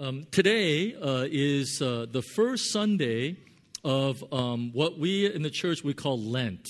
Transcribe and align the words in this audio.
Um, 0.00 0.28
today 0.30 0.94
uh, 0.94 1.26
is 1.28 1.82
uh, 1.82 2.06
the 2.08 2.22
first 2.22 2.70
Sunday 2.70 3.36
of 3.82 4.22
um, 4.32 4.70
what 4.72 4.96
we 4.96 5.26
in 5.26 5.42
the 5.42 5.50
church 5.50 5.82
we 5.82 5.92
call 5.92 6.20
Lent, 6.20 6.68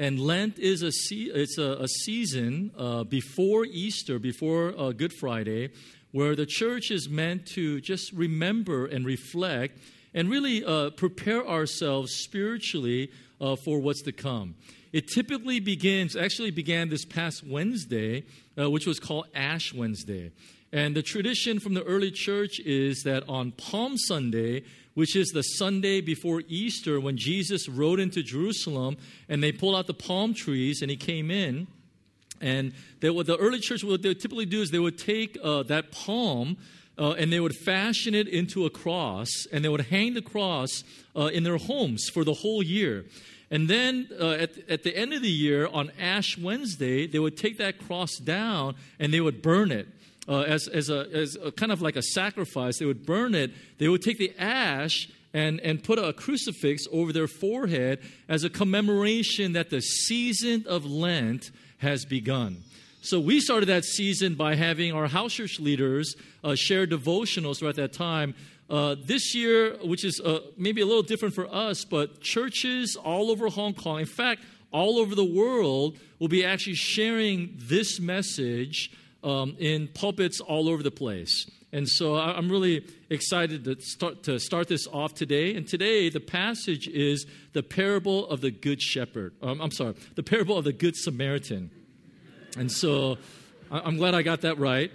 and 0.00 0.18
Lent 0.18 0.58
is 0.58 0.82
a 0.82 0.90
se- 0.90 1.30
it's 1.32 1.58
a, 1.58 1.76
a 1.82 1.86
season 1.86 2.72
uh, 2.76 3.04
before 3.04 3.66
Easter, 3.66 4.18
before 4.18 4.74
uh, 4.76 4.90
Good 4.90 5.12
Friday, 5.12 5.70
where 6.10 6.34
the 6.34 6.44
church 6.44 6.90
is 6.90 7.08
meant 7.08 7.46
to 7.54 7.80
just 7.80 8.12
remember 8.12 8.86
and 8.86 9.06
reflect 9.06 9.78
and 10.12 10.28
really 10.28 10.64
uh, 10.64 10.90
prepare 10.90 11.46
ourselves 11.46 12.16
spiritually 12.16 13.12
uh, 13.40 13.54
for 13.64 13.78
what's 13.78 14.02
to 14.02 14.12
come. 14.12 14.56
It 14.92 15.06
typically 15.06 15.60
begins, 15.60 16.16
actually 16.16 16.50
began 16.50 16.88
this 16.88 17.04
past 17.04 17.46
Wednesday, 17.46 18.24
which 18.56 18.86
was 18.86 18.98
called 18.98 19.26
Ash 19.36 19.72
Wednesday. 19.72 20.32
And 20.76 20.94
the 20.94 21.02
tradition 21.02 21.58
from 21.58 21.72
the 21.72 21.82
early 21.84 22.10
church 22.10 22.60
is 22.60 23.04
that 23.04 23.26
on 23.30 23.52
Palm 23.52 23.96
Sunday, 23.96 24.62
which 24.92 25.16
is 25.16 25.28
the 25.28 25.40
Sunday 25.40 26.02
before 26.02 26.42
Easter, 26.48 27.00
when 27.00 27.16
Jesus 27.16 27.66
rode 27.66 27.98
into 27.98 28.22
Jerusalem 28.22 28.98
and 29.26 29.42
they 29.42 29.52
pulled 29.52 29.74
out 29.74 29.86
the 29.86 29.94
palm 29.94 30.34
trees 30.34 30.82
and 30.82 30.90
he 30.90 30.96
came 30.98 31.30
in, 31.30 31.66
and 32.42 32.74
they, 33.00 33.08
what 33.08 33.24
the 33.24 33.38
early 33.38 33.58
church, 33.58 33.84
what 33.84 34.02
they 34.02 34.10
would 34.10 34.20
typically 34.20 34.44
do 34.44 34.60
is 34.60 34.70
they 34.70 34.78
would 34.78 34.98
take 34.98 35.38
uh, 35.42 35.62
that 35.62 35.92
palm 35.92 36.58
uh, 36.98 37.12
and 37.12 37.32
they 37.32 37.40
would 37.40 37.56
fashion 37.56 38.14
it 38.14 38.28
into 38.28 38.66
a 38.66 38.70
cross 38.70 39.30
and 39.50 39.64
they 39.64 39.70
would 39.70 39.86
hang 39.86 40.12
the 40.12 40.20
cross 40.20 40.84
uh, 41.16 41.30
in 41.32 41.42
their 41.42 41.56
homes 41.56 42.10
for 42.12 42.22
the 42.22 42.34
whole 42.34 42.62
year. 42.62 43.06
And 43.50 43.66
then 43.66 44.10
uh, 44.20 44.32
at, 44.32 44.58
at 44.68 44.82
the 44.82 44.94
end 44.94 45.14
of 45.14 45.22
the 45.22 45.30
year, 45.30 45.68
on 45.68 45.90
Ash 45.98 46.36
Wednesday, 46.36 47.06
they 47.06 47.18
would 47.18 47.38
take 47.38 47.56
that 47.56 47.78
cross 47.78 48.18
down 48.18 48.74
and 48.98 49.14
they 49.14 49.22
would 49.22 49.40
burn 49.40 49.72
it. 49.72 49.88
Uh, 50.28 50.40
as, 50.40 50.66
as, 50.66 50.90
a, 50.90 51.08
as 51.12 51.36
a 51.42 51.52
kind 51.52 51.70
of 51.70 51.80
like 51.80 51.96
a 51.96 52.02
sacrifice, 52.02 52.78
they 52.78 52.84
would 52.84 53.06
burn 53.06 53.34
it. 53.34 53.52
They 53.78 53.88
would 53.88 54.02
take 54.02 54.18
the 54.18 54.32
ash 54.38 55.08
and, 55.32 55.60
and 55.60 55.84
put 55.84 55.98
a 55.98 56.12
crucifix 56.12 56.86
over 56.90 57.12
their 57.12 57.28
forehead 57.28 58.00
as 58.28 58.42
a 58.42 58.50
commemoration 58.50 59.52
that 59.52 59.70
the 59.70 59.80
season 59.80 60.64
of 60.66 60.84
Lent 60.84 61.50
has 61.78 62.04
begun. 62.04 62.62
So 63.02 63.20
we 63.20 63.38
started 63.38 63.66
that 63.66 63.84
season 63.84 64.34
by 64.34 64.56
having 64.56 64.92
our 64.92 65.06
house 65.06 65.34
church 65.34 65.60
leaders 65.60 66.16
uh, 66.42 66.56
share 66.56 66.86
devotionals 66.86 67.58
throughout 67.58 67.76
that 67.76 67.92
time. 67.92 68.34
Uh, 68.68 68.96
this 69.00 69.32
year, 69.32 69.76
which 69.84 70.04
is 70.04 70.20
uh, 70.20 70.40
maybe 70.56 70.80
a 70.80 70.86
little 70.86 71.02
different 71.04 71.32
for 71.32 71.46
us, 71.54 71.84
but 71.84 72.20
churches 72.20 72.96
all 72.96 73.30
over 73.30 73.46
Hong 73.48 73.74
Kong, 73.74 74.00
in 74.00 74.06
fact, 74.06 74.42
all 74.72 74.98
over 74.98 75.14
the 75.14 75.24
world, 75.24 75.98
will 76.18 76.26
be 76.26 76.44
actually 76.44 76.74
sharing 76.74 77.54
this 77.56 78.00
message 78.00 78.90
um, 79.26 79.56
in 79.58 79.88
pulpits 79.88 80.40
all 80.40 80.68
over 80.68 80.82
the 80.82 80.90
place. 80.90 81.50
And 81.72 81.88
so 81.88 82.14
I'm 82.16 82.48
really 82.48 82.86
excited 83.10 83.64
to 83.64 83.80
start, 83.80 84.22
to 84.22 84.38
start 84.38 84.68
this 84.68 84.86
off 84.86 85.14
today. 85.14 85.56
And 85.56 85.66
today, 85.66 86.08
the 86.08 86.20
passage 86.20 86.86
is 86.86 87.26
the 87.52 87.62
parable 87.62 88.26
of 88.28 88.40
the 88.40 88.52
Good 88.52 88.80
Shepherd. 88.80 89.34
Um, 89.42 89.60
I'm 89.60 89.72
sorry, 89.72 89.94
the 90.14 90.22
parable 90.22 90.56
of 90.56 90.64
the 90.64 90.72
Good 90.72 90.96
Samaritan. 90.96 91.70
And 92.56 92.70
so 92.70 93.18
I'm 93.70 93.96
glad 93.96 94.14
I 94.14 94.22
got 94.22 94.42
that 94.42 94.58
right. 94.58 94.92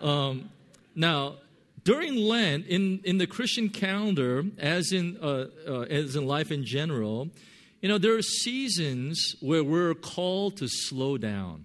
Um, 0.00 0.48
now, 0.94 1.34
during 1.82 2.16
Lent, 2.16 2.66
in, 2.66 3.00
in 3.04 3.18
the 3.18 3.26
Christian 3.26 3.68
calendar, 3.68 4.44
as 4.58 4.92
in, 4.92 5.18
uh, 5.20 5.46
uh, 5.68 5.80
as 5.82 6.16
in 6.16 6.26
life 6.26 6.50
in 6.50 6.64
general, 6.64 7.28
you 7.82 7.88
know, 7.88 7.98
there 7.98 8.16
are 8.16 8.22
seasons 8.22 9.36
where 9.40 9.62
we're 9.62 9.94
called 9.94 10.56
to 10.58 10.68
slow 10.68 11.18
down. 11.18 11.64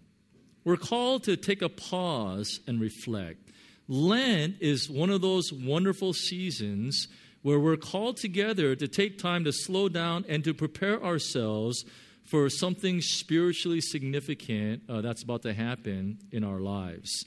We're 0.64 0.78
called 0.78 1.23
to 1.23 1.36
take 1.38 1.62
a 1.62 1.70
pause 1.70 2.59
and 2.67 2.80
reflect. 2.80 3.50
Lent 3.88 4.56
is 4.59 4.90
one 4.90 5.09
of 5.09 5.22
those 5.22 5.52
wonderful 5.52 6.14
seasons 6.14 7.08
where 7.42 7.59
we're 7.59 7.78
called 7.78 8.17
together 8.17 8.76
to 8.76 8.88
take 8.88 9.17
time 9.17 9.44
to 9.45 9.52
slow 9.52 9.89
down 9.89 10.23
and 10.30 10.44
to 10.44 10.54
prepare 10.54 11.04
ourselves 11.04 11.84
for 12.23 12.50
something 12.50 13.02
spiritually 13.02 13.82
significant 13.82 14.83
uh, 14.88 15.02
that's 15.02 15.23
about 15.23 15.42
to 15.42 15.54
happen 15.54 16.20
in 16.32 16.44
our 16.44 16.60
lives. 16.60 17.26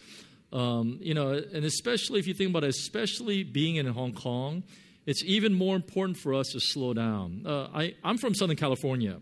Um, 0.52 0.98
you 1.02 1.14
know, 1.14 1.32
and 1.32 1.64
especially 1.64 2.20
if 2.20 2.28
you 2.28 2.34
think 2.34 2.50
about 2.50 2.62
it, 2.62 2.68
especially 2.68 3.42
being 3.42 3.76
in 3.76 3.86
Hong 3.86 4.12
Kong, 4.12 4.62
it's 5.04 5.22
even 5.24 5.52
more 5.52 5.76
important 5.76 6.16
for 6.16 6.32
us 6.32 6.48
to 6.50 6.60
slow 6.60 6.94
down. 6.94 7.42
Uh, 7.44 7.68
I, 7.74 7.94
I'm 8.04 8.16
from 8.16 8.34
Southern 8.34 8.56
California, 8.56 9.18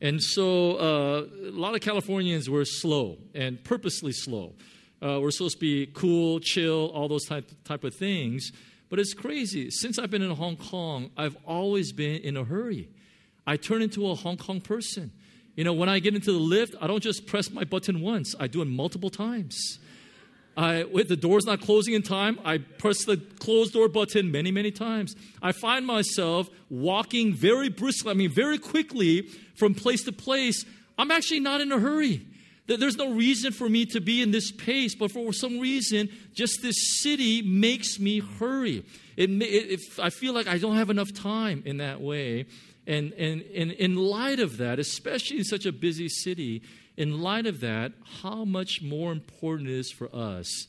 and 0.00 0.22
so 0.22 0.76
uh, 0.76 1.48
a 1.48 1.52
lot 1.52 1.74
of 1.74 1.80
Californians 1.80 2.50
were 2.50 2.64
slow 2.64 3.18
and 3.34 3.62
purposely 3.64 4.12
slow. 4.12 4.54
Uh, 5.02 5.20
we're 5.20 5.30
supposed 5.30 5.56
to 5.56 5.60
be 5.60 5.86
cool, 5.94 6.40
chill, 6.40 6.90
all 6.94 7.08
those 7.08 7.24
type, 7.24 7.50
type 7.64 7.84
of 7.84 7.94
things. 7.94 8.52
But 8.88 8.98
it's 8.98 9.14
crazy. 9.14 9.70
Since 9.70 9.98
I've 9.98 10.10
been 10.10 10.22
in 10.22 10.30
Hong 10.30 10.56
Kong, 10.56 11.10
I've 11.16 11.36
always 11.44 11.92
been 11.92 12.22
in 12.22 12.36
a 12.36 12.44
hurry. 12.44 12.88
I 13.46 13.56
turn 13.56 13.82
into 13.82 14.08
a 14.10 14.14
Hong 14.14 14.36
Kong 14.36 14.60
person. 14.60 15.12
You 15.54 15.64
know, 15.64 15.72
when 15.72 15.88
I 15.88 15.98
get 15.98 16.14
into 16.14 16.32
the 16.32 16.38
lift, 16.38 16.74
I 16.80 16.86
don't 16.86 17.02
just 17.02 17.26
press 17.26 17.50
my 17.50 17.64
button 17.64 18.00
once, 18.00 18.34
I 18.38 18.46
do 18.46 18.62
it 18.62 18.66
multiple 18.66 19.10
times. 19.10 19.78
I, 20.56 20.84
with 20.84 21.08
the 21.08 21.16
door's 21.16 21.44
not 21.44 21.60
closing 21.60 21.92
in 21.92 22.02
time, 22.02 22.40
I 22.44 22.58
press 22.58 23.04
the 23.04 23.18
closed 23.18 23.74
door 23.74 23.88
button 23.88 24.30
many, 24.30 24.50
many 24.50 24.70
times. 24.70 25.14
I 25.42 25.52
find 25.52 25.86
myself 25.86 26.48
walking 26.70 27.34
very 27.34 27.68
briskly, 27.68 28.10
I 28.10 28.14
mean, 28.14 28.30
very 28.30 28.58
quickly 28.58 29.28
from 29.56 29.74
place 29.74 30.04
to 30.04 30.12
place. 30.12 30.64
I'm 30.96 31.10
actually 31.10 31.40
not 31.40 31.60
in 31.60 31.70
a 31.72 31.78
hurry. 31.78 32.26
There's 32.66 32.96
no 32.96 33.12
reason 33.12 33.52
for 33.52 33.68
me 33.68 33.86
to 33.86 34.00
be 34.00 34.22
in 34.22 34.32
this 34.32 34.50
pace, 34.50 34.94
but 34.94 35.12
for 35.12 35.32
some 35.32 35.60
reason, 35.60 36.08
just 36.32 36.62
this 36.62 37.00
city 37.00 37.42
makes 37.42 38.00
me 38.00 38.20
hurry. 38.20 38.84
It, 39.16 39.30
it, 39.30 39.80
I 40.02 40.10
feel 40.10 40.32
like 40.32 40.48
I 40.48 40.58
don't 40.58 40.76
have 40.76 40.90
enough 40.90 41.12
time 41.12 41.62
in 41.64 41.76
that 41.76 42.00
way. 42.00 42.46
And, 42.86 43.12
and, 43.12 43.42
and 43.54 43.72
in 43.72 43.96
light 43.96 44.40
of 44.40 44.56
that, 44.56 44.78
especially 44.78 45.38
in 45.38 45.44
such 45.44 45.66
a 45.66 45.72
busy 45.72 46.08
city, 46.08 46.62
in 46.96 47.20
light 47.20 47.46
of 47.46 47.60
that, 47.60 47.92
how 48.22 48.44
much 48.44 48.80
more 48.82 49.12
important 49.12 49.68
it 49.68 49.74
is 49.74 49.90
for 49.90 50.08
us 50.14 50.66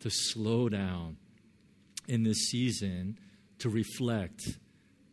to 0.00 0.10
slow 0.10 0.68
down 0.68 1.16
in 2.08 2.22
this 2.22 2.48
season, 2.50 3.18
to 3.58 3.68
reflect, 3.68 4.42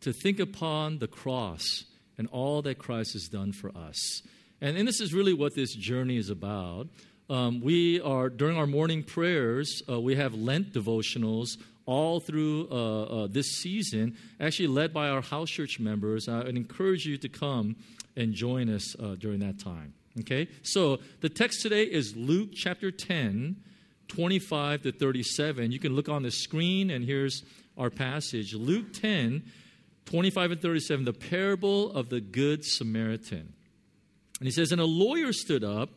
to 0.00 0.12
think 0.12 0.38
upon 0.40 0.98
the 0.98 1.08
cross 1.08 1.84
and 2.16 2.28
all 2.28 2.62
that 2.62 2.78
Christ 2.78 3.12
has 3.14 3.28
done 3.28 3.52
for 3.52 3.70
us. 3.76 4.22
And, 4.60 4.76
and 4.76 4.86
this 4.86 5.00
is 5.00 5.12
really 5.12 5.34
what 5.34 5.54
this 5.54 5.74
journey 5.74 6.16
is 6.16 6.30
about. 6.30 6.88
Um, 7.28 7.60
we 7.60 8.00
are, 8.00 8.28
during 8.28 8.56
our 8.56 8.66
morning 8.66 9.02
prayers, 9.02 9.82
uh, 9.88 10.00
we 10.00 10.14
have 10.16 10.34
Lent 10.34 10.72
devotionals 10.72 11.56
all 11.86 12.20
through 12.20 12.68
uh, 12.70 13.02
uh, 13.02 13.26
this 13.30 13.46
season, 13.60 14.16
actually 14.40 14.68
led 14.68 14.92
by 14.92 15.08
our 15.08 15.20
house 15.20 15.50
church 15.50 15.78
members. 15.80 16.28
I 16.28 16.44
would 16.44 16.56
encourage 16.56 17.04
you 17.04 17.18
to 17.18 17.28
come 17.28 17.76
and 18.16 18.32
join 18.32 18.70
us 18.70 18.98
uh, 18.98 19.16
during 19.16 19.40
that 19.40 19.58
time. 19.58 19.94
Okay? 20.20 20.48
So 20.62 20.98
the 21.20 21.28
text 21.28 21.62
today 21.62 21.84
is 21.84 22.16
Luke 22.16 22.50
chapter 22.54 22.90
10, 22.90 23.56
25 24.08 24.82
to 24.82 24.92
37. 24.92 25.72
You 25.72 25.78
can 25.78 25.94
look 25.94 26.08
on 26.08 26.22
the 26.22 26.30
screen, 26.30 26.90
and 26.90 27.04
here's 27.04 27.42
our 27.76 27.90
passage 27.90 28.54
Luke 28.54 28.92
10, 28.92 29.42
25 30.06 30.52
and 30.52 30.62
37, 30.62 31.04
the 31.04 31.12
parable 31.12 31.90
of 31.92 32.08
the 32.08 32.20
Good 32.20 32.64
Samaritan. 32.64 33.52
And 34.38 34.46
he 34.46 34.50
says, 34.50 34.72
And 34.72 34.80
a 34.80 34.86
lawyer 34.86 35.32
stood 35.32 35.64
up 35.64 35.90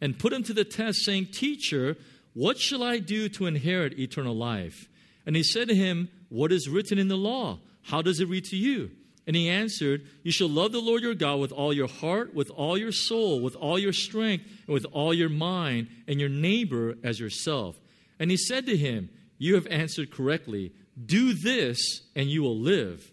and 0.00 0.18
put 0.18 0.32
him 0.32 0.42
to 0.44 0.52
the 0.52 0.64
test, 0.64 1.04
saying, 1.04 1.28
Teacher, 1.32 1.96
what 2.34 2.58
shall 2.58 2.82
I 2.82 2.98
do 2.98 3.28
to 3.30 3.46
inherit 3.46 3.98
eternal 3.98 4.34
life? 4.34 4.88
And 5.24 5.36
he 5.36 5.42
said 5.42 5.68
to 5.68 5.74
him, 5.74 6.08
What 6.28 6.52
is 6.52 6.68
written 6.68 6.98
in 6.98 7.08
the 7.08 7.16
law? 7.16 7.60
How 7.82 8.02
does 8.02 8.20
it 8.20 8.28
read 8.28 8.44
to 8.46 8.56
you? 8.56 8.90
And 9.26 9.36
he 9.36 9.48
answered, 9.48 10.06
You 10.22 10.32
shall 10.32 10.48
love 10.48 10.72
the 10.72 10.80
Lord 10.80 11.02
your 11.02 11.14
God 11.14 11.38
with 11.38 11.52
all 11.52 11.72
your 11.72 11.88
heart, 11.88 12.34
with 12.34 12.50
all 12.50 12.76
your 12.76 12.92
soul, 12.92 13.40
with 13.40 13.54
all 13.54 13.78
your 13.78 13.92
strength, 13.92 14.44
and 14.66 14.74
with 14.74 14.86
all 14.92 15.14
your 15.14 15.28
mind, 15.28 15.88
and 16.08 16.18
your 16.18 16.28
neighbor 16.28 16.96
as 17.04 17.20
yourself. 17.20 17.78
And 18.18 18.30
he 18.30 18.36
said 18.36 18.66
to 18.66 18.76
him, 18.76 19.10
You 19.38 19.54
have 19.54 19.66
answered 19.68 20.10
correctly. 20.10 20.72
Do 21.04 21.32
this, 21.32 22.02
and 22.14 22.28
you 22.28 22.42
will 22.42 22.58
live. 22.58 23.12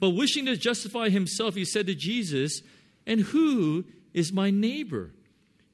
But 0.00 0.10
wishing 0.10 0.46
to 0.46 0.56
justify 0.56 1.10
himself, 1.10 1.54
he 1.54 1.64
said 1.64 1.86
to 1.86 1.94
Jesus, 1.94 2.62
And 3.06 3.20
who 3.20 3.84
is 4.14 4.32
my 4.32 4.50
neighbor? 4.50 5.10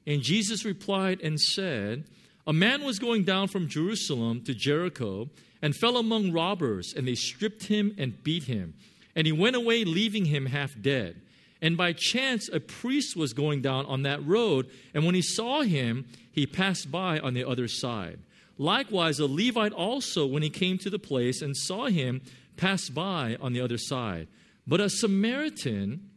And 0.05 0.21
Jesus 0.21 0.65
replied 0.65 1.21
and 1.21 1.39
said, 1.39 2.03
A 2.45 2.53
man 2.53 2.83
was 2.83 2.99
going 2.99 3.23
down 3.23 3.47
from 3.47 3.69
Jerusalem 3.69 4.43
to 4.43 4.53
Jericho 4.53 5.29
and 5.61 5.75
fell 5.75 5.97
among 5.97 6.31
robbers, 6.31 6.93
and 6.95 7.07
they 7.07 7.15
stripped 7.15 7.63
him 7.63 7.95
and 7.97 8.21
beat 8.23 8.43
him 8.43 8.73
and 9.19 9.25
he 9.25 9.33
went 9.33 9.57
away, 9.57 9.83
leaving 9.83 10.23
him 10.23 10.45
half 10.45 10.81
dead. 10.81 11.21
And 11.61 11.75
by 11.75 11.91
chance, 11.91 12.47
a 12.47 12.61
priest 12.61 13.17
was 13.17 13.33
going 13.33 13.61
down 13.61 13.85
on 13.87 14.03
that 14.03 14.25
road, 14.25 14.69
and 14.93 15.05
when 15.05 15.13
he 15.13 15.21
saw 15.21 15.61
him, 15.61 16.05
he 16.31 16.47
passed 16.47 16.89
by 16.89 17.19
on 17.19 17.33
the 17.33 17.43
other 17.43 17.67
side. 17.67 18.19
Likewise, 18.57 19.19
a 19.19 19.25
Levite 19.25 19.73
also, 19.73 20.25
when 20.25 20.41
he 20.41 20.49
came 20.49 20.77
to 20.77 20.89
the 20.89 20.97
place 20.97 21.41
and 21.41 21.57
saw 21.57 21.87
him, 21.87 22.21
passed 22.55 22.93
by 22.93 23.35
on 23.41 23.51
the 23.51 23.59
other 23.59 23.77
side. 23.77 24.29
But 24.65 24.79
a 24.79 24.89
Samaritan 24.89 26.09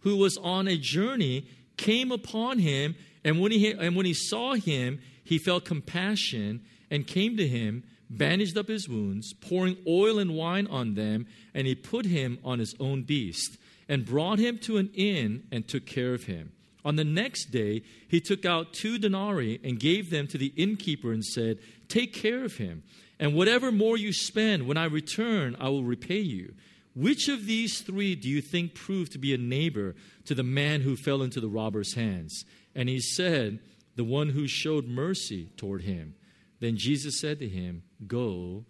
who 0.00 0.16
was 0.16 0.38
on 0.38 0.68
a 0.68 0.78
journey 0.78 1.46
came 1.76 2.10
upon 2.10 2.60
him, 2.60 2.94
and 3.24 3.42
when 3.42 3.52
he, 3.52 3.72
and 3.72 3.94
when 3.94 4.06
he 4.06 4.14
saw 4.14 4.54
him, 4.54 5.00
he 5.22 5.36
felt 5.36 5.66
compassion 5.66 6.64
and 6.90 7.06
came 7.06 7.36
to 7.36 7.46
him 7.46 7.84
bandaged 8.08 8.56
up 8.56 8.68
his 8.68 8.88
wounds, 8.88 9.32
pouring 9.34 9.76
oil 9.86 10.18
and 10.18 10.34
wine 10.34 10.66
on 10.68 10.94
them, 10.94 11.26
and 11.54 11.66
he 11.66 11.74
put 11.74 12.06
him 12.06 12.38
on 12.44 12.58
his 12.58 12.74
own 12.78 13.02
beast, 13.02 13.56
and 13.88 14.06
brought 14.06 14.38
him 14.38 14.58
to 14.58 14.78
an 14.78 14.90
inn 14.94 15.44
and 15.50 15.66
took 15.66 15.86
care 15.86 16.14
of 16.14 16.24
him. 16.24 16.52
On 16.84 16.96
the 16.96 17.04
next 17.04 17.46
day, 17.46 17.82
he 18.08 18.20
took 18.20 18.44
out 18.44 18.72
two 18.72 18.96
denarii 18.98 19.60
and 19.64 19.80
gave 19.80 20.10
them 20.10 20.28
to 20.28 20.38
the 20.38 20.52
innkeeper 20.56 21.12
and 21.12 21.24
said, 21.24 21.58
Take 21.88 22.12
care 22.12 22.44
of 22.44 22.56
him, 22.56 22.84
and 23.18 23.34
whatever 23.34 23.72
more 23.72 23.96
you 23.96 24.12
spend, 24.12 24.66
when 24.66 24.76
I 24.76 24.84
return, 24.84 25.56
I 25.58 25.68
will 25.68 25.84
repay 25.84 26.20
you. 26.20 26.54
Which 26.94 27.28
of 27.28 27.44
these 27.44 27.80
three 27.80 28.14
do 28.14 28.28
you 28.28 28.40
think 28.40 28.74
proved 28.74 29.12
to 29.12 29.18
be 29.18 29.34
a 29.34 29.38
neighbor 29.38 29.94
to 30.24 30.34
the 30.34 30.42
man 30.42 30.80
who 30.80 30.96
fell 30.96 31.22
into 31.22 31.40
the 31.40 31.48
robber's 31.48 31.94
hands? 31.94 32.44
And 32.74 32.88
he 32.88 33.00
said, 33.00 33.58
The 33.96 34.04
one 34.04 34.30
who 34.30 34.46
showed 34.46 34.86
mercy 34.86 35.50
toward 35.56 35.82
him. 35.82 36.14
Then 36.60 36.76
Jesus 36.76 37.20
said 37.20 37.38
to 37.40 37.48
him, 37.48 37.82
Go 38.06 38.64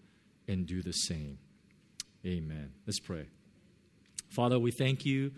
and 0.48 0.66
do 0.66 0.82
the 0.82 0.92
same. 0.92 1.38
Amen. 2.24 2.72
Let's 2.86 3.00
pray. 3.00 3.26
Father, 4.30 4.58
we 4.58 4.70
thank 4.70 5.04
you 5.04 5.32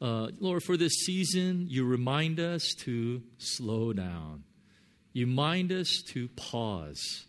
uh, 0.00 0.28
Lord, 0.38 0.62
for 0.62 0.76
this 0.76 0.92
season, 0.92 1.66
you 1.68 1.84
remind 1.84 2.38
us 2.38 2.74
to 2.80 3.22
slow 3.38 3.92
down. 3.92 4.44
You 5.12 5.26
remind 5.26 5.72
us 5.72 6.02
to 6.12 6.28
pause. 6.28 7.26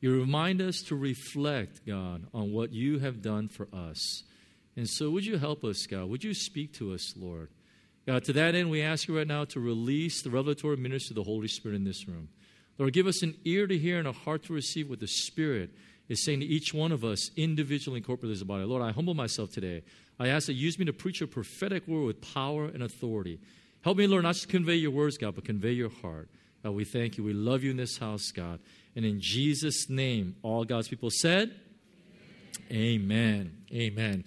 You 0.00 0.20
remind 0.20 0.62
us 0.62 0.80
to 0.88 0.94
reflect, 0.94 1.84
God, 1.84 2.26
on 2.32 2.52
what 2.52 2.72
you 2.72 3.00
have 3.00 3.20
done 3.20 3.48
for 3.48 3.66
us. 3.72 4.22
And 4.76 4.88
so, 4.88 5.10
would 5.10 5.24
you 5.24 5.38
help 5.38 5.64
us, 5.64 5.86
God? 5.86 6.08
Would 6.08 6.22
you 6.22 6.34
speak 6.34 6.74
to 6.74 6.92
us, 6.94 7.14
Lord? 7.16 7.48
God, 8.06 8.22
to 8.24 8.32
that 8.34 8.54
end, 8.54 8.70
we 8.70 8.82
ask 8.82 9.08
you 9.08 9.16
right 9.16 9.26
now 9.26 9.44
to 9.46 9.60
release 9.60 10.22
the 10.22 10.30
revelatory 10.30 10.76
ministry 10.76 11.14
of 11.16 11.24
the 11.24 11.30
Holy 11.30 11.48
Spirit 11.48 11.76
in 11.76 11.84
this 11.84 12.06
room. 12.06 12.28
Lord, 12.78 12.92
give 12.92 13.06
us 13.06 13.22
an 13.22 13.36
ear 13.44 13.66
to 13.66 13.78
hear 13.78 13.98
and 13.98 14.08
a 14.08 14.12
heart 14.12 14.44
to 14.44 14.52
receive 14.52 14.90
what 14.90 15.00
the 15.00 15.06
Spirit 15.06 15.70
is 16.08 16.24
saying 16.24 16.40
to 16.40 16.46
each 16.46 16.74
one 16.74 16.92
of 16.92 17.04
us 17.04 17.30
individually 17.36 17.98
and 17.98 18.06
corporately 18.06 18.32
as 18.32 18.42
a 18.42 18.44
body. 18.44 18.64
Lord, 18.64 18.82
I 18.82 18.92
humble 18.92 19.14
myself 19.14 19.50
today. 19.50 19.82
I 20.18 20.28
ask 20.28 20.46
that 20.46 20.54
you 20.54 20.64
use 20.64 20.78
me 20.78 20.84
to 20.84 20.92
preach 20.92 21.22
a 21.22 21.26
prophetic 21.26 21.86
word 21.88 22.04
with 22.04 22.34
power 22.34 22.66
and 22.66 22.82
authority. 22.82 23.40
Help 23.82 23.98
me, 23.98 24.06
Lord, 24.06 24.22
not 24.22 24.34
just 24.34 24.48
convey 24.48 24.76
your 24.76 24.90
words, 24.90 25.18
God, 25.18 25.34
but 25.34 25.44
convey 25.44 25.72
your 25.72 25.90
heart. 25.90 26.28
God, 26.62 26.72
we 26.72 26.84
thank 26.84 27.18
you. 27.18 27.24
We 27.24 27.32
love 27.32 27.62
you 27.62 27.70
in 27.70 27.76
this 27.76 27.98
house, 27.98 28.30
God. 28.30 28.60
And 28.96 29.04
in 29.04 29.20
Jesus' 29.20 29.88
name, 29.90 30.36
all 30.42 30.64
God's 30.64 30.88
people 30.88 31.10
said, 31.10 31.54
Amen. 32.70 33.58
Amen. 33.72 34.24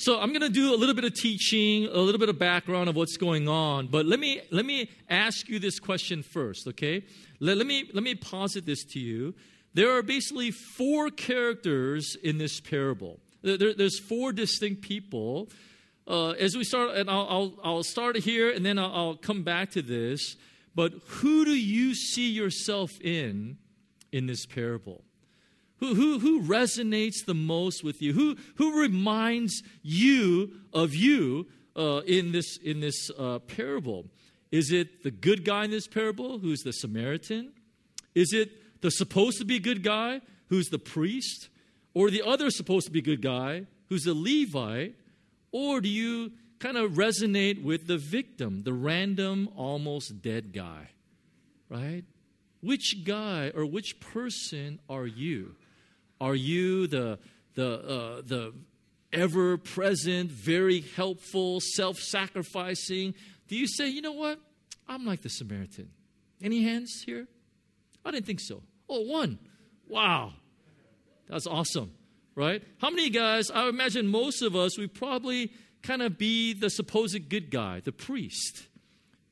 So 0.00 0.18
I'm 0.18 0.30
going 0.30 0.40
to 0.40 0.48
do 0.48 0.74
a 0.74 0.78
little 0.78 0.94
bit 0.94 1.04
of 1.04 1.12
teaching, 1.12 1.84
a 1.84 1.98
little 1.98 2.18
bit 2.18 2.30
of 2.30 2.38
background 2.38 2.88
of 2.88 2.96
what's 2.96 3.18
going 3.18 3.48
on, 3.48 3.88
but 3.88 4.06
let 4.06 4.18
me 4.18 4.40
let 4.50 4.64
me 4.64 4.88
ask 5.10 5.46
you 5.46 5.58
this 5.58 5.78
question 5.78 6.22
first, 6.22 6.66
okay? 6.68 7.04
Let, 7.38 7.58
let 7.58 7.66
me 7.66 7.84
let 7.92 8.02
me 8.02 8.14
posit 8.14 8.64
this 8.64 8.82
to 8.94 8.98
you. 8.98 9.34
There 9.74 9.94
are 9.94 10.02
basically 10.02 10.52
four 10.52 11.10
characters 11.10 12.16
in 12.22 12.38
this 12.38 12.62
parable. 12.62 13.20
There, 13.42 13.74
there's 13.74 14.00
four 14.00 14.32
distinct 14.32 14.80
people. 14.80 15.50
Uh, 16.08 16.30
as 16.30 16.56
we 16.56 16.64
start, 16.64 16.96
and 16.96 17.10
I'll, 17.10 17.26
I'll, 17.28 17.52
I'll 17.62 17.82
start 17.82 18.16
here 18.16 18.50
and 18.50 18.64
then 18.64 18.78
I'll, 18.78 18.92
I'll 18.94 19.16
come 19.16 19.42
back 19.42 19.72
to 19.72 19.82
this. 19.82 20.34
But 20.74 20.94
who 21.08 21.44
do 21.44 21.52
you 21.52 21.94
see 21.94 22.30
yourself 22.30 22.90
in 23.02 23.58
in 24.12 24.24
this 24.24 24.46
parable? 24.46 25.04
Who, 25.80 25.94
who, 25.94 26.18
who 26.18 26.42
resonates 26.42 27.24
the 27.26 27.34
most 27.34 27.82
with 27.82 28.00
you? 28.02 28.12
Who, 28.12 28.36
who 28.56 28.80
reminds 28.80 29.62
you 29.82 30.52
of 30.72 30.94
you 30.94 31.46
uh, 31.74 32.02
in 32.06 32.32
this, 32.32 32.58
in 32.58 32.80
this 32.80 33.10
uh, 33.18 33.38
parable? 33.40 34.04
Is 34.52 34.70
it 34.72 35.02
the 35.02 35.10
good 35.10 35.44
guy 35.44 35.64
in 35.64 35.70
this 35.70 35.86
parable, 35.86 36.38
who's 36.38 36.60
the 36.60 36.72
Samaritan? 36.72 37.52
Is 38.14 38.32
it 38.32 38.80
the 38.82 38.90
supposed 38.90 39.38
to 39.38 39.44
be 39.44 39.58
good 39.58 39.82
guy, 39.82 40.20
who's 40.48 40.68
the 40.68 40.78
priest? 40.78 41.48
Or 41.94 42.10
the 42.10 42.22
other 42.22 42.50
supposed 42.50 42.86
to 42.86 42.92
be 42.92 43.00
good 43.00 43.22
guy, 43.22 43.66
who's 43.88 44.06
a 44.06 44.14
Levite? 44.14 44.96
Or 45.52 45.80
do 45.80 45.88
you 45.88 46.32
kind 46.58 46.76
of 46.76 46.92
resonate 46.92 47.62
with 47.62 47.86
the 47.86 47.98
victim, 47.98 48.62
the 48.64 48.72
random, 48.72 49.48
almost 49.56 50.20
dead 50.20 50.52
guy? 50.52 50.90
Right? 51.68 52.04
Which 52.60 53.04
guy 53.04 53.50
or 53.54 53.64
which 53.64 54.00
person 54.00 54.80
are 54.88 55.06
you? 55.06 55.56
Are 56.20 56.34
you 56.34 56.86
the, 56.86 57.18
the, 57.54 57.68
uh, 57.68 58.22
the 58.24 58.54
ever 59.12 59.56
present, 59.56 60.30
very 60.30 60.80
helpful, 60.96 61.60
self 61.60 61.98
sacrificing? 61.98 63.14
Do 63.48 63.56
you 63.56 63.66
say, 63.66 63.88
you 63.88 64.02
know 64.02 64.12
what? 64.12 64.38
I'm 64.88 65.06
like 65.06 65.22
the 65.22 65.28
Samaritan. 65.28 65.90
Any 66.42 66.62
hands 66.62 67.02
here? 67.04 67.26
I 68.04 68.10
didn't 68.10 68.26
think 68.26 68.40
so. 68.40 68.62
Oh, 68.88 69.00
one. 69.00 69.38
Wow. 69.88 70.32
That's 71.28 71.46
awesome, 71.46 71.92
right? 72.34 72.62
How 72.78 72.90
many 72.90 73.10
guys, 73.10 73.50
I 73.50 73.68
imagine 73.68 74.08
most 74.08 74.42
of 74.42 74.56
us, 74.56 74.78
we 74.78 74.86
probably 74.86 75.52
kind 75.82 76.02
of 76.02 76.18
be 76.18 76.52
the 76.52 76.70
supposed 76.70 77.28
good 77.28 77.50
guy, 77.50 77.80
the 77.80 77.92
priest. 77.92 78.66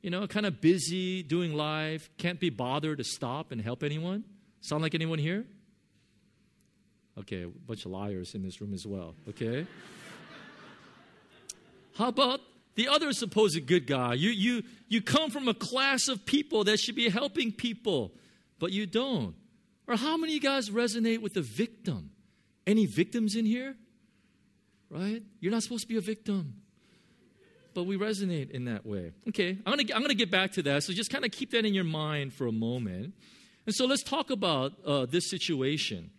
You 0.01 0.11
know, 0.11 0.27
kind 0.29 0.47
of 0.47 0.61
busy 0.61 1.23
doing 1.23 1.55
life, 1.55 2.09
can't 2.19 2.39
be 2.39 2.51
bothered 2.51 2.99
to 2.99 3.05
stop 3.05 3.51
and 3.51 3.61
help 3.61 3.83
anyone. 3.83 4.25
Sound 4.61 4.83
like 4.83 4.95
anyone 4.95 5.19
here? 5.19 5.45
Okay, 7.21 7.43
a 7.43 7.49
bunch 7.49 7.85
of 7.85 7.91
liars 7.91 8.35
in 8.35 8.43
this 8.43 8.61
room 8.61 8.73
as 8.73 8.87
well, 8.87 9.15
okay? 9.29 9.67
How 11.97 12.09
about 12.09 12.41
the 12.77 12.87
other 12.87 13.13
supposed 13.13 13.67
good 13.67 13.89
guy? 13.89 14.15
You, 14.15 14.31
you, 14.31 14.63
you 14.89 15.03
come 15.03 15.31
from 15.31 15.49
a 15.49 15.55
class 15.55 16.07
of 16.07 16.25
people 16.25 16.63
that 16.65 16.79
should 16.79 16.95
be 16.95 17.09
helping 17.09 17.51
people, 17.51 18.13
but 18.61 18.71
you 18.71 18.87
don't. 18.87 19.35
Or 19.89 19.97
how 19.97 20.17
many 20.17 20.33
of 20.33 20.35
you 20.35 20.49
guys 20.49 20.71
resonate 20.71 21.21
with 21.21 21.35
the 21.35 21.43
victim? 21.43 22.11
Any 22.67 22.87
victims 22.87 23.35
in 23.35 23.47
here? 23.47 23.75
Right? 24.91 25.23
You're 25.41 25.51
not 25.51 25.65
supposed 25.65 25.83
to 25.83 25.89
be 25.89 25.97
a 25.97 26.01
victim. 26.01 26.55
But 27.75 27.85
we 27.85 27.97
resonate 27.97 28.51
in 28.51 28.67
that 28.67 28.87
way. 28.87 29.13
Okay, 29.29 29.59
I'm 29.67 29.77
gonna, 29.77 29.95
I'm 29.95 30.03
gonna 30.03 30.15
get 30.15 30.31
back 30.31 30.53
to 30.53 30.63
that. 30.63 30.85
So 30.85 30.93
just 30.93 31.11
kind 31.11 31.25
of 31.25 31.33
keep 31.33 31.51
that 31.51 31.65
in 31.65 31.75
your 31.75 31.85
mind 31.85 32.33
for 32.33 32.47
a 32.47 32.53
moment. 32.53 33.15
And 33.67 33.75
so 33.75 33.87
let's 33.87 34.03
talk 34.03 34.31
about 34.31 34.73
uh, 34.87 35.07
this 35.07 35.29
situation. 35.29 36.11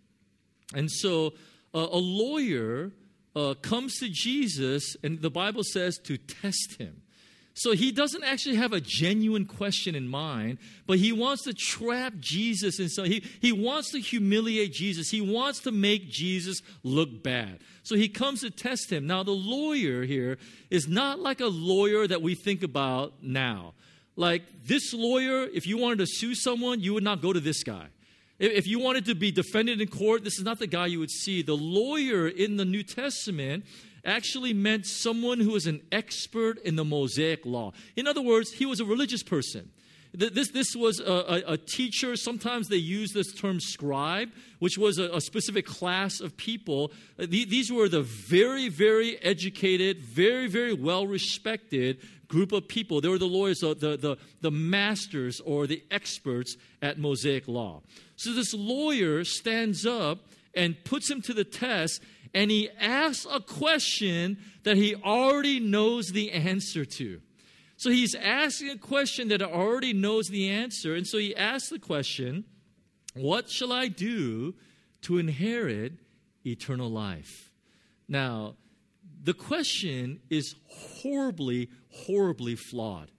And 0.74 0.92
so 0.92 1.34
uh, 1.74 1.88
a 1.92 1.98
lawyer 1.98 2.92
uh, 3.36 3.54
comes 3.56 3.98
to 4.00 4.10
Jesus, 4.10 4.96
and 5.04 5.22
the 5.22 5.30
Bible 5.30 5.64
says 5.64 5.98
to 6.06 6.18
test 6.18 6.76
him. 6.78 7.02
So 7.60 7.74
he 7.74 7.92
doesn't 7.92 8.24
actually 8.24 8.56
have 8.56 8.72
a 8.72 8.80
genuine 8.80 9.46
question 9.46 9.94
in 9.94 10.08
mind, 10.08 10.60
but 10.88 10.98
he 10.98 11.12
wants 11.12 11.44
to 11.44 11.54
trap 11.54 12.14
Jesus. 12.20 12.80
And 12.80 12.90
so 12.90 13.04
he, 13.04 13.22
he 13.42 13.52
wants 13.52 13.92
to 13.92 14.00
humiliate 14.00 14.72
Jesus. 14.72 15.10
He 15.10 15.20
wants 15.20 15.60
to 15.62 15.72
make 15.72 16.10
Jesus 16.10 16.62
look 16.84 17.22
bad. 17.22 17.60
So 17.84 17.96
he 17.96 18.08
comes 18.08 18.42
to 18.42 18.50
test 18.50 18.90
him. 18.90 19.08
Now, 19.08 19.24
the 19.24 19.32
lawyer 19.32 20.04
here 20.04 20.38
is 20.70 20.88
not 20.88 21.20
like 21.20 21.42
a 21.42 21.48
lawyer 21.48 22.08
that 22.08 22.22
we 22.22 22.34
think 22.34 22.64
about 22.64 23.16
now. 23.22 23.74
Like 24.16 24.44
this 24.66 24.94
lawyer, 24.94 25.44
if 25.54 25.68
you 25.68 25.78
wanted 25.78 26.00
to 26.00 26.08
sue 26.08 26.36
someone, 26.36 26.80
you 26.80 26.94
would 26.94 27.04
not 27.04 27.22
go 27.22 27.34
to 27.34 27.42
this 27.42 27.64
guy. 27.64 27.88
If 28.40 28.68
you 28.68 28.80
wanted 28.80 29.06
to 29.06 29.16
be 29.16 29.32
defended 29.32 29.82
in 29.82 29.88
court, 29.90 30.24
this 30.24 30.38
is 30.38 30.46
not 30.46 30.60
the 30.60 30.68
guy 30.68 30.88
you 30.88 31.00
would 31.00 31.12
see. 31.12 31.42
The 31.42 31.58
lawyer 31.58 32.28
in 32.28 32.56
the 32.56 32.66
New 32.66 32.84
Testament 32.84 33.66
actually 34.06 34.54
meant 34.54 34.86
someone 34.86 35.42
who 35.42 35.52
was 35.52 35.68
an 35.68 35.82
expert 35.92 36.58
in 36.60 36.78
the 36.78 36.86
Mosaic 36.86 37.46
law. 37.46 37.74
In 37.98 38.08
other 38.08 38.22
words, 38.22 38.54
he 38.54 38.66
was 38.66 38.80
a 38.80 38.86
religious 38.86 39.24
person. 39.24 39.70
This, 40.12 40.50
this 40.50 40.76
was 40.76 41.00
a, 41.00 41.44
a, 41.46 41.58
teacher. 41.58 42.16
Sometimes 42.16 42.68
they 42.68 42.78
use 42.78 43.12
this 43.14 43.32
term 43.32 43.60
scribe, 43.60 44.30
which 44.58 44.76
was 44.76 44.98
a, 44.98 45.16
a 45.16 45.22
specific 45.22 45.68
class 45.68 46.20
of 46.20 46.36
people. 46.36 46.92
Uh, 47.20 47.28
these 47.30 47.72
were 47.72 47.88
the 47.88 48.02
very, 48.02 48.70
very 48.70 49.22
educated, 49.22 50.02
very, 50.02 50.48
very 50.48 50.74
well 50.74 51.06
respected 51.06 52.00
group 52.30 52.54
of 52.54 52.68
people. 52.68 53.02
They 53.02 53.10
were 53.10 53.18
the 53.18 53.26
lawyers, 53.26 53.60
the, 53.60 53.76
the, 53.76 54.18
the 54.40 54.52
masters 54.52 55.42
or 55.42 55.68
the 55.68 55.84
experts 55.92 56.56
at 56.82 56.98
Mosaic 56.98 57.48
law. 57.48 57.82
So 58.16 58.34
this 58.34 58.54
lawyer 58.54 59.26
stands 59.26 59.86
up 59.86 60.20
and 60.56 60.82
puts 60.86 61.10
him 61.10 61.22
to 61.24 61.34
the 61.34 61.44
test 61.44 62.02
and 62.34 62.52
he 62.52 62.70
asks 62.80 63.26
a 63.30 63.40
question 63.40 64.38
that 64.64 64.78
he 64.78 64.96
already 64.96 65.60
knows 65.60 66.10
the 66.10 66.32
answer 66.32 66.86
to. 66.86 67.22
So 67.78 67.90
he's 67.90 68.14
asking 68.14 68.70
a 68.70 68.78
question 68.78 69.30
that 69.30 69.42
already 69.42 69.94
knows 69.94 70.28
the 70.28 70.50
answer. 70.50 70.96
And 70.96 71.08
so 71.08 71.18
he 71.18 71.36
asks 71.36 71.70
the 71.70 71.80
question 71.80 72.44
What 73.16 73.50
shall 73.50 73.72
I 73.72 73.88
do 73.88 74.54
to 75.04 75.18
inherit 75.18 75.94
eternal 76.46 76.90
life? 76.90 77.52
Now, 78.08 78.56
the 79.22 79.34
question 79.34 80.20
is 80.30 80.56
horribly, 80.68 81.70
horribly 81.90 82.56
flawed. 82.56 83.12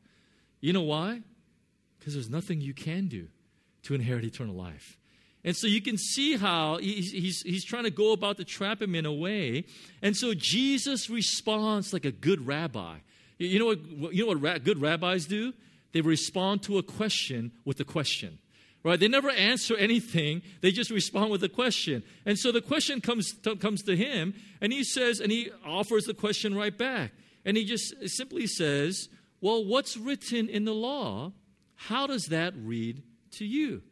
You 0.61 0.73
know 0.73 0.83
why? 0.83 1.23
Because 1.99 2.15
there's 2.15 2.31
nothing 2.31 2.61
you 2.61 2.75
can 2.75 3.09
do 3.09 3.29
to 3.83 3.95
inherit 3.95 4.25
eternal 4.25 4.55
life. 4.55 4.99
And 5.43 5.57
so 5.57 5.67
you 5.67 5.81
can 5.81 5.97
see 5.97 6.37
how 6.37 6.77
he's, 6.79 7.13
he's, 7.13 7.43
he's 7.43 7.65
trying 7.65 7.85
to 7.85 7.91
go 7.91 8.13
about 8.13 8.37
to 8.37 8.45
trap 8.45 8.83
him 8.83 8.95
in 8.95 9.07
a 9.07 9.13
way. 9.13 9.65
And 10.03 10.17
so 10.17 10.35
Jesus 10.35 11.09
responds 11.09 11.93
like 11.93 12.05
a 12.05 12.13
good 12.13 12.47
rabbi. 12.47 12.99
You 13.39 13.59
know 13.59 13.67
what, 13.67 14.15
you 14.15 14.23
know 14.25 14.29
what 14.29 14.43
ra- 14.43 14.59
good 14.59 14.81
rabbis 14.81 15.25
do? 15.25 15.55
They 15.93 16.03
respond 16.03 16.63
to 16.65 16.79
a 16.79 16.83
question 16.83 17.53
with 17.65 17.81
a 17.81 17.85
question, 17.85 18.39
right? 18.83 18.99
They 18.99 19.09
never 19.09 19.31
answer 19.31 19.77
anything. 19.77 20.43
They 20.61 20.71
just 20.71 20.91
respond 20.91 21.31
with 21.31 21.43
a 21.45 21.49
question. 21.49 22.03
And 22.25 22.39
so 22.39 22.53
the 22.53 22.61
question 22.61 23.01
comes 23.01 23.33
to, 23.43 23.57
comes 23.57 23.83
to 23.83 23.97
him, 23.97 24.35
and 24.61 24.73
he 24.73 24.85
says, 24.85 25.21
and 25.21 25.31
he 25.31 25.51
offers 25.65 26.05
the 26.05 26.15
question 26.15 26.55
right 26.55 26.77
back. 26.77 27.13
And 27.45 27.57
he 27.57 27.65
just 27.65 27.95
simply 28.09 28.47
says, 28.47 29.09
Well, 29.41 29.65
what's 29.65 29.97
written 29.97 30.49
in 30.49 30.65
the 30.65 30.75
law? 30.75 31.33
How 31.75 32.07
does 32.07 32.27
that 32.27 32.55
read 32.57 33.03
to 33.33 33.47
you? 33.47 33.83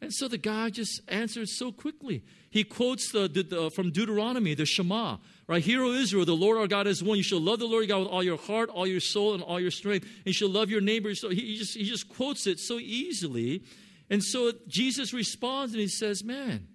And 0.00 0.12
so 0.12 0.26
the 0.26 0.38
guy 0.38 0.70
just 0.70 1.00
answers 1.08 1.56
so 1.56 1.70
quickly. 1.70 2.24
He 2.50 2.64
quotes 2.64 3.12
the, 3.12 3.28
the, 3.28 3.42
the, 3.44 3.70
from 3.70 3.92
Deuteronomy, 3.92 4.54
the 4.54 4.66
Shema, 4.66 5.18
right? 5.46 5.62
Hear, 5.62 5.82
O 5.82 5.92
Israel, 5.92 6.24
the 6.24 6.34
Lord 6.34 6.58
our 6.58 6.66
God 6.66 6.88
is 6.88 7.02
one. 7.04 7.16
You 7.16 7.22
shall 7.22 7.40
love 7.40 7.60
the 7.60 7.66
Lord 7.66 7.86
your 7.86 7.96
God 7.96 8.00
with 8.00 8.08
all 8.08 8.22
your 8.22 8.36
heart, 8.36 8.68
all 8.68 8.86
your 8.86 9.00
soul, 9.00 9.34
and 9.34 9.44
all 9.44 9.60
your 9.60 9.70
strength. 9.70 10.04
And 10.04 10.26
you 10.26 10.32
shall 10.32 10.48
love 10.50 10.70
your 10.70 10.80
neighbor. 10.80 11.14
So 11.14 11.28
he, 11.28 11.40
he, 11.40 11.56
just, 11.56 11.76
he 11.76 11.84
just 11.84 12.08
quotes 12.08 12.48
it 12.48 12.58
so 12.58 12.78
easily. 12.78 13.62
And 14.10 14.22
so 14.22 14.52
Jesus 14.68 15.12
responds 15.12 15.72
and 15.72 15.80
he 15.80 15.88
says, 15.88 16.22
Man, 16.22 16.68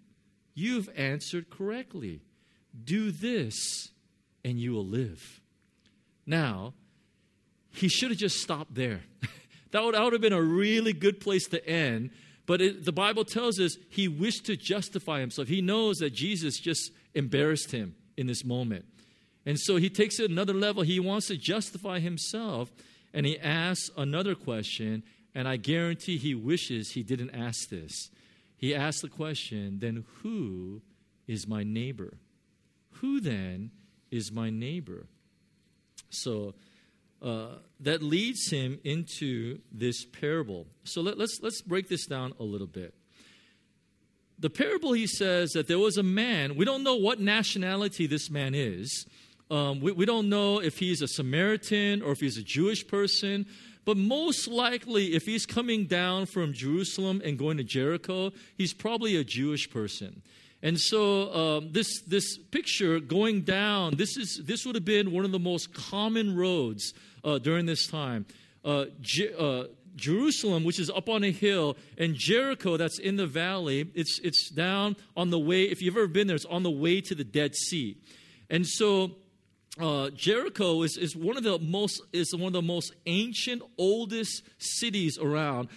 you've 0.54 0.90
answered 0.96 1.50
correctly. 1.50 2.22
Do 2.84 3.12
this 3.12 3.90
and 4.44 4.60
you 4.60 4.74
will 4.74 4.86
live. 4.86 5.42
Now, 6.26 6.74
he 7.72 7.88
should 7.88 8.10
have 8.12 8.20
just 8.20 8.38
stopped 8.38 8.76
there. 8.76 9.02
that, 9.72 9.84
would, 9.84 9.96
that 9.96 10.04
would 10.04 10.14
have 10.14 10.22
been 10.22 10.34
a 10.34 10.42
really 10.42 10.94
good 10.94 11.20
place 11.20 11.48
to 11.48 11.66
end. 11.68 12.12
But 12.46 12.62
it, 12.62 12.86
the 12.86 12.92
Bible 12.92 13.26
tells 13.26 13.60
us 13.60 13.78
he 13.90 14.08
wished 14.08 14.46
to 14.46 14.56
justify 14.56 15.20
himself. 15.20 15.48
He 15.48 15.62
knows 15.62 15.98
that 15.98 16.14
Jesus 16.14 16.60
just 16.60 16.92
embarrassed 17.14 17.72
him 17.72 17.96
in 18.16 18.28
this 18.28 18.44
moment. 18.44 18.86
And 19.46 19.60
so 19.60 19.78
he 19.78 19.90
takes 19.90 20.20
it 20.20 20.30
another 20.30 20.54
level. 20.54 20.84
He 20.84 21.00
wants 21.00 21.28
to 21.28 21.38
justify 21.38 22.00
himself 22.00 22.72
and 23.14 23.26
he 23.26 23.40
asks 23.40 23.90
another 23.98 24.36
question. 24.36 25.04
And 25.36 25.48
I 25.48 25.58
guarantee 25.58 26.18
he 26.18 26.34
wishes 26.34 26.92
he 26.92 27.04
didn't 27.04 27.32
ask 27.32 27.70
this. 27.70 28.10
He 28.56 28.74
asked 28.74 29.02
the 29.02 29.10
question, 29.10 29.80
then 29.80 30.04
who 30.22 30.82
is 31.28 31.48
my 31.48 31.64
neighbor? 31.64 32.18
Who 33.02 33.20
then 33.20 33.72
is 34.10 34.32
my 34.32 34.50
neighbor? 34.50 35.06
So 36.10 36.56
uh, 37.22 37.56
that 37.80 38.02
leads 38.02 38.50
him 38.50 38.80
into 38.84 39.60
this 39.72 40.06
parable. 40.06 40.68
So 40.84 41.02
let, 41.02 41.18
let's, 41.18 41.40
let's 41.42 41.62
break 41.62 41.88
this 41.90 42.06
down 42.06 42.34
a 42.40 42.44
little 42.44 42.68
bit. 42.68 42.94
The 44.40 44.50
parable, 44.50 44.94
he 44.94 45.08
says 45.08 45.52
that 45.52 45.68
there 45.68 45.80
was 45.80 45.98
a 45.98 46.04
man, 46.04 46.56
we 46.56 46.66
don't 46.66 46.84
know 46.84 46.96
what 46.96 47.20
nationality 47.20 48.06
this 48.06 48.30
man 48.30 48.54
is. 48.54 49.08
Um, 49.50 49.80
we, 49.80 49.92
we 49.92 50.06
don't 50.06 50.30
know 50.30 50.60
if 50.62 50.78
he's 50.78 51.02
a 51.02 51.08
Samaritan 51.08 52.02
or 52.02 52.12
if 52.12 52.20
he's 52.20 52.38
a 52.38 52.44
Jewish 52.44 52.86
person. 52.86 53.48
But 53.88 53.96
most 53.96 54.50
likely, 54.50 55.16
if 55.16 55.24
he's 55.24 55.46
coming 55.46 55.86
down 55.86 56.26
from 56.26 56.52
Jerusalem 56.52 57.22
and 57.24 57.40
going 57.40 57.56
to 57.56 57.64
Jericho, 57.64 58.34
he's 58.58 58.74
probably 58.74 59.16
a 59.16 59.24
Jewish 59.24 59.70
person. 59.70 60.22
And 60.62 60.78
so 60.78 61.34
um, 61.34 61.72
this 61.72 62.02
this 62.02 62.38
picture 62.38 63.00
going 63.00 63.44
down, 63.44 63.96
this 63.96 64.18
is 64.18 64.42
this 64.44 64.66
would 64.66 64.76
have 64.76 64.84
been 64.84 65.14
one 65.14 65.24
of 65.24 65.32
the 65.32 65.40
most 65.40 65.74
common 65.74 66.36
roads 66.36 66.94
uh, 67.24 67.38
during 67.40 67.66
this 67.66 67.88
time. 67.88 68.26
Uh, 68.66 68.88
uh, 69.40 69.64
Jerusalem, 69.96 70.66
which 70.66 70.80
is 70.80 70.90
up 70.90 71.08
on 71.08 71.24
a 71.24 71.32
hill, 71.32 71.78
and 71.98 72.14
Jericho, 72.14 72.76
that's 72.76 73.00
in 73.00 73.16
the 73.16 73.26
valley, 73.26 73.90
it's 73.96 74.20
it's 74.22 74.50
down 74.50 74.98
on 75.16 75.30
the 75.30 75.40
way. 75.40 75.64
If 75.64 75.82
you've 75.82 75.96
ever 75.96 76.08
been 76.08 76.28
there, 76.28 76.36
it's 76.36 76.44
on 76.44 76.64
the 76.64 76.70
way 76.70 77.00
to 77.00 77.16
the 77.16 77.24
Dead 77.24 77.56
Sea, 77.56 77.96
and 78.50 78.68
so. 78.68 79.16
Uh, 79.80 80.10
Jericho 80.10 80.82
is, 80.82 80.98
is 80.98 81.16
one 81.16 81.38
of 81.38 81.44
the 81.44 81.60
most 81.60 82.02
is 82.12 82.34
one 82.34 82.48
of 82.48 82.54
the 82.54 82.62
most 82.62 82.94
ancient, 83.06 83.62
oldest 83.78 84.42
cities 84.58 85.20
around, 85.20 85.70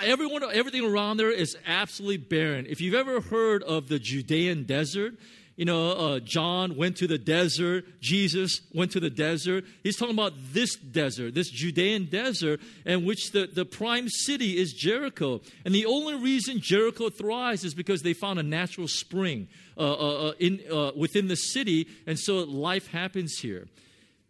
Everyone, 0.00 0.44
everything 0.44 0.84
around 0.84 1.16
there 1.16 1.32
is 1.32 1.56
absolutely 1.66 2.18
barren. 2.18 2.66
If 2.68 2.80
you've 2.80 2.94
ever 2.94 3.20
heard 3.20 3.64
of 3.64 3.88
the 3.88 3.98
Judean 3.98 4.62
desert, 4.62 5.14
you 5.56 5.64
know, 5.64 5.92
uh, 5.92 6.20
John 6.20 6.76
went 6.76 6.96
to 6.98 7.06
the 7.06 7.18
desert, 7.18 7.84
Jesus 8.00 8.62
went 8.74 8.90
to 8.92 9.00
the 9.00 9.10
desert. 9.10 9.64
He's 9.82 9.96
talking 9.96 10.14
about 10.14 10.32
this 10.52 10.76
desert, 10.76 11.34
this 11.34 11.50
Judean 11.50 12.06
desert, 12.06 12.60
in 12.86 13.04
which 13.04 13.32
the, 13.32 13.46
the 13.46 13.64
prime 13.64 14.08
city 14.08 14.58
is 14.58 14.72
Jericho. 14.72 15.40
And 15.64 15.74
the 15.74 15.86
only 15.86 16.14
reason 16.14 16.60
Jericho 16.60 17.10
thrives 17.10 17.64
is 17.64 17.74
because 17.74 18.02
they 18.02 18.14
found 18.14 18.38
a 18.38 18.42
natural 18.42 18.88
spring 18.88 19.48
uh, 19.76 19.80
uh, 19.80 20.28
uh 20.28 20.32
in, 20.38 20.60
uh, 20.70 20.92
within 20.96 21.28
the 21.28 21.36
city, 21.36 21.86
and 22.06 22.18
so 22.18 22.38
life 22.44 22.88
happens 22.88 23.38
here. 23.38 23.68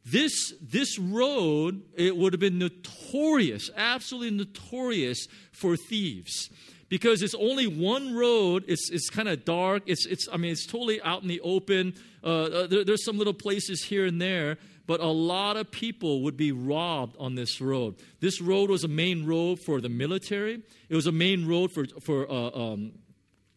This, 0.05 0.53
this 0.61 0.99
road, 0.99 1.83
it 1.97 2.17
would 2.17 2.33
have 2.33 2.41
been 2.41 2.59
notorious, 2.59 3.71
absolutely 3.77 4.37
notorious 4.37 5.29
for 5.53 5.77
thieves. 5.77 6.51
Because 6.93 7.23
it's 7.23 7.35
only 7.35 7.67
one 7.67 8.15
road, 8.15 8.67
it's, 8.69 8.91
it's 8.91 9.09
kind 9.09 9.27
of 9.27 9.47
dark, 9.47 9.83
it's, 9.87 10.05
it's, 10.05 10.29
I 10.31 10.37
mean, 10.37 10.53
it's 10.53 10.67
totally 10.67 11.01
out 11.01 11.23
in 11.23 11.29
the 11.29 11.41
open. 11.41 11.95
Uh, 12.23 12.27
uh, 12.27 12.67
there, 12.67 12.85
there's 12.85 13.03
some 13.03 13.17
little 13.17 13.33
places 13.33 13.83
here 13.83 14.05
and 14.05 14.21
there, 14.21 14.59
but 14.87 15.01
a 15.01 15.07
lot 15.07 15.57
of 15.57 15.71
people 15.71 16.21
would 16.25 16.37
be 16.37 16.53
robbed 16.53 17.17
on 17.19 17.35
this 17.35 17.63
road. 17.63 17.95
This 18.21 18.43
road 18.43 18.69
was 18.69 18.85
a 18.85 18.89
main 18.89 19.25
road 19.25 19.59
for 19.65 19.81
the 19.81 19.89
military, 19.89 20.63
it 20.91 20.95
was 20.95 21.07
a 21.07 21.13
main 21.13 21.49
road 21.49 21.73
for, 21.73 21.87
for 22.03 22.31
uh, 22.31 22.51
um, 22.51 22.93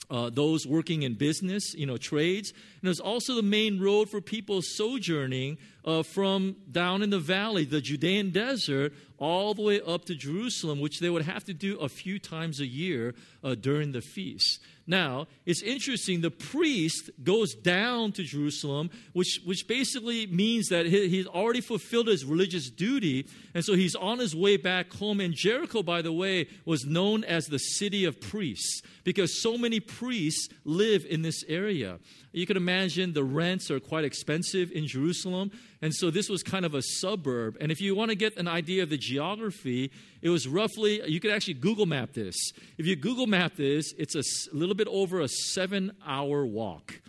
uh, 0.10 0.30
those 0.30 0.66
working 0.66 1.04
in 1.04 1.16
business, 1.16 1.74
you 1.74 1.86
know, 1.86 1.98
trades. 1.98 2.52
And 2.52 2.84
it 2.84 2.90
was 2.90 3.00
also 3.00 3.36
the 3.36 3.44
main 3.44 3.80
road 3.80 4.10
for 4.10 4.22
people 4.22 4.62
sojourning 4.62 5.58
uh, 5.84 6.04
from 6.04 6.56
down 6.72 7.02
in 7.02 7.10
the 7.10 7.20
valley, 7.20 7.66
the 7.66 7.82
Judean 7.82 8.32
desert, 8.32 8.94
all 9.18 9.54
the 9.54 9.62
way 9.62 9.82
up 9.82 10.06
to 10.06 10.16
Jerusalem, 10.16 10.80
which 10.80 11.00
they 11.00 11.10
would 11.10 11.24
have 11.24 11.44
to 11.46 11.54
do 11.54 11.78
a 11.78 11.90
few 11.90 12.20
times 12.20 12.60
a 12.60 12.68
year 12.68 13.16
uh, 13.44 13.56
during 13.56 13.92
the 13.92 14.02
feast. 14.02 14.60
Now, 14.88 15.26
it's 15.48 15.64
interesting, 15.64 16.22
the 16.22 16.30
priest 16.30 17.10
goes 17.24 17.56
down 17.56 18.12
to 18.14 18.24
Jerusalem, 18.24 18.92
which, 19.14 19.42
which 19.44 19.68
basically 19.68 20.28
means 20.28 20.68
that 20.68 20.86
he, 20.86 21.08
he's 21.08 21.26
already 21.26 21.62
fulfilled 21.62 22.08
his 22.08 22.24
religious 22.24 22.70
duty, 22.70 23.28
and 23.56 23.66
so 23.66 23.74
he's 23.74 23.96
on 23.96 24.20
his 24.20 24.36
way 24.36 24.58
back 24.58 24.94
home. 24.94 25.20
And 25.20 25.34
Jericho, 25.34 25.82
by 25.82 26.04
the 26.04 26.14
way, 26.14 26.48
was 26.66 26.86
known 26.86 27.24
as 27.24 27.48
the 27.48 27.58
city 27.58 28.06
of 28.06 28.22
priests 28.22 28.84
because 29.04 29.42
so 29.42 29.58
many 29.58 29.80
priests 29.80 30.50
live 30.66 31.06
in 31.10 31.24
this 31.24 31.44
area. 31.48 32.00
You 32.32 32.46
can 32.46 32.58
imagine 32.58 33.14
the 33.14 33.24
rents 33.24 33.72
are 33.72 33.80
quite 33.80 34.04
expensive 34.04 34.72
in 34.72 34.88
Jerusalem. 34.88 35.52
And 35.86 35.94
so 35.94 36.10
this 36.10 36.30
was 36.30 36.42
kind 36.42 36.66
of 36.66 36.74
a 36.74 36.82
suburb. 36.82 37.58
And 37.62 37.72
if 37.72 37.80
you 37.80 37.94
want 37.94 38.10
to 38.10 38.16
get 38.16 38.38
an 38.38 38.48
idea 38.48 38.82
of 38.82 38.90
the 38.90 38.98
geography, 38.98 39.92
it 40.20 40.30
was 40.30 40.48
roughly, 40.48 41.00
you 41.08 41.20
could 41.20 41.30
actually 41.30 41.54
Google 41.54 41.86
map 41.86 42.14
this. 42.14 42.36
If 42.80 42.88
you 42.88 42.96
Google 42.96 43.28
map 43.28 43.56
this, 43.56 43.94
it's 43.96 44.16
a 44.16 44.24
little 44.52 44.74
bit 44.74 44.88
over 44.88 45.22
a 45.22 45.28
seven 45.28 45.92
hour 46.04 46.44
walk 46.44 47.02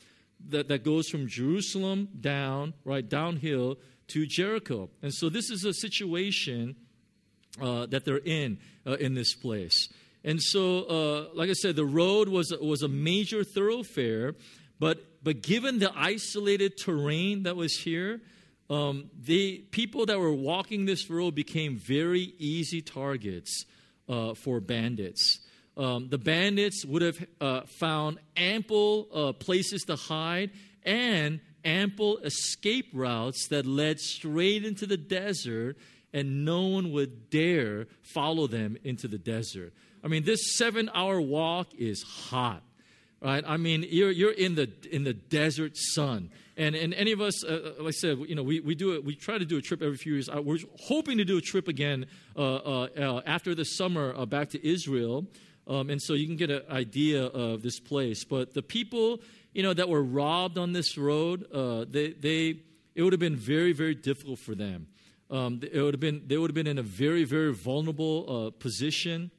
that, 0.50 0.68
that 0.68 0.84
goes 0.84 1.08
from 1.08 1.26
Jerusalem 1.26 2.10
down, 2.20 2.74
right, 2.84 3.08
downhill 3.08 3.78
to 4.08 4.26
Jericho. 4.26 4.90
And 5.00 5.14
so 5.14 5.30
this 5.30 5.48
is 5.48 5.64
a 5.64 5.72
situation 5.72 6.76
uh, 7.58 7.86
that 7.86 8.04
they're 8.04 8.18
in 8.18 8.58
uh, 8.86 8.96
in 8.96 9.14
this 9.14 9.32
place. 9.32 9.88
And 10.22 10.38
so, 10.42 10.82
uh, 10.82 11.28
like 11.34 11.48
I 11.48 11.54
said, 11.54 11.76
the 11.76 11.86
road 11.86 12.28
was, 12.28 12.52
was 12.60 12.82
a 12.82 12.88
major 12.88 13.42
thoroughfare. 13.42 14.34
But, 14.78 15.24
but 15.24 15.40
given 15.40 15.78
the 15.78 15.90
isolated 15.96 16.76
terrain 16.76 17.44
that 17.44 17.56
was 17.56 17.72
here, 17.72 18.20
um, 18.68 19.10
the 19.18 19.58
people 19.70 20.06
that 20.06 20.18
were 20.18 20.32
walking 20.32 20.86
this 20.86 21.08
road 21.08 21.34
became 21.34 21.76
very 21.76 22.34
easy 22.38 22.82
targets 22.82 23.64
uh, 24.08 24.34
for 24.34 24.60
bandits. 24.60 25.40
Um, 25.76 26.08
the 26.08 26.18
bandits 26.18 26.84
would 26.84 27.02
have 27.02 27.26
uh, 27.40 27.60
found 27.66 28.18
ample 28.36 29.08
uh, 29.14 29.32
places 29.32 29.82
to 29.82 29.96
hide 29.96 30.50
and 30.82 31.40
ample 31.64 32.18
escape 32.18 32.90
routes 32.92 33.48
that 33.48 33.66
led 33.66 34.00
straight 34.00 34.64
into 34.64 34.86
the 34.86 34.96
desert, 34.96 35.76
and 36.12 36.44
no 36.44 36.62
one 36.62 36.92
would 36.92 37.30
dare 37.30 37.86
follow 38.02 38.46
them 38.46 38.78
into 38.84 39.06
the 39.06 39.18
desert. 39.18 39.74
I 40.02 40.08
mean, 40.08 40.24
this 40.24 40.56
seven 40.56 40.90
hour 40.94 41.20
walk 41.20 41.74
is 41.74 42.02
hot 42.02 42.62
right? 43.20 43.44
I 43.46 43.56
mean, 43.56 43.84
you're, 43.88 44.10
you're 44.10 44.32
in, 44.32 44.54
the, 44.54 44.70
in 44.90 45.04
the 45.04 45.14
desert 45.14 45.72
sun. 45.74 46.30
And, 46.56 46.74
and 46.74 46.94
any 46.94 47.12
of 47.12 47.20
us, 47.20 47.44
uh, 47.44 47.74
uh 47.78 47.82
like 47.82 47.88
I 47.88 47.90
said, 47.90 48.18
you 48.26 48.34
know, 48.34 48.42
we, 48.42 48.60
we, 48.60 48.74
do 48.74 48.94
it, 48.94 49.04
we 49.04 49.14
try 49.14 49.36
to 49.36 49.44
do 49.44 49.58
a 49.58 49.62
trip 49.62 49.82
every 49.82 49.96
few 49.96 50.14
years. 50.14 50.28
Uh, 50.28 50.40
we're 50.40 50.58
hoping 50.80 51.18
to 51.18 51.24
do 51.24 51.36
a 51.36 51.40
trip 51.40 51.68
again 51.68 52.06
uh, 52.34 52.56
uh, 52.56 52.88
uh 52.96 53.20
after 53.26 53.54
the 53.54 53.64
summer 53.64 54.24
back 54.26 54.50
to 54.50 54.66
Israel. 54.66 55.26
Um, 55.66 55.90
and 55.90 56.00
so 56.00 56.14
you 56.14 56.26
can 56.26 56.36
get 56.36 56.50
an 56.50 56.62
idea 56.70 57.24
of 57.24 57.62
this 57.62 57.80
place. 57.80 58.24
But 58.24 58.54
the 58.54 58.62
people, 58.62 59.20
you 59.52 59.62
know, 59.62 59.74
that 59.74 59.88
were 59.88 60.02
robbed 60.02 60.58
on 60.58 60.72
this 60.72 60.96
road, 60.96 61.46
they, 61.90 62.12
they, 62.12 62.60
it 62.94 63.02
would 63.02 63.12
have 63.12 63.20
been 63.20 63.36
very, 63.36 63.72
very 63.72 63.94
difficult 63.94 64.38
for 64.38 64.54
them. 64.54 64.86
Um, 65.28 65.60
it 65.60 65.80
would 65.80 65.92
have 65.92 66.00
been, 66.00 66.22
they 66.26 66.38
would 66.38 66.50
have 66.50 66.54
been 66.54 66.68
in 66.68 66.78
a 66.78 66.84
very, 66.84 67.24
very 67.24 67.52
vulnerable 67.52 68.52
position. 68.60 69.32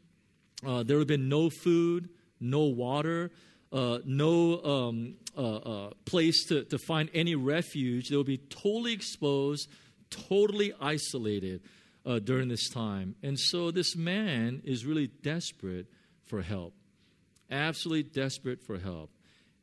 there 0.62 0.74
would 0.76 0.90
have 0.90 1.08
been 1.08 1.30
no 1.30 1.50
food, 1.50 2.10
no 2.42 2.64
water 2.64 3.32
uh, 3.72 4.00
no 4.06 4.64
um, 4.64 5.16
uh, 5.38 5.56
uh, 5.56 5.90
place 6.06 6.46
to, 6.46 6.64
to 6.66 6.78
find 6.78 7.10
any 7.14 7.36
refuge. 7.36 8.10
They 8.10 8.16
will 8.16 8.24
be 8.24 8.38
totally 8.38 8.94
exposed, 8.94 9.70
totally 10.10 10.74
isolated 10.80 11.62
uh, 12.06 12.20
during 12.20 12.48
this 12.48 12.70
time. 12.70 13.16
And 13.22 13.38
so 13.38 13.72
this 13.72 13.96
man 13.96 14.62
is 14.64 14.86
really 14.86 15.08
desperate 15.08 15.88
for 16.26 16.42
help. 16.42 16.74
absolutely 17.50 18.04
desperate 18.04 18.62
for 18.62 18.78
help. 18.78 19.12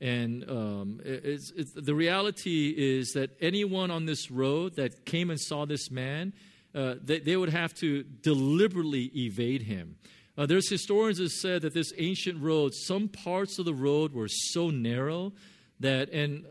And 0.01 0.49
um, 0.51 1.01
it's, 1.05 1.51
it's, 1.57 1.73
the 1.73 1.95
reality 1.95 2.75
is 2.77 3.13
that 3.13 3.31
anyone 3.41 3.91
on 3.91 4.07
this 4.07 4.31
road 4.31 4.77
that 4.77 5.07
came 5.07 5.31
and 5.31 5.41
saw 5.41 5.65
this 5.65 5.91
man, 5.91 6.33
uh, 6.75 6.97
they, 7.03 7.21
they, 7.21 7.37
would 7.37 7.51
have 7.51 7.73
to 7.75 8.03
deliberately 8.03 9.05
evade 9.15 9.63
him. 9.63 9.97
Uh, 10.37 10.47
there's 10.47 10.69
historians 10.69 11.19
that 11.19 11.31
said 11.31 11.63
that 11.63 11.75
this 11.75 11.93
ancient 11.97 12.43
road, 12.43 12.75
some 12.75 13.09
parts 13.09 13.59
of 13.59 13.65
the 13.65 13.75
road 13.75 14.13
were 14.13 14.29
so 14.29 14.71
narrow 14.71 15.33
that, 15.81 16.11
and 16.11 16.45
uh, 16.45 16.49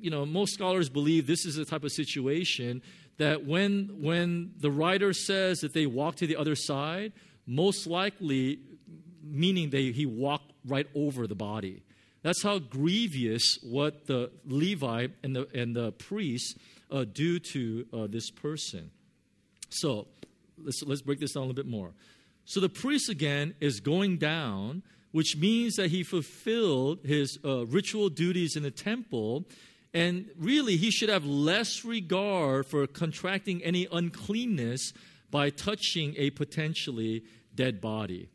you 0.00 0.10
know, 0.10 0.26
most 0.26 0.54
scholars 0.54 0.88
believe 0.88 1.26
this 1.26 1.46
is 1.46 1.54
the 1.54 1.64
type 1.64 1.84
of 1.84 1.92
situation 1.92 2.82
that 3.18 3.46
when 3.46 4.02
when 4.02 4.52
the 4.58 4.70
writer 4.70 5.12
says 5.12 5.60
that 5.60 5.72
they 5.72 5.86
walk 5.86 6.16
to 6.16 6.26
the 6.26 6.36
other 6.36 6.54
side, 6.54 7.12
most 7.46 7.86
likely 7.86 8.58
meaning 9.22 9.70
they 9.70 9.92
he 9.92 10.06
walked 10.06 10.52
right 10.66 10.86
over 10.94 11.26
the 11.26 11.34
body. 11.34 11.82
That's 12.22 12.42
how 12.42 12.58
grievous 12.58 13.58
what 13.62 14.06
the 14.06 14.32
Levi 14.44 15.06
and 15.22 15.36
the, 15.36 15.48
and 15.54 15.76
the 15.76 15.92
priests 15.92 16.54
uh, 16.90 17.04
do 17.04 17.38
to 17.38 17.86
uh, 17.92 18.06
this 18.08 18.30
person. 18.30 18.90
So 19.68 20.08
let's, 20.58 20.82
let's 20.82 21.02
break 21.02 21.20
this 21.20 21.34
down 21.34 21.44
a 21.44 21.46
little 21.46 21.54
bit 21.54 21.70
more. 21.70 21.92
So 22.46 22.60
the 22.60 22.68
priest 22.68 23.10
again 23.10 23.54
is 23.60 23.80
going 23.80 24.18
down, 24.18 24.82
which 25.10 25.36
means 25.36 25.74
that 25.74 25.90
he 25.90 26.04
fulfilled 26.04 27.00
his 27.04 27.38
uh, 27.44 27.66
ritual 27.66 28.08
duties 28.08 28.54
in 28.56 28.62
the 28.62 28.70
temple. 28.70 29.44
And 29.92 30.30
really, 30.38 30.76
he 30.76 30.90
should 30.90 31.08
have 31.08 31.26
less 31.26 31.84
regard 31.84 32.66
for 32.66 32.86
contracting 32.86 33.62
any 33.64 33.88
uncleanness 33.90 34.92
by 35.30 35.50
touching 35.50 36.14
a 36.16 36.30
potentially 36.30 37.24
dead 37.54 37.80
body. 37.80 38.28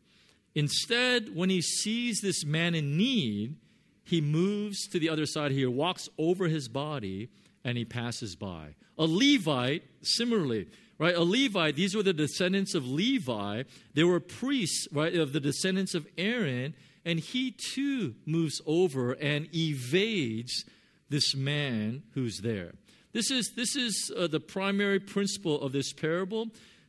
Instead, 0.54 1.34
when 1.34 1.48
he 1.48 1.62
sees 1.62 2.20
this 2.20 2.44
man 2.44 2.74
in 2.74 2.98
need, 2.98 3.56
he 4.04 4.20
moves 4.20 4.86
to 4.88 4.98
the 4.98 5.08
other 5.08 5.24
side 5.24 5.52
here, 5.52 5.70
walks 5.70 6.10
over 6.18 6.48
his 6.48 6.68
body, 6.68 7.30
and 7.64 7.78
he 7.78 7.84
passes 7.86 8.36
by. 8.36 8.74
A 8.98 9.06
Levite, 9.06 9.84
similarly, 10.02 10.68
right? 11.02 11.16
A 11.16 11.24
Levite, 11.24 11.74
these 11.74 11.96
were 11.96 12.04
the 12.04 12.12
descendants 12.12 12.76
of 12.76 12.86
Levi. 12.86 13.64
They 13.94 14.04
were 14.04 14.20
priests, 14.20 14.86
right, 14.92 15.12
of 15.16 15.32
the 15.32 15.40
descendants 15.40 15.96
of 15.96 16.06
Aaron, 16.16 16.74
and 17.04 17.18
he 17.18 17.56
too 17.74 18.14
moves 18.24 18.60
over 18.66 19.10
and 19.14 19.48
evades 19.52 20.64
this 21.10 21.34
man 21.34 22.04
who's 22.14 22.38
there. 22.38 22.74
This 23.12 23.32
is, 23.32 23.52
this 23.56 23.74
is 23.74 24.12
uh, 24.16 24.28
the 24.28 24.38
primary 24.38 25.00
principle 25.00 25.60
of 25.60 25.72
this 25.72 25.92
parable. 25.92 26.46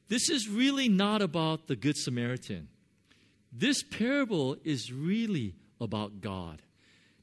This 0.09 0.29
is 0.29 0.47
really 0.47 0.87
not 0.87 1.23
about 1.23 1.65
the 1.65 1.75
Good 1.75 1.97
Samaritan. 1.97 2.67
This 3.51 3.81
parable 3.81 4.57
is 4.63 4.93
really 4.93 5.55
about 5.81 6.21
God. 6.21 6.61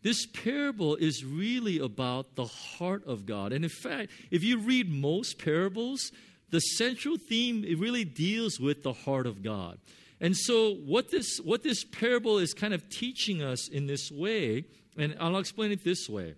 This 0.02 0.26
parable 0.26 0.97
is 0.97 1.25
really 1.25 1.78
about 1.78 2.35
the 2.35 2.47
heart 2.47 3.06
of 3.06 3.26
God. 3.26 3.52
And 3.52 3.64
in 3.64 3.70
fact, 3.70 4.11
if 4.32 4.42
you 4.42 4.59
read 4.59 4.90
most 4.90 5.38
parables, 5.38 6.11
the 6.50 6.61
central 6.61 7.16
theme 7.16 7.64
it 7.64 7.78
really 7.78 8.04
deals 8.04 8.59
with 8.61 8.83
the 8.83 8.92
heart 8.92 9.26
of 9.26 9.42
God. 9.42 9.78
And 10.21 10.37
so 10.37 10.75
what 10.75 11.11
this 11.11 11.38
what 11.38 11.62
this 11.62 11.85
parable 11.85 12.38
is 12.38 12.52
kind 12.52 12.75
of 12.75 12.88
teaching 12.90 13.42
us 13.42 13.69
in 13.69 13.87
this 13.87 14.11
way, 14.11 14.64
and 14.97 15.16
I'll 15.19 15.38
explain 15.38 15.73
it 15.73 15.83
this 15.83 16.09
way. 16.09 16.35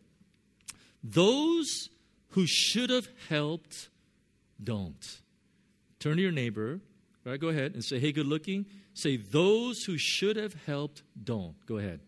Those 1.03 1.89
who 2.31 2.47
should 2.47 2.91
have 2.91 3.09
helped 3.29 3.89
don't. 4.63 5.21
Turn 5.99 6.17
to 6.17 6.23
your 6.23 6.33
neighbor, 6.33 6.81
right? 7.25 7.41
Go 7.41 7.49
ahead 7.49 7.75
and 7.75 7.85
say, 7.85 7.99
"Hey, 7.99 8.13
good 8.13 8.27
looking." 8.27 8.67
Say, 8.95 9.17
"Those 9.17 9.83
who 9.85 9.99
should 9.99 10.37
have 10.37 10.55
helped 10.67 11.03
don't." 11.23 11.55
Go 11.67 11.79
ahead. 11.79 12.01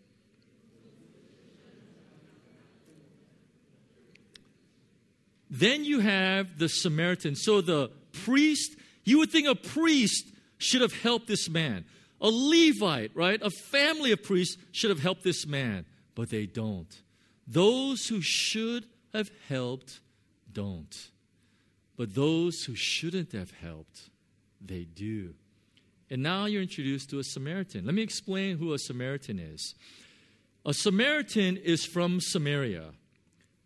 Then 5.54 5.84
you 5.84 6.00
have 6.00 6.58
the 6.58 6.68
Samaritan. 6.68 7.36
So 7.36 7.60
the 7.60 7.92
priest, 8.24 8.74
you 9.04 9.18
would 9.18 9.30
think 9.30 9.46
a 9.46 9.54
priest 9.54 10.26
should 10.58 10.80
have 10.80 10.92
helped 10.92 11.28
this 11.28 11.48
man. 11.48 11.84
A 12.20 12.28
Levite, 12.28 13.12
right? 13.14 13.40
A 13.40 13.50
family 13.50 14.10
of 14.10 14.20
priests 14.24 14.56
should 14.72 14.90
have 14.90 14.98
helped 14.98 15.22
this 15.22 15.46
man, 15.46 15.86
but 16.16 16.28
they 16.28 16.46
don't. 16.46 16.92
Those 17.46 18.08
who 18.08 18.20
should 18.20 18.86
have 19.12 19.30
helped 19.48 20.00
don't. 20.52 21.10
But 21.96 22.16
those 22.16 22.64
who 22.64 22.74
shouldn't 22.74 23.30
have 23.30 23.52
helped, 23.52 24.10
they 24.60 24.82
do. 24.82 25.34
And 26.10 26.20
now 26.20 26.46
you're 26.46 26.62
introduced 26.62 27.10
to 27.10 27.20
a 27.20 27.24
Samaritan. 27.24 27.86
Let 27.86 27.94
me 27.94 28.02
explain 28.02 28.58
who 28.58 28.72
a 28.72 28.78
Samaritan 28.80 29.38
is. 29.38 29.76
A 30.66 30.74
Samaritan 30.74 31.58
is 31.58 31.84
from 31.84 32.18
Samaria, 32.20 32.90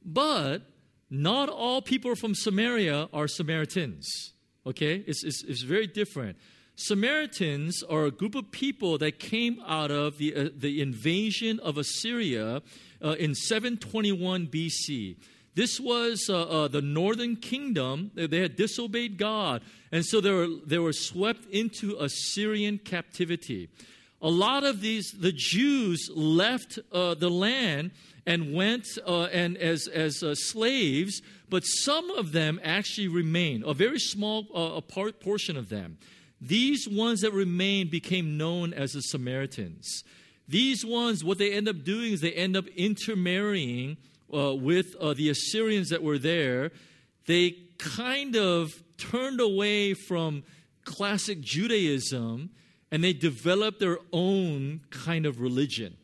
but 0.05 0.63
not 1.11 1.49
all 1.49 1.81
people 1.83 2.15
from 2.15 2.35
Samaria 2.35 3.09
are 3.13 3.29
Samaritans. 3.29 4.35
Okay? 4.67 5.05
It's, 5.07 5.25
it's, 5.25 5.43
it's 5.45 5.63
very 5.63 5.87
different. 5.87 6.37
Samaritans 6.77 7.83
are 7.83 8.05
a 8.05 8.11
group 8.11 8.35
of 8.37 8.53
people 8.53 8.99
that 8.99 9.19
came 9.19 9.61
out 9.67 9.91
of 9.91 10.19
the, 10.19 10.35
uh, 10.35 10.49
the 10.57 10.81
invasion 10.81 11.59
of 11.61 11.77
Assyria 11.77 12.63
uh, 13.03 13.11
in 13.19 13.35
721 13.35 14.47
BC. 14.47 15.17
This 15.57 15.81
was 15.81 16.29
uh, 16.31 16.43
uh, 16.43 16.69
the 16.69 16.81
northern 16.81 17.35
kingdom. 17.35 18.13
They 18.15 18.39
had 18.39 18.55
disobeyed 18.55 19.19
God, 19.19 19.63
and 19.91 20.05
so 20.05 20.21
they 20.21 20.31
were, 20.31 20.47
they 20.65 20.79
were 20.79 20.93
swept 20.93 21.47
into 21.47 21.97
Assyrian 21.99 22.79
captivity. 22.79 23.69
A 24.23 24.31
lot 24.31 24.63
of 24.63 24.81
these, 24.81 25.11
the 25.19 25.33
Jews 25.33 26.09
left 26.15 26.79
uh, 26.93 27.15
the 27.15 27.29
land 27.29 27.91
and 28.29 28.53
went 28.53 28.87
uh, 29.07 29.23
and 29.33 29.57
as, 29.57 29.89
as 29.89 30.23
uh, 30.23 30.35
slaves, 30.35 31.23
but 31.49 31.63
some 31.63 32.11
of 32.11 32.33
them 32.33 32.61
actually 32.63 33.09
remained, 33.09 33.65
a 33.67 33.73
very 33.73 33.99
small 33.99 34.47
uh, 34.55 34.79
part, 34.83 35.19
portion 35.19 35.57
of 35.57 35.71
them. 35.71 35.97
These 36.39 36.87
ones 36.87 37.23
that 37.23 37.33
remained 37.33 37.91
became 37.91 38.37
known 38.37 38.75
as 38.75 38.93
the 38.93 39.01
Samaritans. 39.01 40.05
These 40.47 40.85
ones, 40.85 41.25
what 41.25 41.39
they 41.39 41.53
end 41.53 41.69
up 41.69 41.85
doing 41.85 42.13
is 42.13 42.21
they 42.21 42.33
end 42.33 42.55
up 42.55 42.67
intermarrying 42.77 43.97
uh, 44.33 44.55
with 44.55 44.95
uh, 45.01 45.15
the 45.15 45.31
Assyrians 45.31 45.89
that 45.89 46.03
were 46.03 46.19
there. 46.19 46.71
They 47.27 47.57
kind 47.79 48.37
of 48.37 48.83
turned 48.99 49.41
away 49.41 49.95
from 49.95 50.45
classic 50.85 51.41
Judaism 51.41 52.51
and 52.91 53.03
they 53.03 53.15
developed 53.15 53.81
their 53.81 53.99
own 54.13 54.83
kind 54.91 55.25
of 55.25 55.41
religion. 55.41 55.98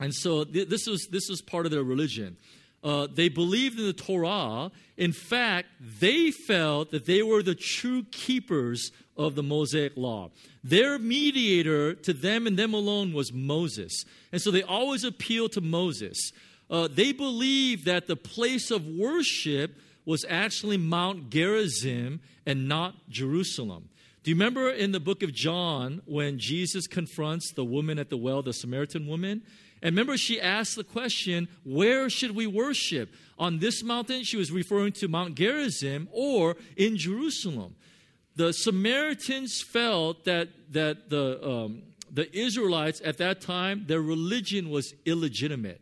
And 0.00 0.14
so 0.14 0.44
th- 0.44 0.68
this, 0.68 0.86
was, 0.86 1.06
this 1.10 1.28
was 1.28 1.42
part 1.42 1.66
of 1.66 1.72
their 1.72 1.84
religion. 1.84 2.36
Uh, 2.82 3.06
they 3.12 3.28
believed 3.28 3.78
in 3.78 3.86
the 3.86 3.92
Torah. 3.92 4.70
In 4.96 5.12
fact, 5.12 5.68
they 5.80 6.30
felt 6.30 6.90
that 6.90 7.06
they 7.06 7.22
were 7.22 7.42
the 7.42 7.54
true 7.54 8.04
keepers 8.10 8.90
of 9.16 9.34
the 9.34 9.42
Mosaic 9.42 9.96
law. 9.96 10.30
Their 10.64 10.98
mediator 10.98 11.94
to 11.94 12.12
them 12.12 12.46
and 12.46 12.58
them 12.58 12.74
alone 12.74 13.12
was 13.12 13.32
Moses. 13.32 14.04
And 14.32 14.40
so 14.40 14.50
they 14.50 14.62
always 14.62 15.04
appealed 15.04 15.52
to 15.52 15.60
Moses. 15.60 16.32
Uh, 16.68 16.88
they 16.90 17.12
believed 17.12 17.84
that 17.84 18.06
the 18.06 18.16
place 18.16 18.70
of 18.70 18.86
worship 18.86 19.76
was 20.04 20.24
actually 20.28 20.76
Mount 20.76 21.30
Gerizim 21.30 22.20
and 22.46 22.66
not 22.66 22.94
Jerusalem. 23.08 23.88
Do 24.24 24.30
you 24.30 24.36
remember 24.36 24.70
in 24.70 24.92
the 24.92 25.00
book 25.00 25.22
of 25.22 25.32
John 25.32 26.00
when 26.06 26.38
Jesus 26.38 26.86
confronts 26.86 27.52
the 27.52 27.64
woman 27.64 27.98
at 27.98 28.08
the 28.08 28.16
well, 28.16 28.42
the 28.42 28.52
Samaritan 28.52 29.06
woman? 29.06 29.42
And 29.82 29.96
remember, 29.96 30.16
she 30.16 30.40
asked 30.40 30.76
the 30.76 30.84
question, 30.84 31.48
Where 31.64 32.08
should 32.08 32.36
we 32.36 32.46
worship? 32.46 33.12
On 33.38 33.58
this 33.58 33.82
mountain, 33.82 34.22
she 34.22 34.36
was 34.36 34.52
referring 34.52 34.92
to 34.92 35.08
Mount 35.08 35.34
Gerizim, 35.34 36.08
or 36.12 36.56
in 36.76 36.96
Jerusalem. 36.96 37.74
The 38.36 38.52
Samaritans 38.52 39.60
felt 39.60 40.24
that, 40.24 40.48
that 40.72 41.10
the, 41.10 41.46
um, 41.46 41.82
the 42.10 42.34
Israelites 42.36 43.02
at 43.04 43.18
that 43.18 43.40
time, 43.40 43.84
their 43.88 44.00
religion 44.00 44.70
was 44.70 44.94
illegitimate. 45.04 45.80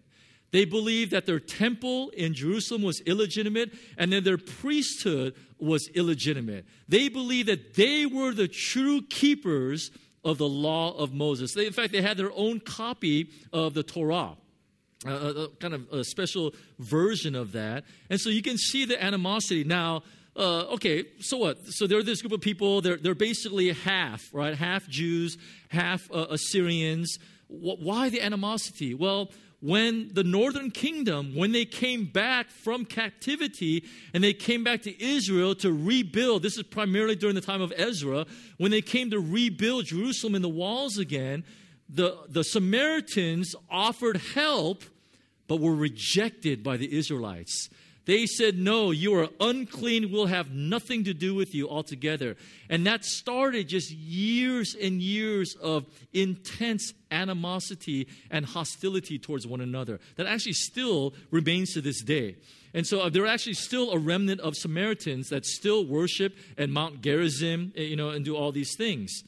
They 0.53 0.65
believed 0.65 1.13
that 1.13 1.27
their 1.27 1.39
temple 1.39 2.11
in 2.11 2.35
Jerusalem 2.35 2.83
was 2.83 3.01
illegitimate 3.03 3.73
and 3.97 4.13
then 4.13 4.25
their 4.25 4.39
priesthood 4.39 5.35
was 5.61 5.89
illegitimate. 5.89 6.67
They 6.89 7.09
believed 7.09 7.49
that 7.49 7.75
they 7.75 8.05
were 8.07 8.33
the 8.33 8.49
true 8.49 9.03
keepers 9.03 9.93
of 10.25 10.39
the 10.39 10.49
law 10.49 10.97
of 10.97 11.13
Moses. 11.13 11.55
They, 11.55 11.67
in 11.67 11.73
fact, 11.73 11.93
they 11.93 12.03
had 12.03 12.17
their 12.17 12.33
own 12.33 12.61
copy 12.61 13.31
of 13.53 13.75
the 13.75 13.83
Torah. 13.83 14.37
a, 15.07 15.11
a, 15.11 15.49
kind 15.61 15.75
of 15.75 15.91
a 15.93 16.05
special 16.05 16.55
version 16.79 17.35
of 17.35 17.53
that. 17.53 17.85
And 18.11 18.21
so 18.21 18.31
you 18.31 18.43
can 18.43 18.59
see 18.59 18.85
the 18.85 19.03
animosity. 19.03 19.65
Now, 19.65 20.03
uh, 20.37 20.75
okay, 20.75 21.05
so 21.21 21.39
what? 21.39 21.59
So 21.67 21.87
they're 21.87 22.03
this 22.03 22.23
group 22.23 22.33
of 22.33 22.41
people, 22.41 22.81
they're, 22.81 22.97
they're 22.97 23.15
basically 23.15 23.73
half, 23.73 24.23
right? 24.33 24.55
Half 24.55 24.89
Jews, 24.89 25.37
half 25.69 26.11
uh, 26.13 26.27
Assyrians. 26.31 27.19
Why 27.49 28.11
the 28.11 28.23
animosity? 28.23 28.95
Well, 28.95 29.31
when 29.61 30.11
the 30.15 30.25
northern 30.25 30.71
kingdom, 30.71 31.35
when 31.35 31.53
they 31.53 31.67
came 31.67 32.07
back 32.07 32.51
from 32.51 32.85
captivity 32.85 33.85
and 34.15 34.25
they 34.25 34.33
came 34.33 34.65
back 34.65 34.83
to 34.83 35.03
Israel 35.03 35.55
to 35.57 35.73
rebuild, 35.73 36.43
this 36.43 36.57
is 36.57 36.63
primarily 36.63 37.15
during 37.15 37.35
the 37.35 37.43
time 37.43 37.61
of 37.61 37.73
Ezra, 37.77 38.27
when 38.57 38.71
they 38.71 38.81
came 38.81 39.11
to 39.11 39.21
rebuild 39.21 39.87
Jerusalem 39.87 40.35
and 40.35 40.43
the 40.43 40.49
walls 40.49 40.97
again, 40.97 41.45
the, 41.89 42.17
the 42.29 42.45
Samaritans 42.45 43.55
offered 43.71 44.17
help, 44.35 44.83
but 45.47 45.61
were 45.61 45.75
rejected 45.75 46.63
by 46.63 46.77
the 46.77 46.97
Israelites. 46.97 47.69
They 48.07 48.27
said, 48.27 48.59
No, 48.59 48.91
you 48.91 49.15
are 49.15 49.29
unclean. 49.41 50.11
We'll 50.11 50.27
have 50.27 50.51
nothing 50.51 51.05
to 51.05 51.15
do 51.15 51.35
with 51.35 51.55
you 51.55 51.69
altogether. 51.69 52.37
And 52.69 52.87
that 52.87 53.05
started 53.05 53.69
just 53.69 53.91
years 53.91 54.75
and 54.81 55.01
years 55.01 55.55
of 55.61 55.87
intense 56.13 56.93
animosity 57.11 58.09
and 58.31 58.47
hostility 58.47 59.19
towards 59.19 59.47
one 59.47 59.61
another 59.61 60.01
that 60.17 60.27
actually 60.27 60.55
still 60.55 61.15
remains 61.31 61.75
to 61.75 61.81
this 61.81 62.03
day. 62.03 62.37
And 62.73 62.87
so 62.87 63.01
uh, 63.01 63.09
there 63.09 63.25
are 63.25 63.29
actually 63.29 63.55
still 63.55 63.91
a 63.91 63.99
remnant 63.99 64.41
of 64.41 64.57
Samaritans 64.57 65.29
that 65.29 65.45
still 65.45 65.85
worship 65.85 66.37
at 66.57 66.71
Mount 66.71 67.03
Gerizim, 67.03 67.73
eh, 67.77 67.83
you 67.83 67.97
know, 67.97 68.11
and 68.11 68.25
do 68.25 68.37
all 68.37 68.53
these 68.53 68.77
things. 68.77 69.23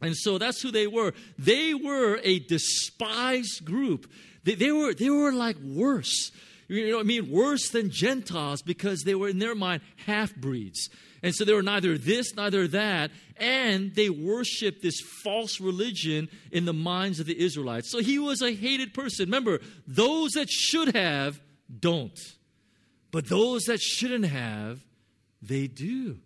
And 0.00 0.14
so 0.16 0.38
that's 0.38 0.60
who 0.60 0.70
they 0.70 0.86
were. 0.86 1.12
They 1.38 1.74
were 1.74 2.20
a 2.22 2.38
despised 2.40 3.64
group. 3.64 4.10
They, 4.44 4.54
they 4.54 4.70
were, 4.70 4.94
they 4.94 5.10
were 5.10 5.32
like 5.32 5.56
worse. 5.58 6.30
You 6.68 6.90
know 6.90 6.96
what 6.96 7.04
I 7.04 7.06
mean? 7.06 7.30
Worse 7.30 7.70
than 7.70 7.90
Gentiles 7.90 8.60
because 8.60 9.02
they 9.02 9.14
were, 9.14 9.28
in 9.28 9.38
their 9.38 9.54
mind, 9.54 9.82
half 10.06 10.34
breeds. 10.36 10.90
And 11.22 11.34
so 11.34 11.44
they 11.44 11.54
were 11.54 11.62
neither 11.62 11.96
this, 11.96 12.34
neither 12.36 12.68
that, 12.68 13.10
and 13.38 13.94
they 13.94 14.10
worshiped 14.10 14.82
this 14.82 15.00
false 15.24 15.60
religion 15.60 16.28
in 16.52 16.66
the 16.66 16.74
minds 16.74 17.20
of 17.20 17.26
the 17.26 17.38
Israelites. 17.38 17.90
So 17.90 18.00
he 18.00 18.18
was 18.18 18.42
a 18.42 18.52
hated 18.52 18.92
person. 18.92 19.26
Remember, 19.26 19.60
those 19.86 20.32
that 20.32 20.50
should 20.50 20.94
have 20.94 21.40
don't. 21.80 22.18
But 23.10 23.28
those 23.28 23.64
that 23.64 23.80
shouldn't 23.80 24.26
have, 24.26 24.80
they 25.40 25.66
do. 25.66 26.18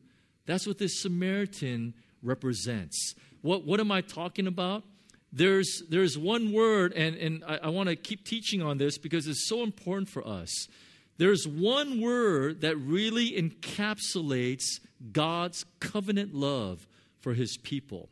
That's 0.47 0.67
what 0.67 0.79
this 0.79 1.01
Samaritan 1.01 1.95
represents. 2.23 3.15
What, 3.43 3.65
what 3.65 3.79
am 3.81 3.93
I 3.93 4.01
talking 4.01 4.47
about? 4.47 4.83
There's, 5.33 5.83
there's 5.88 6.18
one 6.18 6.53
word, 6.53 6.92
and, 6.92 7.16
and 7.16 7.45
I, 7.45 7.61
I 7.64 7.68
want 7.71 7.88
to 7.88 7.97
keep 7.97 8.27
teaching 8.27 8.61
on 8.61 8.77
this 8.77 8.99
because 8.99 9.27
it's 9.27 9.49
so 9.49 9.62
important 9.62 10.11
for 10.11 10.27
us. 10.27 10.68
There's 11.16 11.47
one 11.49 12.01
word 12.01 12.61
that 12.61 12.77
really 12.77 13.33
encapsulates 13.33 14.81
God's 15.12 15.64
covenant 15.81 16.35
love 16.35 16.87
for 17.21 17.35
his 17.35 17.57
people. 17.57 18.11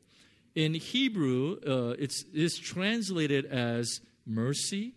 In 0.54 0.74
Hebrew, 0.74 1.58
uh, 1.66 1.94
it's, 1.98 2.24
it's 2.32 2.58
translated 2.58 3.44
as 3.46 4.00
mercy, 4.26 4.94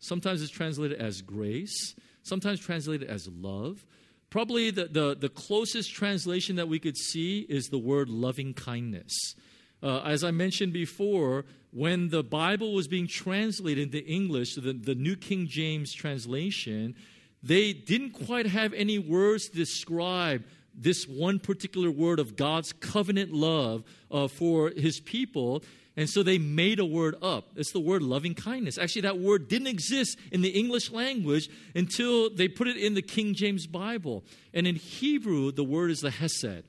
sometimes 0.00 0.42
it's 0.42 0.50
translated 0.50 0.98
as 0.98 1.22
grace, 1.22 1.94
sometimes 2.22 2.60
translated 2.60 3.08
as 3.08 3.28
love. 3.28 3.84
Probably 4.28 4.70
the, 4.70 4.86
the, 4.86 5.16
the 5.16 5.28
closest 5.28 5.92
translation 5.92 6.56
that 6.56 6.68
we 6.68 6.78
could 6.78 6.96
see 6.96 7.40
is 7.40 7.66
the 7.66 7.78
word 7.78 8.08
loving 8.08 8.54
kindness. 8.54 9.34
Uh, 9.82 10.00
as 10.00 10.22
I 10.22 10.30
mentioned 10.30 10.72
before, 10.72 11.46
when 11.72 12.08
the 12.08 12.22
Bible 12.22 12.74
was 12.74 12.88
being 12.88 13.06
translated 13.06 13.94
into 13.94 14.04
English, 14.06 14.54
the, 14.54 14.72
the 14.72 14.94
New 14.94 15.16
King 15.16 15.46
James 15.46 15.92
translation, 15.92 16.94
they 17.42 17.72
didn't 17.72 18.10
quite 18.10 18.46
have 18.46 18.72
any 18.72 18.98
words 18.98 19.48
to 19.48 19.56
describe 19.56 20.44
this 20.74 21.06
one 21.06 21.38
particular 21.38 21.90
word 21.90 22.18
of 22.18 22.36
God's 22.36 22.72
covenant 22.72 23.32
love 23.32 23.84
uh, 24.10 24.28
for 24.28 24.70
his 24.70 25.00
people. 25.00 25.62
And 25.96 26.08
so 26.08 26.22
they 26.22 26.38
made 26.38 26.78
a 26.78 26.84
word 26.84 27.16
up. 27.20 27.50
It's 27.56 27.72
the 27.72 27.80
word 27.80 28.02
loving 28.02 28.34
kindness. 28.34 28.78
Actually, 28.78 29.02
that 29.02 29.18
word 29.18 29.48
didn't 29.48 29.66
exist 29.66 30.18
in 30.32 30.40
the 30.40 30.48
English 30.48 30.90
language 30.90 31.50
until 31.74 32.30
they 32.30 32.48
put 32.48 32.68
it 32.68 32.76
in 32.76 32.94
the 32.94 33.02
King 33.02 33.34
James 33.34 33.66
Bible. 33.66 34.24
And 34.54 34.66
in 34.66 34.76
Hebrew, 34.76 35.52
the 35.52 35.64
word 35.64 35.90
is 35.90 36.00
the 36.00 36.10
Hesed. 36.10 36.64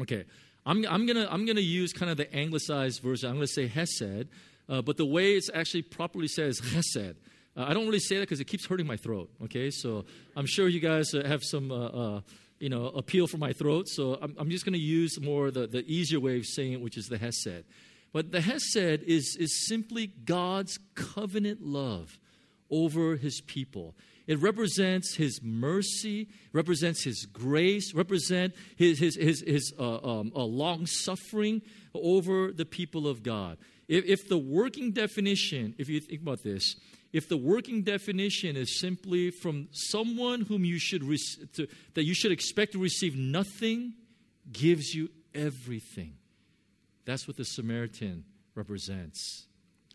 Okay, 0.00 0.24
I'm, 0.66 0.84
I'm 0.86 1.06
going 1.06 1.16
to 1.16 1.32
I'm 1.32 1.46
gonna 1.46 1.60
use 1.60 1.92
kind 1.92 2.10
of 2.10 2.16
the 2.16 2.34
anglicized 2.34 3.00
version. 3.00 3.30
I'm 3.30 3.36
going 3.36 3.46
to 3.46 3.52
say 3.52 3.68
Hesed, 3.68 4.26
uh, 4.68 4.82
but 4.82 4.96
the 4.96 5.06
way 5.06 5.32
it's 5.32 5.48
actually 5.54 5.82
properly 5.82 6.28
said 6.28 6.48
is. 6.48 6.60
Uh, 7.56 7.64
I 7.66 7.72
don't 7.72 7.86
really 7.86 8.00
say 8.00 8.16
that 8.16 8.22
because 8.22 8.40
it 8.40 8.44
keeps 8.44 8.66
hurting 8.66 8.86
my 8.86 8.96
throat, 8.96 9.30
okay? 9.44 9.70
So 9.70 10.04
I'm 10.36 10.44
sure 10.46 10.68
you 10.68 10.80
guys 10.80 11.14
uh, 11.14 11.26
have 11.26 11.42
some, 11.42 11.70
uh, 11.70 11.86
uh, 11.86 12.20
you 12.58 12.68
know, 12.68 12.88
appeal 12.88 13.26
for 13.26 13.38
my 13.38 13.52
throat. 13.52 13.88
So 13.88 14.18
I'm, 14.20 14.34
I'm 14.38 14.50
just 14.50 14.64
going 14.66 14.74
to 14.74 14.78
use 14.78 15.18
more 15.20 15.50
the, 15.50 15.66
the 15.66 15.84
easier 15.86 16.20
way 16.20 16.36
of 16.36 16.44
saying 16.44 16.74
it, 16.74 16.80
which 16.82 16.98
is 16.98 17.06
the 17.06 17.16
Hesed. 17.16 17.64
But 18.12 18.32
the 18.32 18.40
Hesed 18.40 19.04
is, 19.04 19.36
is 19.40 19.66
simply 19.68 20.08
God's 20.08 20.78
covenant 20.94 21.62
love 21.62 22.18
over 22.70 23.16
his 23.16 23.40
people. 23.40 23.94
It 24.26 24.40
represents 24.40 25.14
his 25.14 25.40
mercy, 25.42 26.28
represents 26.52 27.04
his 27.04 27.26
grace, 27.26 27.94
represent 27.94 28.54
his, 28.76 28.98
his, 28.98 29.16
his, 29.16 29.44
his 29.46 29.72
uh, 29.78 29.98
um, 29.98 30.32
uh, 30.34 30.42
long 30.42 30.86
suffering 30.86 31.62
over 31.94 32.52
the 32.52 32.64
people 32.64 33.06
of 33.06 33.22
God. 33.22 33.58
If, 33.86 34.04
if 34.04 34.28
the 34.28 34.38
working 34.38 34.90
definition, 34.90 35.74
if 35.78 35.88
you 35.88 36.00
think 36.00 36.22
about 36.22 36.42
this, 36.42 36.74
if 37.12 37.28
the 37.28 37.36
working 37.36 37.82
definition 37.82 38.56
is 38.56 38.80
simply 38.80 39.30
from 39.30 39.68
someone 39.70 40.40
whom 40.42 40.64
you 40.64 40.78
should 40.78 41.04
re- 41.04 41.18
to, 41.54 41.68
that 41.94 42.04
you 42.04 42.14
should 42.14 42.32
expect 42.32 42.72
to 42.72 42.78
receive 42.78 43.16
nothing, 43.16 43.94
gives 44.50 44.92
you 44.92 45.08
everything. 45.34 46.14
That's 47.04 47.28
what 47.28 47.36
the 47.36 47.44
Samaritan 47.44 48.24
represents. 48.56 49.46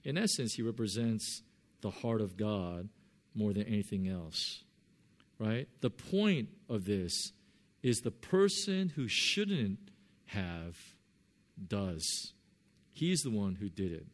In 0.05 0.17
essence, 0.17 0.53
he 0.53 0.61
represents 0.61 1.41
the 1.81 1.91
heart 1.91 2.21
of 2.21 2.37
God 2.37 2.87
more 3.33 3.53
than 3.53 3.63
anything 3.63 4.07
else. 4.07 4.63
Right? 5.39 5.67
The 5.81 5.89
point 5.89 6.49
of 6.69 6.85
this 6.85 7.31
is 7.81 7.99
the 7.99 8.11
person 8.11 8.89
who 8.89 9.07
shouldn't 9.07 9.79
have 10.25 10.77
does. 11.67 12.33
He's 12.93 13.21
the 13.21 13.31
one 13.31 13.55
who 13.55 13.69
did 13.69 13.91
it. 13.91 14.05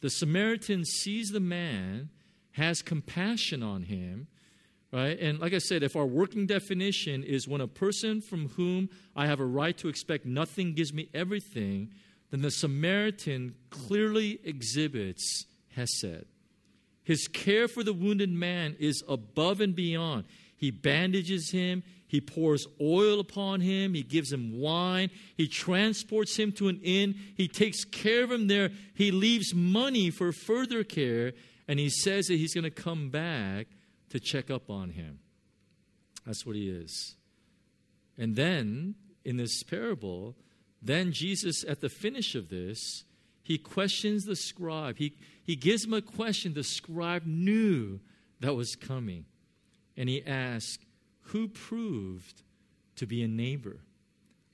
The 0.00 0.10
Samaritan 0.10 0.84
sees 0.84 1.28
the 1.30 1.40
man, 1.40 2.10
has 2.52 2.82
compassion 2.82 3.62
on 3.62 3.82
him, 3.82 4.26
right? 4.92 5.18
And 5.20 5.38
like 5.38 5.54
I 5.54 5.58
said, 5.58 5.82
if 5.82 5.94
our 5.94 6.06
working 6.06 6.46
definition 6.46 7.22
is 7.22 7.46
when 7.46 7.60
a 7.60 7.68
person 7.68 8.20
from 8.20 8.48
whom 8.50 8.88
I 9.14 9.26
have 9.26 9.40
a 9.40 9.46
right 9.46 9.76
to 9.78 9.88
expect 9.88 10.26
nothing 10.26 10.74
gives 10.74 10.92
me 10.92 11.08
everything, 11.14 11.92
then 12.30 12.42
the 12.42 12.50
Samaritan 12.50 13.54
clearly 13.70 14.40
exhibits 14.42 15.46
Hesed. 15.76 16.24
His 17.04 17.28
care 17.28 17.68
for 17.68 17.82
the 17.82 17.92
wounded 17.92 18.30
man 18.30 18.76
is 18.78 19.02
above 19.08 19.60
and 19.60 19.74
beyond. 19.74 20.24
He 20.56 20.70
bandages 20.70 21.50
him, 21.50 21.82
he 22.06 22.20
pours 22.20 22.66
oil 22.80 23.18
upon 23.18 23.60
him, 23.60 23.94
he 23.94 24.02
gives 24.02 24.32
him 24.32 24.60
wine, 24.60 25.10
he 25.36 25.48
transports 25.48 26.36
him 26.36 26.52
to 26.52 26.68
an 26.68 26.78
inn, 26.84 27.16
he 27.34 27.48
takes 27.48 27.84
care 27.84 28.22
of 28.22 28.30
him 28.30 28.46
there, 28.46 28.70
he 28.94 29.10
leaves 29.10 29.54
money 29.54 30.10
for 30.10 30.30
further 30.30 30.84
care, 30.84 31.32
and 31.66 31.80
he 31.80 31.88
says 31.88 32.26
that 32.26 32.36
he's 32.36 32.54
going 32.54 32.62
to 32.62 32.70
come 32.70 33.10
back 33.10 33.66
to 34.10 34.20
check 34.20 34.50
up 34.50 34.70
on 34.70 34.90
him. 34.90 35.18
That's 36.24 36.46
what 36.46 36.54
he 36.54 36.68
is. 36.68 37.16
And 38.16 38.36
then, 38.36 38.94
in 39.24 39.38
this 39.38 39.62
parable, 39.64 40.36
then 40.80 41.12
Jesus, 41.12 41.64
at 41.66 41.80
the 41.80 41.88
finish 41.88 42.34
of 42.34 42.50
this, 42.50 43.04
he 43.42 43.58
questions 43.58 44.24
the 44.24 44.36
scribe. 44.36 44.98
He, 44.98 45.16
he 45.44 45.56
gives 45.56 45.84
him 45.84 45.92
a 45.92 46.02
question 46.02 46.54
the 46.54 46.62
scribe 46.62 47.26
knew 47.26 48.00
that 48.40 48.54
was 48.54 48.76
coming. 48.76 49.24
And 49.96 50.08
he 50.08 50.24
asks, 50.24 50.78
Who 51.26 51.48
proved 51.48 52.42
to 52.96 53.06
be 53.06 53.22
a 53.22 53.28
neighbor? 53.28 53.78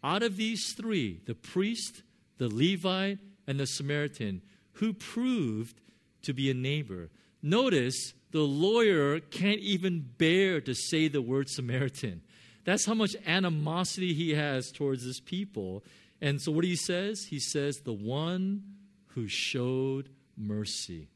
Out 0.02 0.22
of 0.22 0.36
these 0.36 0.72
three, 0.72 1.20
the 1.26 1.34
priest, 1.34 2.02
the 2.38 2.48
Levite, 2.48 3.18
and 3.46 3.58
the 3.58 3.66
Samaritan, 3.66 4.42
who 4.72 4.92
proved 4.92 5.80
to 6.22 6.32
be 6.32 6.50
a 6.50 6.54
neighbor? 6.54 7.10
Notice 7.42 8.14
the 8.30 8.40
lawyer 8.40 9.20
can't 9.20 9.60
even 9.60 10.08
bear 10.18 10.60
to 10.60 10.74
say 10.74 11.08
the 11.08 11.22
word 11.22 11.48
Samaritan. 11.48 12.22
That's 12.64 12.84
how 12.84 12.94
much 12.94 13.16
animosity 13.26 14.12
he 14.12 14.34
has 14.34 14.70
towards 14.70 15.02
his 15.02 15.20
people. 15.20 15.84
And 16.20 16.40
so, 16.40 16.52
what 16.52 16.64
he 16.64 16.76
says? 16.76 17.24
He 17.24 17.40
says, 17.40 17.78
The 17.78 17.92
one 17.92 18.62
who 19.08 19.26
showed 19.28 20.10
mercy, 20.38 21.08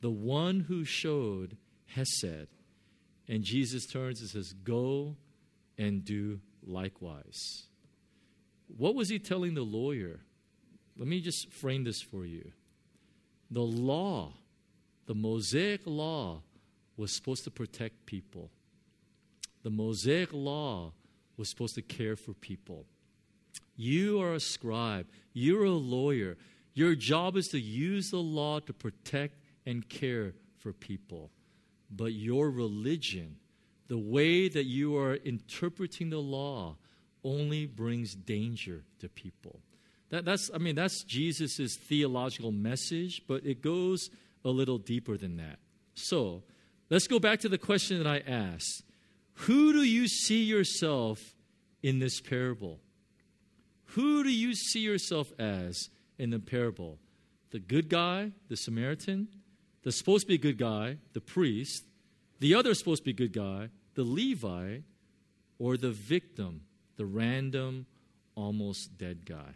the 0.00 0.10
one 0.10 0.60
who 0.60 0.84
showed 0.84 1.56
Hesed. 1.86 2.48
And 3.28 3.44
Jesus 3.44 3.86
turns 3.86 4.20
and 4.20 4.28
says, 4.28 4.52
Go 4.52 5.16
and 5.78 6.04
do 6.04 6.40
likewise. 6.66 7.64
What 8.76 8.94
was 8.94 9.08
he 9.08 9.18
telling 9.18 9.54
the 9.54 9.62
lawyer? 9.62 10.20
Let 10.96 11.08
me 11.08 11.20
just 11.20 11.52
frame 11.52 11.84
this 11.84 12.02
for 12.02 12.24
you. 12.24 12.52
The 13.50 13.62
law, 13.62 14.34
the 15.06 15.14
Mosaic 15.14 15.82
law, 15.86 16.42
was 16.96 17.14
supposed 17.14 17.44
to 17.44 17.50
protect 17.50 18.06
people. 18.06 18.50
The 19.62 19.70
Mosaic 19.70 20.32
law 20.32 20.92
was 21.36 21.48
supposed 21.48 21.74
to 21.76 21.82
care 21.82 22.16
for 22.16 22.34
people. 22.34 22.84
You 23.76 24.20
are 24.20 24.34
a 24.34 24.40
scribe, 24.40 25.06
you're 25.32 25.64
a 25.64 25.70
lawyer. 25.70 26.36
Your 26.74 26.94
job 26.94 27.36
is 27.36 27.48
to 27.48 27.60
use 27.60 28.10
the 28.10 28.18
law 28.18 28.60
to 28.60 28.72
protect 28.72 29.40
and 29.66 29.88
care 29.88 30.34
for 30.58 30.72
people. 30.72 31.30
But 31.90 32.12
your 32.12 32.50
religion, 32.50 33.36
the 33.88 33.98
way 33.98 34.48
that 34.48 34.66
you 34.66 34.96
are 34.96 35.14
interpreting 35.14 36.10
the 36.10 36.18
law, 36.18 36.76
only 37.24 37.66
brings 37.66 38.14
danger 38.14 38.84
to 39.00 39.08
people. 39.08 39.60
That, 40.10 40.24
that's, 40.24 40.50
I 40.54 40.58
mean, 40.58 40.74
that's 40.74 41.04
Jesus' 41.04 41.76
theological 41.76 42.52
message, 42.52 43.22
but 43.26 43.44
it 43.44 43.62
goes 43.62 44.10
a 44.44 44.50
little 44.50 44.78
deeper 44.78 45.16
than 45.16 45.36
that. 45.36 45.58
So, 45.94 46.42
let's 46.88 47.06
go 47.06 47.18
back 47.18 47.40
to 47.40 47.48
the 47.48 47.58
question 47.58 48.02
that 48.02 48.06
I 48.06 48.18
asked 48.18 48.82
Who 49.32 49.72
do 49.72 49.82
you 49.82 50.08
see 50.08 50.44
yourself 50.44 51.18
in 51.82 51.98
this 51.98 52.20
parable? 52.20 52.80
Who 53.94 54.22
do 54.22 54.30
you 54.30 54.54
see 54.54 54.80
yourself 54.80 55.32
as 55.38 55.88
in 56.20 56.30
the 56.30 56.38
parable? 56.38 56.98
The 57.50 57.58
good 57.58 57.88
guy, 57.88 58.32
the 58.48 58.56
Samaritan, 58.56 59.28
the 59.82 59.90
supposed 59.90 60.26
to 60.26 60.28
be 60.28 60.38
good 60.38 60.58
guy, 60.58 60.98
the 61.14 61.20
priest, 61.20 61.84
the 62.38 62.54
other 62.54 62.74
supposed 62.74 63.02
to 63.02 63.06
be 63.06 63.12
good 63.12 63.32
guy, 63.32 63.70
the 63.94 64.04
Levite, 64.04 64.84
or 65.58 65.76
the 65.76 65.90
victim, 65.90 66.62
the 66.96 67.06
random, 67.06 67.86
almost 68.34 68.98
dead 68.98 69.24
guy? 69.24 69.54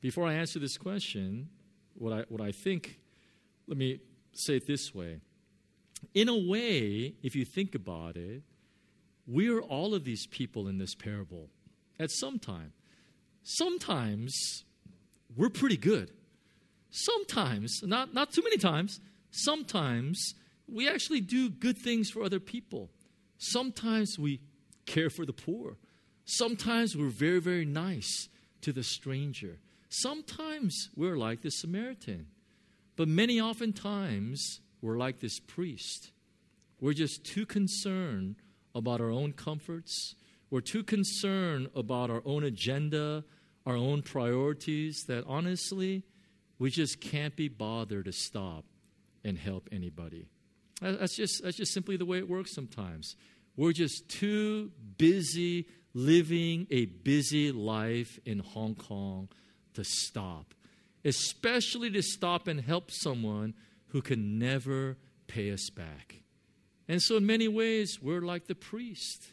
Before 0.00 0.26
I 0.26 0.34
answer 0.34 0.58
this 0.58 0.78
question, 0.78 1.48
what 1.94 2.12
I, 2.12 2.24
what 2.28 2.40
I 2.40 2.52
think, 2.52 3.00
let 3.66 3.76
me 3.76 4.00
say 4.32 4.56
it 4.56 4.66
this 4.66 4.94
way. 4.94 5.20
In 6.14 6.28
a 6.28 6.36
way, 6.36 7.14
if 7.22 7.36
you 7.36 7.44
think 7.44 7.74
about 7.74 8.16
it, 8.16 8.42
we 9.26 9.48
are 9.48 9.60
all 9.60 9.94
of 9.94 10.04
these 10.04 10.26
people 10.26 10.68
in 10.68 10.78
this 10.78 10.94
parable 10.94 11.48
at 11.98 12.10
some 12.10 12.38
time. 12.38 12.72
Sometimes 13.42 14.64
we're 15.36 15.50
pretty 15.50 15.76
good. 15.76 16.10
Sometimes, 16.90 17.82
not, 17.82 18.12
not 18.12 18.32
too 18.32 18.42
many 18.42 18.58
times, 18.58 19.00
sometimes 19.30 20.34
we 20.68 20.88
actually 20.88 21.20
do 21.20 21.50
good 21.50 21.78
things 21.78 22.10
for 22.10 22.22
other 22.22 22.40
people. 22.40 22.90
Sometimes 23.38 24.18
we 24.18 24.40
care 24.86 25.10
for 25.10 25.24
the 25.24 25.32
poor. 25.32 25.76
Sometimes 26.24 26.96
we're 26.96 27.08
very, 27.08 27.40
very 27.40 27.64
nice 27.64 28.28
to 28.60 28.72
the 28.72 28.82
stranger. 28.82 29.58
Sometimes 29.88 30.90
we're 30.96 31.16
like 31.16 31.42
the 31.42 31.50
Samaritan. 31.50 32.26
But 32.96 33.08
many 33.08 33.40
oftentimes 33.40 34.60
we're 34.80 34.96
like 34.96 35.20
this 35.20 35.40
priest. 35.40 36.12
We're 36.80 36.92
just 36.92 37.24
too 37.24 37.46
concerned 37.46 38.36
about 38.74 39.00
our 39.00 39.10
own 39.10 39.32
comforts. 39.32 40.14
We're 40.50 40.60
too 40.60 40.82
concerned 40.82 41.68
about 41.74 42.10
our 42.10 42.22
own 42.24 42.44
agenda, 42.44 43.24
our 43.66 43.76
own 43.76 44.02
priorities, 44.02 45.04
that 45.08 45.24
honestly, 45.26 46.04
we 46.58 46.70
just 46.70 47.00
can't 47.00 47.36
be 47.36 47.48
bothered 47.48 48.04
to 48.06 48.12
stop 48.12 48.64
and 49.24 49.38
help 49.38 49.68
anybody. 49.72 50.26
That's 50.80 51.16
just, 51.16 51.42
that's 51.42 51.56
just 51.56 51.72
simply 51.72 51.96
the 51.96 52.04
way 52.04 52.18
it 52.18 52.28
works 52.28 52.54
sometimes. 52.54 53.14
We're 53.56 53.72
just 53.72 54.08
too 54.08 54.72
busy 54.96 55.66
living 55.94 56.66
a 56.70 56.86
busy 56.86 57.52
life 57.52 58.18
in 58.24 58.38
Hong 58.40 58.74
Kong 58.74 59.28
to 59.74 59.84
stop, 59.84 60.54
especially 61.04 61.90
to 61.90 62.02
stop 62.02 62.48
and 62.48 62.60
help 62.60 62.90
someone 62.90 63.54
who 63.88 64.02
can 64.02 64.38
never 64.38 64.96
pay 65.26 65.52
us 65.52 65.70
back. 65.70 66.22
And 66.88 67.00
so, 67.00 67.16
in 67.16 67.26
many 67.26 67.48
ways, 67.48 67.98
we're 68.02 68.22
like 68.22 68.46
the 68.46 68.54
priest. 68.54 69.28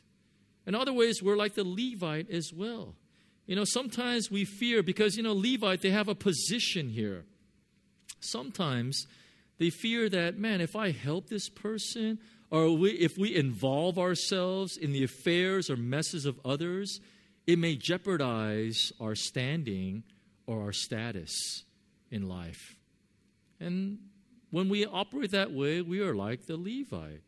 In 0.67 0.75
other 0.75 0.93
ways, 0.93 1.23
we're 1.23 1.37
like 1.37 1.55
the 1.55 1.63
Levite 1.63 2.29
as 2.29 2.53
well. 2.53 2.95
You 3.49 3.55
know, 3.55 3.65
sometimes 3.65 4.29
we 4.29 4.45
fear 4.45 4.83
because, 4.83 5.17
you 5.17 5.23
know, 5.23 5.33
Levite, 5.33 5.81
they 5.81 5.89
have 5.89 6.07
a 6.07 6.13
position 6.13 6.87
here. 6.87 7.25
Sometimes 8.19 9.07
they 9.57 9.71
fear 9.71 10.07
that, 10.07 10.37
man, 10.37 10.61
if 10.61 10.75
I 10.75 10.91
help 10.91 11.29
this 11.29 11.49
person, 11.49 12.19
or 12.51 12.77
we, 12.77 12.91
if 12.91 13.17
we 13.17 13.35
involve 13.35 13.97
ourselves 13.97 14.77
in 14.77 14.91
the 14.91 15.03
affairs 15.03 15.67
or 15.67 15.77
messes 15.77 16.27
of 16.27 16.39
others, 16.45 16.99
it 17.47 17.57
may 17.57 17.75
jeopardize 17.75 18.93
our 18.99 19.15
standing 19.15 20.03
or 20.45 20.61
our 20.61 20.71
status 20.71 21.63
in 22.11 22.29
life. 22.29 22.75
And 23.59 23.97
when 24.51 24.69
we 24.69 24.85
operate 24.85 25.31
that 25.31 25.51
way, 25.51 25.81
we 25.81 26.01
are 26.01 26.13
like 26.13 26.45
the 26.45 26.55
Levite 26.55 27.23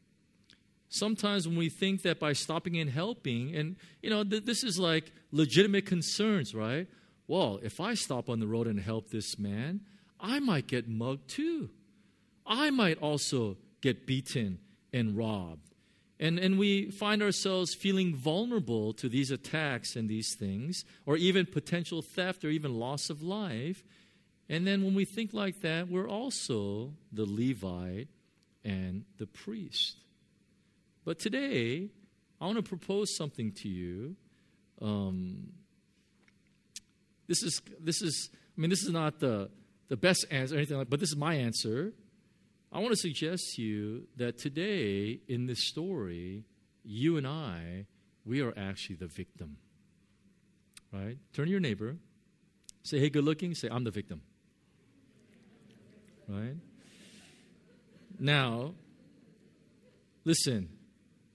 sometimes 0.91 1.47
when 1.47 1.57
we 1.57 1.69
think 1.69 2.03
that 2.03 2.19
by 2.19 2.33
stopping 2.33 2.77
and 2.77 2.89
helping, 2.89 3.55
and 3.55 3.77
you 4.03 4.09
know, 4.09 4.23
th- 4.23 4.45
this 4.45 4.63
is 4.63 4.77
like 4.77 5.11
legitimate 5.31 5.85
concerns, 5.85 6.53
right? 6.53 6.87
Well, 7.27 7.59
if 7.63 7.79
I 7.79 7.95
stop 7.95 8.29
on 8.29 8.39
the 8.39 8.47
road 8.47 8.67
and 8.67 8.79
help 8.79 9.09
this 9.09 9.39
man, 9.39 9.81
I 10.19 10.39
might 10.39 10.67
get 10.67 10.87
mugged 10.87 11.29
too. 11.29 11.69
I 12.45 12.69
might 12.69 12.99
also 12.99 13.57
get 13.81 14.05
beaten 14.05 14.59
and 14.93 15.17
robbed. 15.17 15.71
And, 16.19 16.37
and 16.37 16.59
we 16.59 16.91
find 16.91 17.23
ourselves 17.23 17.73
feeling 17.73 18.13
vulnerable 18.13 18.93
to 18.93 19.09
these 19.09 19.31
attacks 19.31 19.95
and 19.95 20.07
these 20.07 20.35
things, 20.35 20.85
or 21.05 21.17
even 21.17 21.47
potential 21.47 22.01
theft 22.03 22.43
or 22.45 22.49
even 22.49 22.77
loss 22.77 23.09
of 23.09 23.23
life. 23.23 23.83
And 24.47 24.67
then 24.67 24.83
when 24.83 24.93
we 24.93 25.05
think 25.05 25.33
like 25.33 25.61
that, 25.61 25.89
we're 25.89 26.09
also 26.09 26.93
the 27.11 27.25
Levite 27.25 28.09
and 28.63 29.05
the 29.17 29.25
priest. 29.25 29.95
But 31.03 31.19
today, 31.19 31.89
I 32.39 32.45
want 32.45 32.57
to 32.57 32.63
propose 32.63 33.15
something 33.15 33.51
to 33.63 33.69
you. 33.69 34.15
Um, 34.81 35.53
this 37.27 37.43
is 37.43 37.61
this 37.79 38.01
is 38.01 38.29
I 38.57 38.61
mean 38.61 38.69
this 38.69 38.83
is 38.83 38.91
not 38.91 39.19
the 39.19 39.49
the 39.87 39.97
best 39.97 40.25
answer 40.31 40.55
or 40.55 40.57
anything 40.57 40.77
like, 40.77 40.89
but 40.89 40.99
this 40.99 41.09
is 41.09 41.17
my 41.17 41.35
answer. 41.35 41.93
I 42.71 42.79
want 42.79 42.91
to 42.91 42.97
suggest 42.97 43.43
to 43.55 43.61
you 43.61 44.07
that 44.17 44.37
today 44.37 45.19
in 45.27 45.45
this 45.45 45.67
story, 45.67 46.45
you 46.83 47.17
and 47.17 47.27
I, 47.27 47.85
we 48.25 48.41
are 48.41 48.53
actually 48.57 48.95
the 48.95 49.07
victim. 49.07 49.57
Right? 50.93 51.17
Turn 51.33 51.45
to 51.45 51.51
your 51.51 51.59
neighbor, 51.59 51.97
say, 52.83 52.99
"Hey, 52.99 53.09
good 53.09 53.23
looking." 53.23 53.55
Say, 53.55 53.69
"I'm 53.69 53.83
the 53.83 53.91
victim." 53.91 54.21
Right? 56.27 56.55
Now, 58.19 58.73
listen. 60.25 60.69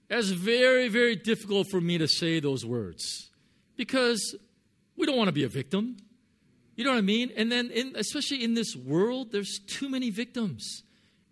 It's 0.09 0.29
very, 0.29 0.87
very 0.87 1.15
difficult 1.15 1.67
for 1.69 1.81
me 1.81 1.97
to 1.97 2.07
say 2.07 2.39
those 2.39 2.65
words 2.65 3.29
because 3.75 4.35
we 4.95 5.05
don't 5.05 5.17
want 5.17 5.27
to 5.27 5.33
be 5.33 5.43
a 5.43 5.49
victim. 5.49 5.97
You 6.75 6.85
know 6.85 6.91
what 6.91 6.97
I 6.97 7.01
mean? 7.01 7.31
And 7.35 7.51
then, 7.51 7.71
in, 7.71 7.93
especially 7.95 8.43
in 8.43 8.53
this 8.53 8.75
world, 8.75 9.31
there's 9.31 9.59
too 9.67 9.89
many 9.89 10.09
victims. 10.09 10.83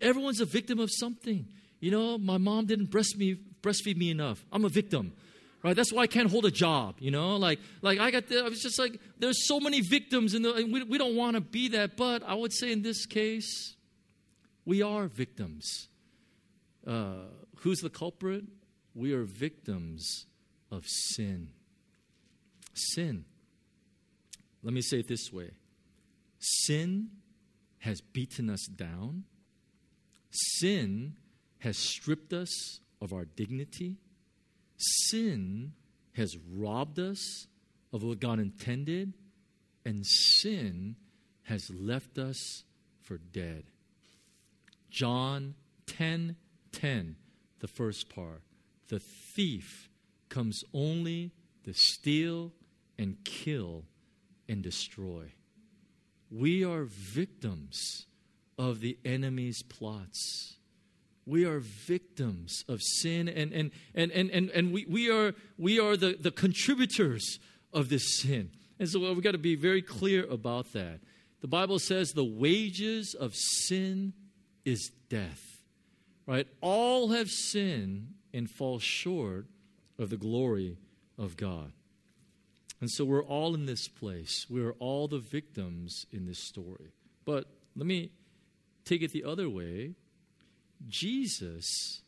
Everyone's 0.02 0.42
a 0.42 0.46
victim 0.46 0.80
of 0.80 0.90
something. 0.92 1.48
You 1.80 1.92
know, 1.92 2.18
my 2.18 2.38
mom 2.38 2.66
didn't 2.66 2.90
breast 2.90 3.18
me, 3.18 3.38
breastfeed 3.62 3.96
me 3.96 4.10
enough. 4.10 4.44
I'm 4.52 4.66
a 4.66 4.70
victim, 4.70 5.14
right? 5.64 5.76
That's 5.76 5.94
why 5.94 6.04
I 6.04 6.08
can't 6.08 6.30
hold 6.30 6.46
a 6.46 6.52
job. 6.52 6.96
You 7.00 7.12
know, 7.12 7.38
like, 7.38 7.60
like 7.82 8.00
I 8.00 8.12
got. 8.12 8.28
The, 8.28 8.44
I 8.44 8.50
was 8.50 8.62
just 8.62 8.80
like, 8.80 9.00
there's 9.20 9.48
so 9.48 9.60
many 9.60 9.82
victims, 9.82 10.34
and 10.34 10.44
we, 10.46 10.84
we 10.84 10.98
don't 10.98 11.16
want 11.16 11.36
to 11.36 11.42
be 11.42 11.70
that. 11.70 11.96
But 11.96 12.24
I 12.24 12.34
would 12.34 12.52
say 12.52 12.72
in 12.72 12.82
this 12.82 13.06
case, 13.06 13.76
we 14.66 14.82
are 14.82 15.08
victims. 15.08 15.90
Uh, 16.86 17.28
who's 17.58 17.80
the 17.80 17.90
culprit? 17.90 18.46
We 18.96 19.14
are 19.14 19.24
victims 19.24 20.26
of 20.72 20.86
sin. 20.88 21.50
Sin. 22.74 23.26
Let 24.64 24.74
me 24.74 24.82
say 24.82 25.00
it 25.00 25.08
this 25.08 25.32
way 25.32 25.52
sin 26.40 27.10
has 27.80 28.02
beaten 28.02 28.50
us 28.50 28.66
down, 28.66 29.26
sin 30.32 31.16
has 31.60 31.78
stripped 31.78 32.34
us 32.34 32.80
of 33.02 33.14
our 33.14 33.26
dignity, 33.26 33.98
sin 34.78 35.74
has 36.14 36.36
robbed 36.52 36.98
us 36.98 37.48
of 37.94 38.04
what 38.04 38.20
God 38.20 38.40
intended, 38.40 39.14
and 39.86 40.06
sin 40.06 40.96
has 41.44 41.70
left 41.70 42.18
us 42.18 42.64
for 43.02 43.18
dead. 43.18 43.66
John 44.90 45.56
10 45.86 46.38
10, 46.72 47.16
the 47.60 47.68
first 47.68 48.10
part. 48.10 48.42
The 48.90 49.00
thief 49.00 49.90
comes 50.30 50.64
only 50.74 51.32
to 51.64 51.74
steal 51.74 52.52
and 52.98 53.18
kill 53.24 53.86
and 54.48 54.62
destroy. 54.62 55.34
We 56.30 56.64
are 56.64 56.84
victims 56.86 58.06
of 58.58 58.80
the 58.80 58.98
enemy's 59.04 59.64
plots. 59.64 60.58
We 61.26 61.46
are 61.46 61.60
victims 61.60 62.64
of 62.68 62.82
sin 62.82 63.28
and, 63.28 63.52
and, 63.52 63.72
and, 63.96 64.12
and, 64.12 64.30
and, 64.30 64.50
and 64.52 64.72
we, 64.72 64.86
we 64.88 65.10
are, 65.10 65.34
we 65.58 65.80
are 65.80 65.98
the, 65.98 66.18
the 66.20 66.32
contributors 66.32 67.40
of 67.74 67.90
this 67.90 68.20
sin. 68.20 68.52
And 68.80 68.88
so 68.88 69.00
we've 69.00 69.24
got 69.24 69.32
to 69.32 69.38
be 69.38 69.56
very 69.56 69.82
clear 69.82 70.26
about 70.30 70.74
that. 70.74 71.00
The 71.42 71.48
Bible 71.48 71.80
says 71.80 72.12
the 72.12 72.24
wages 72.24 73.16
of 73.16 73.34
sin 73.36 74.14
is 74.64 74.92
death. 75.10 75.42
Right? 76.28 76.48
All 76.62 77.10
have 77.10 77.30
sinned 77.30 78.14
and 78.36 78.50
fall 78.50 78.80
short 78.80 79.46
of 79.98 80.10
the 80.10 80.18
glory 80.18 80.78
of 81.18 81.38
God. 81.38 81.72
And 82.82 82.92
so 82.92 83.06
we're 83.06 83.24
all 83.24 83.56
in 83.56 83.66
this 83.66 83.88
place. 83.88 84.46
We're 84.50 84.74
all 84.74 85.08
the 85.08 85.20
victims 85.20 86.06
in 86.12 86.26
this 86.26 86.40
story. 86.40 86.92
But 87.24 87.46
let 87.76 87.88
me 87.88 88.12
take 88.84 89.02
it 89.02 89.12
the 89.12 89.24
other 89.24 89.50
way. 89.50 89.94
Jesus, 90.88 92.02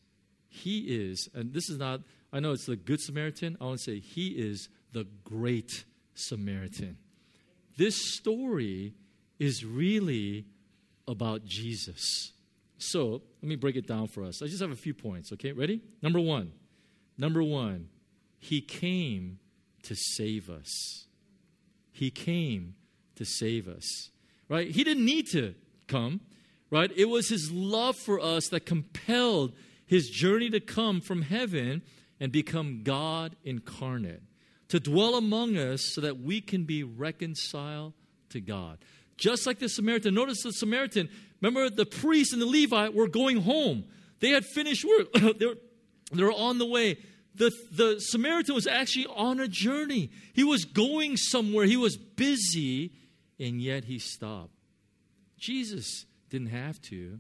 He 0.50 0.82
is, 0.82 1.30
and 1.34 1.54
this 1.54 1.70
is 1.70 1.78
not, 1.78 2.02
I 2.34 2.42
know 2.42 2.52
it's 2.52 2.66
the 2.66 2.76
Good 2.76 3.00
Samaritan. 3.00 3.58
I 3.62 3.64
want 3.64 3.80
to 3.80 3.84
say 3.84 4.00
He 4.00 4.28
is 4.28 4.68
the 4.92 5.08
Great 5.24 5.86
Samaritan. 6.14 6.98
this 7.78 7.96
story 8.16 8.94
is 9.40 9.64
really 9.64 10.46
about 11.08 11.46
Jesus. 11.46 12.34
So 12.78 13.22
let 13.42 13.50
me 13.50 13.56
break 13.56 13.76
it 13.76 13.88
down 13.88 14.08
for 14.08 14.24
us. 14.24 14.42
I 14.42 14.48
just 14.48 14.62
have 14.62 14.72
a 14.72 14.76
few 14.76 14.94
points, 14.94 15.32
okay? 15.34 15.52
Ready? 15.52 15.82
Number 16.02 16.20
one. 16.20 16.52
Number 17.18 17.42
one, 17.42 17.90
he 18.40 18.62
came 18.62 19.40
to 19.84 19.96
save 19.96 20.50
us. 20.50 21.08
He 21.92 22.12
came 22.12 22.76
to 23.16 23.26
save 23.26 23.68
us, 23.68 24.12
right? 24.50 24.70
He 24.70 24.84
didn't 24.84 25.06
need 25.06 25.28
to 25.32 25.56
come, 25.88 26.22
right? 26.70 26.92
It 26.96 27.06
was 27.06 27.30
his 27.30 27.52
love 27.52 27.96
for 27.96 28.20
us 28.20 28.50
that 28.50 28.68
compelled 28.68 29.54
his 29.88 30.10
journey 30.10 30.50
to 30.52 30.60
come 30.60 31.02
from 31.02 31.24
heaven 31.24 31.82
and 32.20 32.32
become 32.32 32.84
God 32.84 33.36
incarnate, 33.44 34.22
to 34.68 34.80
dwell 34.80 35.16
among 35.16 35.58
us 35.58 35.82
so 35.94 36.02
that 36.02 36.20
we 36.20 36.42
can 36.42 36.66
be 36.66 36.84
reconciled 36.84 37.94
to 38.30 38.42
God. 38.42 38.78
Just 39.18 39.48
like 39.48 39.60
the 39.60 39.68
Samaritan. 39.68 40.14
Notice 40.14 40.44
the 40.44 40.52
Samaritan, 40.52 41.10
remember 41.42 41.70
the 41.70 41.86
priest 41.86 42.34
and 42.34 42.42
the 42.42 42.46
Levite 42.46 42.94
were 42.94 43.08
going 43.08 43.42
home. 43.42 43.86
They 44.20 44.30
had 44.30 44.46
finished 44.46 44.86
work, 44.86 45.12
they, 45.40 45.46
were, 45.46 45.58
they 46.12 46.24
were 46.24 46.32
on 46.32 46.58
the 46.58 46.66
way. 46.66 46.98
The, 47.36 47.52
the 47.72 48.00
Samaritan 48.00 48.56
was 48.56 48.66
actually 48.66 49.08
on 49.08 49.40
a 49.40 49.48
journey. 49.48 50.12
He 50.34 50.44
was 50.44 50.66
going 50.66 51.18
somewhere, 51.18 51.66
he 51.66 51.78
was 51.78 51.98
busy, 51.98 52.94
and 53.40 53.62
yet 53.62 53.86
he 53.86 54.00
stopped. 54.00 54.54
Jesus 55.38 56.06
didn't 56.30 56.48
have 56.48 56.82
to, 56.84 57.20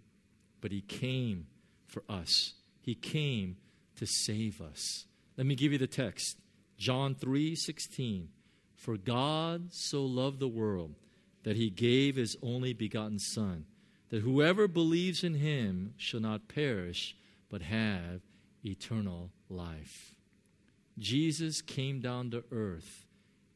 but 0.61 0.71
he 0.71 0.81
came 0.81 1.47
for 1.85 2.03
us. 2.09 2.53
He 2.81 2.95
came 2.95 3.57
to 3.97 4.05
save 4.07 4.61
us. 4.61 5.05
Let 5.37 5.45
me 5.45 5.55
give 5.55 5.71
you 5.71 5.77
the 5.77 5.87
text. 5.87 6.37
John 6.77 7.15
3 7.15 7.55
16. 7.55 8.29
For 8.75 8.97
God 8.97 9.69
so 9.71 10.03
loved 10.03 10.39
the 10.39 10.47
world 10.47 10.95
that 11.43 11.55
he 11.55 11.69
gave 11.69 12.15
his 12.15 12.35
only 12.41 12.73
begotten 12.73 13.19
Son, 13.19 13.65
that 14.09 14.21
whoever 14.21 14.67
believes 14.67 15.23
in 15.23 15.35
him 15.35 15.93
shall 15.97 16.19
not 16.19 16.47
perish, 16.47 17.15
but 17.49 17.61
have 17.61 18.21
eternal 18.63 19.31
life. 19.49 20.13
Jesus 20.97 21.61
came 21.61 21.99
down 21.99 22.31
to 22.31 22.43
earth. 22.51 23.05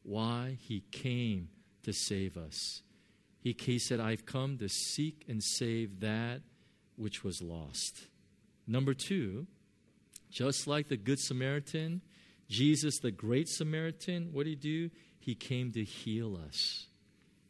Why? 0.02 0.56
He 0.60 0.84
came 0.90 1.48
to 1.82 1.92
save 1.92 2.36
us. 2.36 2.82
He, 3.40 3.56
he 3.58 3.78
said, 3.78 4.00
I've 4.00 4.24
come 4.24 4.58
to 4.58 4.68
seek 4.68 5.24
and 5.28 5.42
save 5.42 6.00
that 6.00 6.42
which 6.96 7.24
was 7.24 7.42
lost. 7.42 8.06
Number 8.66 8.94
two, 8.94 9.46
just 10.30 10.66
like 10.66 10.88
the 10.88 10.96
Good 10.96 11.18
Samaritan, 11.18 12.00
Jesus, 12.48 12.98
the 12.98 13.10
Great 13.10 13.48
Samaritan, 13.48 14.30
what 14.32 14.44
did 14.44 14.50
he 14.50 14.56
do? 14.56 14.90
He 15.18 15.34
came 15.34 15.72
to 15.72 15.84
heal 15.84 16.38
us. 16.48 16.86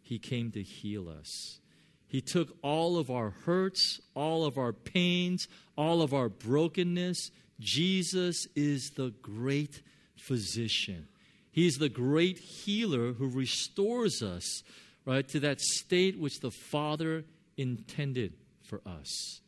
He 0.03 0.19
came 0.19 0.51
to 0.53 0.63
heal 0.63 1.09
us. 1.09 1.61
He 2.07 2.21
took 2.21 2.57
all 2.63 2.99
of 2.99 3.11
our 3.11 3.31
hurts, 3.31 4.01
all 4.15 4.45
of 4.45 4.59
our 4.59 4.73
pains, 4.73 5.49
all 5.77 6.03
of 6.03 6.13
our 6.13 6.29
brokenness. 6.29 7.31
Jesus 7.59 8.47
is 8.55 8.91
the 8.97 9.15
great 9.23 9.81
physician. 10.17 11.09
He's 11.51 11.77
the 11.77 11.89
great 11.89 12.39
healer 12.39 13.13
who 13.13 13.29
restores 13.29 14.23
us, 14.23 14.63
right, 15.07 15.27
to 15.29 15.41
that 15.41 15.61
state 15.61 16.19
which 16.19 16.41
the 16.41 16.51
Father 16.51 17.25
intended 17.57 18.35
for 18.63 18.81
us. 18.87 19.41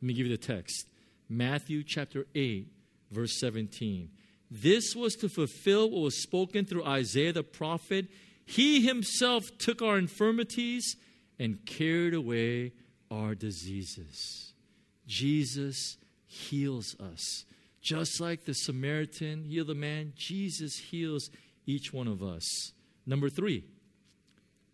Let 0.00 0.06
me 0.06 0.14
give 0.14 0.26
you 0.26 0.36
the 0.36 0.42
text 0.42 0.86
Matthew 1.28 1.82
chapter 1.82 2.26
8, 2.34 2.68
verse 3.10 3.38
17. 3.38 4.10
This 4.50 4.96
was 4.96 5.14
to 5.16 5.28
fulfill 5.28 5.90
what 5.90 6.00
was 6.00 6.22
spoken 6.22 6.64
through 6.64 6.84
Isaiah 6.84 7.32
the 7.32 7.42
prophet. 7.42 8.06
He 8.48 8.80
himself 8.80 9.58
took 9.58 9.82
our 9.82 9.98
infirmities 9.98 10.96
and 11.38 11.66
carried 11.66 12.14
away 12.14 12.72
our 13.10 13.34
diseases. 13.34 14.54
Jesus 15.06 15.98
heals 16.26 16.96
us. 16.98 17.44
Just 17.82 18.22
like 18.22 18.46
the 18.46 18.54
Samaritan 18.54 19.44
healed 19.44 19.66
the 19.66 19.74
man, 19.74 20.14
Jesus 20.16 20.78
heals 20.78 21.28
each 21.66 21.92
one 21.92 22.08
of 22.08 22.22
us. 22.22 22.72
Number 23.04 23.28
three, 23.28 23.64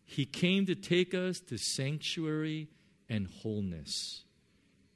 he 0.05 0.25
came 0.25 0.67
to 0.67 0.77
take 0.77 1.13
us 1.13 1.41
to 1.49 1.59
sanctuary 1.59 2.69
and 3.09 3.27
wholeness. 3.27 4.23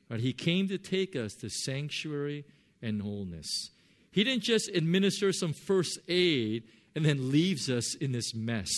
Right? 0.08 0.20
He 0.20 0.32
came 0.32 0.68
to 0.68 0.78
take 0.78 1.16
us 1.16 1.34
to 1.40 1.50
sanctuary 1.50 2.44
and 2.80 3.02
wholeness. 3.02 3.70
He 4.12 4.22
didn't 4.22 4.44
just 4.44 4.68
administer 4.68 5.32
some 5.32 5.52
first 5.52 5.98
aid 6.06 6.62
and 6.98 7.06
then 7.06 7.30
leaves 7.30 7.70
us 7.70 7.94
in 7.94 8.10
this 8.10 8.34
mess. 8.34 8.68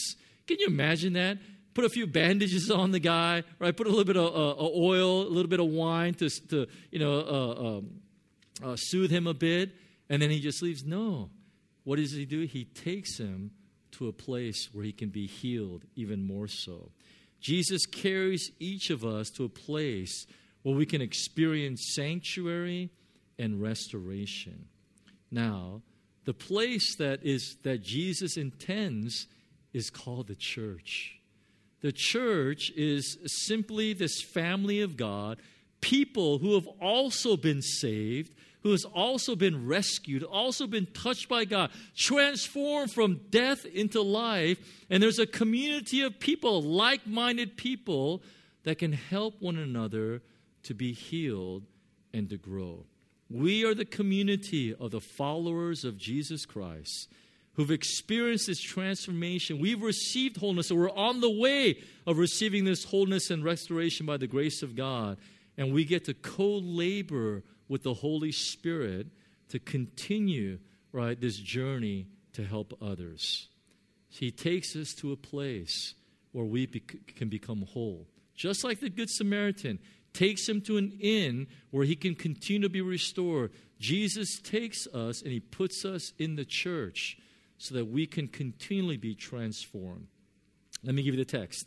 Can 0.47 0.59
you 0.61 0.67
imagine 0.67 1.15
that? 1.15 1.39
Put 1.73 1.87
a 1.87 1.89
few 1.89 2.07
bandages 2.07 2.71
on 2.71 2.91
the 2.91 3.01
guy, 3.01 3.45
right? 3.59 3.75
Put 3.75 3.87
a 3.87 3.91
little 3.91 4.05
bit 4.05 4.19
of 4.19 4.27
uh, 4.27 4.63
oil, 4.63 5.23
a 5.23 5.31
little 5.31 5.49
bit 5.49 5.59
of 5.59 5.69
wine 5.69 6.13
to, 6.15 6.29
to 6.49 6.67
you 6.91 6.99
know, 6.99 7.15
uh, 7.21 7.79
um, 7.79 7.91
uh, 8.63 8.77
soothe 8.77 9.11
him 9.11 9.27
a 9.27 9.33
bit, 9.33 9.71
and 10.11 10.21
then 10.21 10.29
he 10.29 10.39
just 10.39 10.63
leaves. 10.63 10.85
No. 10.85 11.31
What 11.85 11.97
does 11.97 12.13
he 12.13 12.27
do? 12.27 12.43
He 12.43 12.67
takes 12.67 13.19
him 13.19 13.53
to 13.93 14.09
a 14.09 14.13
place 14.13 14.69
where 14.75 14.85
he 14.85 14.93
can 14.93 15.09
be 15.09 15.27
healed 15.27 15.85
even 15.97 16.23
more 16.23 16.47
so. 16.47 16.91
Jesus 17.41 17.87
carries 17.87 18.51
each 18.59 18.91
of 18.91 19.03
us 19.03 19.31
to 19.31 19.45
a 19.45 19.49
place 19.49 20.27
where 20.63 20.75
we 20.75 20.85
can 20.85 21.01
experience 21.01 21.95
sanctuary 21.95 22.91
and 23.39 23.63
restoration. 23.63 24.67
Now, 25.31 25.81
the 26.25 26.35
place 26.35 26.97
that 26.97 27.21
is 27.23 27.57
that 27.63 27.83
Jesus 27.83 28.37
intends 28.37 29.27
is 29.73 29.91
called 29.91 30.27
the 30.27 30.35
church. 30.35 31.19
The 31.81 31.93
church 31.93 32.71
is 32.77 33.17
simply 33.47 33.93
this 33.93 34.21
family 34.23 34.81
of 34.81 34.97
God, 34.97 35.39
people 35.81 36.39
who 36.39 36.55
have 36.55 36.67
also 36.81 37.37
been 37.37 37.63
saved, 37.63 38.35
who 38.63 38.73
has 38.73 38.85
also 38.85 39.35
been 39.35 39.67
rescued, 39.67 40.23
also 40.23 40.67
been 40.67 40.87
touched 40.87 41.29
by 41.29 41.47
God, 41.47 41.71
transformed 41.97 42.93
from 42.93 43.21
death 43.31 43.65
into 43.65 44.03
life. 44.03 44.59
And 44.91 45.03
there's 45.03 45.19
a 45.19 45.27
community 45.27 46.03
of 46.03 46.21
people, 46.21 46.63
like 46.63 47.07
minded 47.07 47.57
people, 47.57 48.23
that 48.65 48.79
can 48.79 48.93
help 48.93 49.41
one 49.41 49.57
another 49.57 50.21
to 50.65 50.75
be 50.75 50.93
healed 50.93 51.65
and 52.13 52.29
to 52.29 52.37
grow. 52.37 52.85
We 53.31 53.65
are 53.65 53.75
the 53.75 53.85
community 53.85 54.75
of 54.75 54.91
the 54.91 55.01
followers 55.01 55.85
of 55.85 55.97
Jesus 55.97 56.45
Christ 56.45 57.09
who've 57.55 57.71
experienced 57.71 58.49
this 58.49 58.61
transformation. 58.61 59.61
We've 59.61 59.83
received 59.83 60.37
wholeness, 60.37 60.71
and 60.71 60.81
we're 60.81 60.91
on 60.91 61.21
the 61.21 61.31
way 61.31 61.83
of 62.07 62.19
receiving 62.19 62.65
this 62.65 62.85
wholeness 62.85 63.31
and 63.31 63.45
restoration 63.45 64.07
by 64.07 64.17
the 64.17 64.27
grace 64.27 64.63
of 64.63 64.75
God. 64.75 65.19
And 65.57 65.73
we 65.73 65.85
get 65.85 66.07
to 66.07 66.15
co 66.15 66.59
labor 66.59 67.43
with 67.69 67.83
the 67.83 67.95
Holy 67.95 68.33
Spirit 68.33 69.07
to 69.51 69.59
continue, 69.59 70.59
right, 70.93 71.21
this 71.21 71.37
journey 71.37 72.07
to 72.33 72.45
help 72.45 72.77
others. 72.83 73.49
He 74.09 74.31
takes 74.31 74.75
us 74.75 74.93
to 74.95 75.13
a 75.13 75.17
place 75.17 75.95
where 76.33 76.45
we 76.45 76.67
can 76.67 77.29
become 77.29 77.63
whole. 77.63 78.09
Just 78.35 78.65
like 78.65 78.81
the 78.81 78.91
Good 78.91 79.11
Samaritan, 79.11 79.79
takes 80.13 80.49
him 80.49 80.61
to 80.63 80.77
an 80.77 80.97
inn 81.01 81.47
where 81.71 81.85
he 81.85 81.97
can 81.97 82.15
continue 82.15 82.63
to 82.63 82.69
be 82.69 82.81
restored. 82.81 83.53
Jesus 83.79 84.41
takes 84.41 84.87
us 84.89 85.23
and 85.23 85.33
he 85.33 85.41
puts 85.41 85.85
us 85.85 86.13
in 86.19 86.37
the 86.37 86.45
church 86.45 87.19
so 87.59 87.75
that 87.75 87.87
we 87.87 88.07
can 88.07 88.29
continually 88.29 88.97
be 88.97 89.15
transformed. 89.15 90.07
Let 90.83 90.95
me 90.95 91.03
give 91.03 91.15
you 91.15 91.25
the 91.25 91.31
text. 91.31 91.67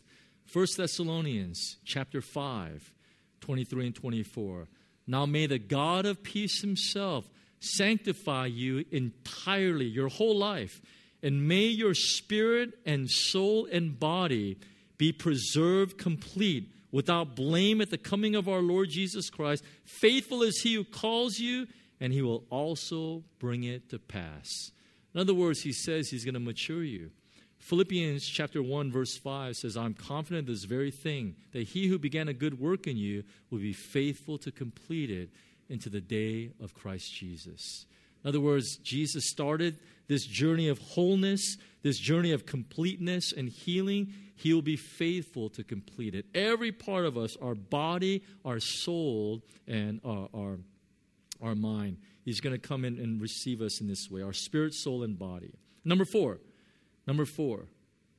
1 0.51 0.67
Thessalonians 0.77 1.77
chapter 1.85 2.21
5, 2.21 2.93
23 3.41 3.85
and 3.87 3.95
24. 3.95 4.67
Now 5.07 5.25
may 5.25 5.45
the 5.45 5.59
God 5.59 6.05
of 6.05 6.23
peace 6.23 6.61
himself 6.61 7.29
sanctify 7.59 8.47
you 8.47 8.83
entirely, 8.91 9.85
your 9.85 10.09
whole 10.09 10.37
life, 10.37 10.81
and 11.21 11.47
may 11.47 11.65
your 11.65 11.93
spirit 11.93 12.73
and 12.85 13.09
soul 13.09 13.67
and 13.71 13.97
body 13.97 14.57
be 14.97 15.11
preserved 15.11 15.97
complete 15.97 16.69
without 16.93 17.35
blame 17.35 17.81
at 17.81 17.89
the 17.89 17.97
coming 17.97 18.35
of 18.35 18.47
our 18.47 18.61
Lord 18.61 18.87
Jesus 18.89 19.29
Christ. 19.29 19.65
Faithful 19.83 20.43
is 20.43 20.61
he 20.61 20.75
who 20.75 20.85
calls 20.85 21.39
you, 21.39 21.67
and 21.99 22.13
he 22.13 22.21
will 22.21 22.45
also 22.49 23.23
bring 23.39 23.63
it 23.63 23.89
to 23.89 23.99
pass. 23.99 24.71
In 25.13 25.19
other 25.19 25.33
words, 25.33 25.61
he 25.61 25.73
says 25.73 26.09
he's 26.09 26.23
going 26.23 26.35
to 26.35 26.39
mature 26.39 26.83
you. 26.83 27.09
Philippians 27.57 28.27
chapter 28.27 28.61
1 28.61 28.91
verse 28.91 29.17
5 29.17 29.55
says, 29.55 29.75
"I'm 29.75 29.93
confident 29.93 30.47
this 30.47 30.65
very 30.65 30.91
thing 30.91 31.35
that 31.51 31.69
he 31.69 31.87
who 31.87 31.97
began 31.97 32.27
a 32.27 32.33
good 32.33 32.59
work 32.59 32.87
in 32.87 32.97
you 32.97 33.23
will 33.49 33.59
be 33.59 33.73
faithful 33.73 34.37
to 34.39 34.51
complete 34.51 35.09
it 35.09 35.29
into 35.69 35.89
the 35.89 36.01
day 36.01 36.51
of 36.59 36.73
Christ 36.73 37.15
Jesus." 37.15 37.85
In 38.23 38.27
other 38.27 38.41
words, 38.41 38.77
Jesus 38.83 39.29
started 39.29 39.77
this 40.13 40.25
journey 40.27 40.67
of 40.67 40.77
wholeness, 40.77 41.57
this 41.81 41.97
journey 41.97 42.31
of 42.33 42.45
completeness 42.45 43.33
and 43.35 43.49
healing. 43.49 44.13
He 44.35 44.53
will 44.53 44.61
be 44.61 44.75
faithful 44.75 45.49
to 45.51 45.63
complete 45.63 46.13
it. 46.13 46.25
Every 46.35 46.71
part 46.71 47.05
of 47.05 47.17
us, 47.17 47.35
our 47.41 47.55
body, 47.55 48.23
our 48.45 48.59
soul, 48.59 49.41
and 49.67 49.99
our, 50.05 50.29
our, 50.35 50.59
our 51.41 51.55
mind, 51.55 51.97
He's 52.23 52.39
going 52.39 52.53
to 52.53 52.67
come 52.67 52.85
in 52.85 52.99
and 52.99 53.19
receive 53.19 53.61
us 53.61 53.81
in 53.81 53.87
this 53.87 54.07
way 54.09 54.21
our 54.21 54.33
spirit, 54.33 54.73
soul, 54.75 55.03
and 55.03 55.17
body. 55.17 55.55
Number 55.83 56.05
four, 56.05 56.39
number 57.07 57.25
four, 57.25 57.65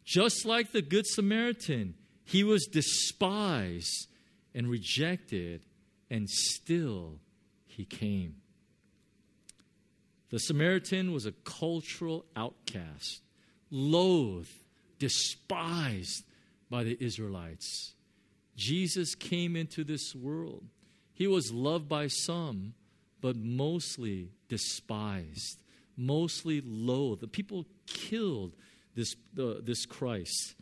Just 0.05 0.45
like 0.45 0.73
the 0.73 0.83
Good 0.83 1.07
Samaritan, 1.07 1.95
he 2.25 2.43
was 2.43 2.67
despised 2.67 4.09
and 4.53 4.69
rejected, 4.69 5.65
and 6.11 6.29
still 6.29 7.21
he 7.67 7.85
came. 7.85 8.37
The 10.35 10.41
Samaritan 10.41 11.13
was 11.13 11.27
a 11.27 11.33
cultural 11.45 12.27
outcast, 12.35 13.23
loathed, 13.71 14.51
despised 14.99 16.25
by 16.69 16.83
the 16.83 16.99
Israelites. 17.01 17.93
Jesus 18.57 19.15
came 19.15 19.55
into 19.55 19.85
this 19.85 20.13
world. 20.13 20.65
He 21.13 21.29
was 21.29 21.53
loved 21.53 21.89
by 21.89 22.09
some, 22.09 22.75
but 23.21 23.37
mostly 23.37 24.33
despised, 24.49 25.61
mostly 25.97 26.61
loathed. 26.67 27.21
The 27.21 27.29
people 27.29 27.67
killed 27.87 28.57
this, 28.97 29.15
uh, 29.39 29.61
this 29.63 29.87
Christ. 29.87 30.57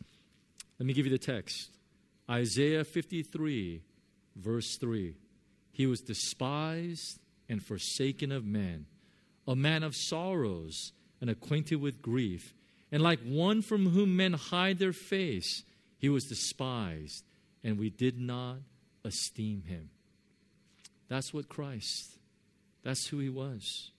Let 0.78 0.84
me 0.84 0.92
give 0.92 1.06
you 1.06 1.12
the 1.12 1.16
text 1.16 1.70
Isaiah 2.28 2.84
53, 2.84 3.80
verse 4.36 4.76
3. 4.76 5.16
He 5.72 5.86
was 5.86 6.02
despised 6.02 7.20
and 7.48 7.64
forsaken 7.64 8.32
of 8.32 8.44
men, 8.44 8.84
a 9.46 9.56
man 9.56 9.82
of 9.82 9.94
sorrows 9.94 10.92
and 11.20 11.30
acquainted 11.30 11.76
with 11.76 12.02
grief. 12.02 12.54
And 12.90 13.02
like 13.02 13.20
one 13.20 13.62
from 13.62 13.88
whom 13.90 14.16
men 14.16 14.34
hide 14.34 14.78
their 14.78 14.92
face, 14.92 15.64
he 15.98 16.08
was 16.08 16.24
despised, 16.24 17.24
and 17.64 17.78
we 17.78 17.90
did 17.90 18.18
not 18.18 18.58
esteem 19.04 19.62
him. 19.62 19.90
That's 21.08 21.32
what 21.32 21.48
Christ, 21.48 22.18
that's 22.82 23.06
who 23.08 23.18
he 23.18 23.28
was 23.28 23.90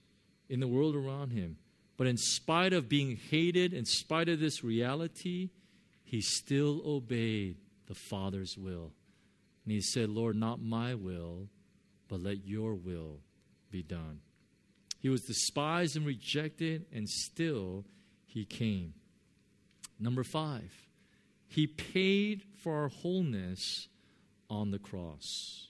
in 0.48 0.60
the 0.60 0.68
world 0.68 0.94
around 0.94 1.30
him. 1.30 1.56
But 1.96 2.06
in 2.06 2.16
spite 2.16 2.72
of 2.72 2.88
being 2.88 3.18
hated, 3.30 3.72
in 3.72 3.84
spite 3.84 4.28
of 4.28 4.40
this 4.40 4.64
reality, 4.64 5.50
he 6.02 6.20
still 6.20 6.82
obeyed 6.84 7.56
the 7.86 7.94
Father's 7.94 8.58
will. 8.58 8.92
And 9.64 9.72
he 9.72 9.80
said, 9.80 10.10
Lord, 10.10 10.36
not 10.36 10.60
my 10.60 10.94
will, 10.94 11.48
but 12.08 12.20
let 12.20 12.46
your 12.46 12.74
will 12.74 13.20
be 13.70 13.82
done. 13.82 14.20
He 15.04 15.10
was 15.10 15.20
despised 15.20 15.98
and 15.98 16.06
rejected, 16.06 16.86
and 16.90 17.06
still 17.06 17.84
he 18.24 18.46
came. 18.46 18.94
Number 20.00 20.24
five, 20.24 20.72
he 21.46 21.66
paid 21.66 22.42
for 22.62 22.74
our 22.74 22.88
wholeness 22.88 23.88
on 24.48 24.70
the 24.70 24.78
cross. 24.78 25.68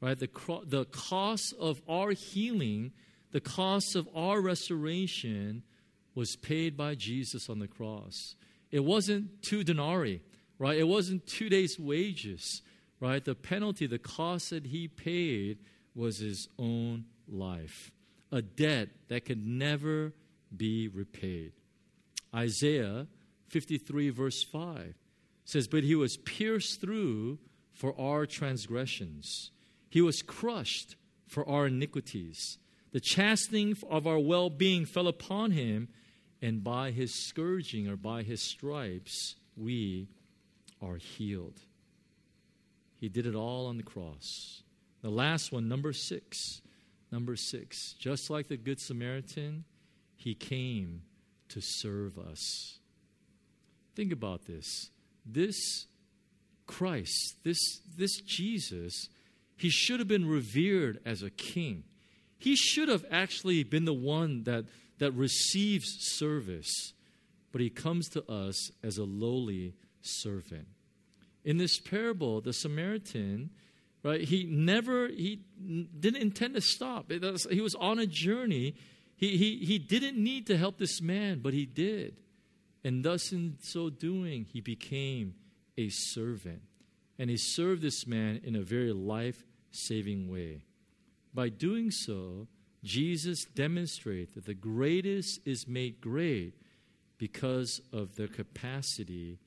Right? 0.00 0.18
The, 0.18 0.26
cro- 0.26 0.64
the 0.64 0.86
cost 0.86 1.52
of 1.60 1.82
our 1.86 2.12
healing 2.12 2.92
the 3.32 3.40
cost 3.40 3.94
of 3.94 4.08
our 4.14 4.40
restoration 4.40 5.62
was 6.14 6.36
paid 6.36 6.76
by 6.76 6.94
Jesus 6.94 7.48
on 7.48 7.60
the 7.60 7.68
cross. 7.68 8.34
It 8.70 8.84
wasn't 8.84 9.42
two 9.42 9.62
denarii, 9.62 10.22
right? 10.58 10.78
It 10.78 10.88
wasn't 10.88 11.26
two 11.26 11.48
days' 11.48 11.78
wages, 11.78 12.62
right? 12.98 13.24
The 13.24 13.34
penalty, 13.34 13.86
the 13.86 13.98
cost 13.98 14.50
that 14.50 14.66
he 14.66 14.88
paid 14.88 15.58
was 15.94 16.18
his 16.18 16.48
own 16.58 17.04
life, 17.28 17.92
a 18.32 18.42
debt 18.42 18.88
that 19.08 19.24
could 19.24 19.44
never 19.44 20.12
be 20.54 20.88
repaid. 20.88 21.52
Isaiah 22.34 23.06
53, 23.48 24.10
verse 24.10 24.42
5 24.42 24.94
says, 25.44 25.66
But 25.66 25.84
he 25.84 25.94
was 25.94 26.16
pierced 26.18 26.80
through 26.80 27.38
for 27.72 27.98
our 27.98 28.26
transgressions, 28.26 29.50
he 29.88 30.00
was 30.00 30.22
crushed 30.22 30.96
for 31.26 31.48
our 31.48 31.66
iniquities. 31.66 32.58
The 32.92 33.00
chastening 33.00 33.76
of 33.88 34.06
our 34.06 34.18
well 34.18 34.50
being 34.50 34.84
fell 34.84 35.06
upon 35.06 35.52
him, 35.52 35.88
and 36.42 36.62
by 36.62 36.90
his 36.90 37.14
scourging 37.14 37.88
or 37.88 37.96
by 37.96 38.22
his 38.22 38.42
stripes, 38.42 39.36
we 39.56 40.08
are 40.82 40.96
healed. 40.96 41.60
He 42.96 43.08
did 43.08 43.26
it 43.26 43.34
all 43.34 43.66
on 43.66 43.76
the 43.76 43.82
cross. 43.82 44.62
The 45.02 45.10
last 45.10 45.52
one, 45.52 45.68
number 45.68 45.92
six. 45.92 46.60
Number 47.12 47.36
six. 47.36 47.94
Just 47.98 48.30
like 48.30 48.48
the 48.48 48.56
Good 48.56 48.80
Samaritan, 48.80 49.64
he 50.16 50.34
came 50.34 51.02
to 51.48 51.60
serve 51.60 52.18
us. 52.18 52.78
Think 53.96 54.12
about 54.12 54.46
this. 54.46 54.90
This 55.26 55.86
Christ, 56.66 57.36
this, 57.42 57.58
this 57.96 58.20
Jesus, 58.20 59.08
he 59.56 59.68
should 59.68 59.98
have 59.98 60.08
been 60.08 60.28
revered 60.28 61.00
as 61.04 61.22
a 61.22 61.30
king. 61.30 61.84
He 62.38 62.56
should 62.56 62.88
have 62.88 63.04
actually 63.10 63.64
been 63.64 63.84
the 63.84 63.92
one 63.92 64.44
that, 64.44 64.64
that 64.98 65.12
receives 65.12 65.86
service, 66.16 66.92
but 67.52 67.60
he 67.60 67.68
comes 67.68 68.08
to 68.10 68.24
us 68.30 68.70
as 68.82 68.96
a 68.96 69.04
lowly 69.04 69.74
servant. 70.00 70.68
In 71.44 71.58
this 71.58 71.78
parable, 71.78 72.40
the 72.40 72.52
Samaritan, 72.52 73.50
right, 74.02 74.20
he 74.22 74.44
never, 74.44 75.08
he 75.08 75.40
didn't 75.98 76.22
intend 76.22 76.54
to 76.54 76.60
stop. 76.60 77.10
Was, 77.10 77.46
he 77.50 77.60
was 77.60 77.74
on 77.74 77.98
a 77.98 78.06
journey. 78.06 78.74
He, 79.16 79.36
he, 79.36 79.64
he 79.64 79.78
didn't 79.78 80.16
need 80.16 80.46
to 80.46 80.56
help 80.56 80.78
this 80.78 81.00
man, 81.00 81.40
but 81.42 81.52
he 81.52 81.66
did. 81.66 82.16
And 82.82 83.04
thus, 83.04 83.32
in 83.32 83.58
so 83.60 83.90
doing, 83.90 84.46
he 84.50 84.60
became 84.60 85.34
a 85.76 85.88
servant. 85.90 86.62
And 87.18 87.28
he 87.28 87.36
served 87.36 87.82
this 87.82 88.06
man 88.06 88.40
in 88.42 88.56
a 88.56 88.62
very 88.62 88.92
life 88.92 89.44
saving 89.70 90.30
way. 90.30 90.64
By 91.34 91.50
doing 91.50 91.90
so, 91.90 92.48
Jesus 92.82 93.44
demonstrated 93.44 94.34
that 94.34 94.46
the 94.46 94.54
greatest 94.54 95.40
is 95.44 95.68
made 95.68 96.00
great 96.00 96.54
because 97.18 97.82
of 97.92 98.16
their 98.16 98.28
capacity 98.28 99.38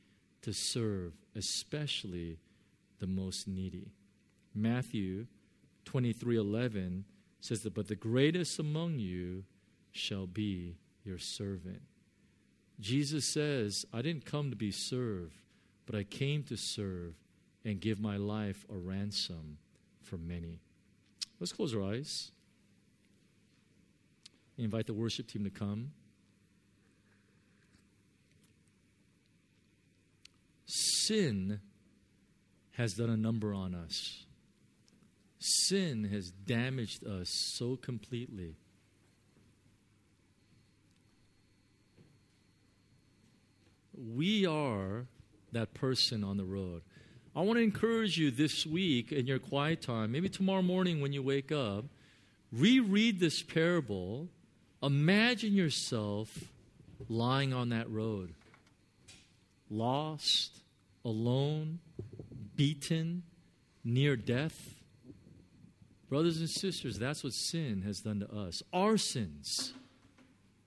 to 0.43 0.53
serve, 0.53 1.13
especially 1.35 2.37
the 2.99 3.07
most 3.07 3.47
needy. 3.47 3.91
Matthew 4.55 5.27
23:11 5.85 7.03
says 7.39 7.61
that 7.61 7.73
but 7.73 7.87
the 7.87 7.95
greatest 7.95 8.59
among 8.59 8.99
you 8.99 9.43
shall 9.91 10.27
be 10.27 10.77
your 11.03 11.17
servant. 11.17 11.81
Jesus 12.79 13.25
says, 13.25 13.85
I 13.93 14.01
didn't 14.01 14.25
come 14.25 14.49
to 14.49 14.55
be 14.55 14.71
served, 14.71 15.35
but 15.85 15.95
I 15.95 16.03
came 16.03 16.43
to 16.43 16.57
serve 16.57 17.15
and 17.63 17.79
give 17.79 17.99
my 17.99 18.17
life 18.17 18.65
a 18.69 18.77
ransom 18.77 19.57
for 20.01 20.17
many. 20.17 20.59
Let's 21.39 21.53
close 21.53 21.75
our 21.75 21.83
eyes. 21.83 22.31
Invite 24.57 24.87
the 24.87 24.93
worship 24.93 25.27
team 25.27 25.43
to 25.43 25.49
come. 25.49 25.91
Sin 30.65 31.59
has 32.71 32.93
done 32.93 33.09
a 33.09 33.17
number 33.17 33.53
on 33.53 33.75
us. 33.75 34.25
Sin 35.73 36.03
has 36.13 36.29
damaged 36.29 37.03
us 37.03 37.29
so 37.29 37.75
completely. 37.75 38.53
We 43.97 44.45
are 44.45 45.07
that 45.51 45.73
person 45.73 46.23
on 46.23 46.37
the 46.37 46.43
road. 46.43 46.83
I 47.35 47.41
want 47.41 47.57
to 47.57 47.63
encourage 47.63 48.19
you 48.19 48.29
this 48.29 48.67
week 48.67 49.11
in 49.11 49.25
your 49.25 49.39
quiet 49.39 49.81
time, 49.81 50.11
maybe 50.11 50.29
tomorrow 50.29 50.61
morning 50.61 51.01
when 51.01 51.11
you 51.11 51.23
wake 51.23 51.51
up, 51.51 51.85
reread 52.51 53.19
this 53.19 53.41
parable. 53.41 54.27
Imagine 54.83 55.55
yourself 55.55 56.37
lying 57.09 57.51
on 57.51 57.69
that 57.69 57.89
road, 57.89 58.35
lost, 59.71 60.51
alone, 61.03 61.79
beaten, 62.55 63.23
near 63.83 64.15
death. 64.15 64.82
Brothers 66.09 66.39
and 66.39 66.49
sisters, 66.49 66.99
that's 66.99 67.23
what 67.23 67.33
sin 67.33 67.81
has 67.85 68.01
done 68.01 68.19
to 68.19 68.31
us. 68.31 68.61
Our 68.71 68.97
sins. 68.97 69.73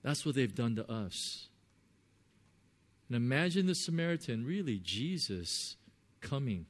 That's 0.03 0.25
what 0.25 0.35
they've 0.35 0.53
done 0.53 0.75
to 0.75 0.91
us. 0.91 1.47
And 3.07 3.15
imagine 3.15 3.67
the 3.67 3.75
Samaritan, 3.75 4.45
really, 4.45 4.79
Jesus 4.79 5.77
coming, 6.19 6.65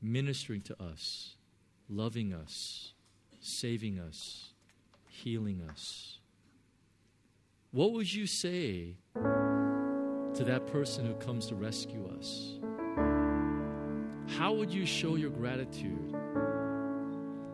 ministering 0.00 0.60
to 0.62 0.82
us, 0.82 1.36
loving 1.88 2.34
us, 2.34 2.92
saving 3.40 3.98
us, 3.98 4.52
healing 5.08 5.62
us. 5.70 6.18
What 7.70 7.92
would 7.92 8.12
you 8.12 8.26
say 8.26 8.96
to 9.14 10.44
that 10.44 10.66
person 10.66 11.06
who 11.06 11.14
comes 11.14 11.46
to 11.46 11.54
rescue 11.54 12.10
us? 12.18 12.58
How 14.42 14.50
would 14.50 14.74
you 14.74 14.84
show 14.84 15.14
your 15.14 15.30
gratitude 15.30 16.16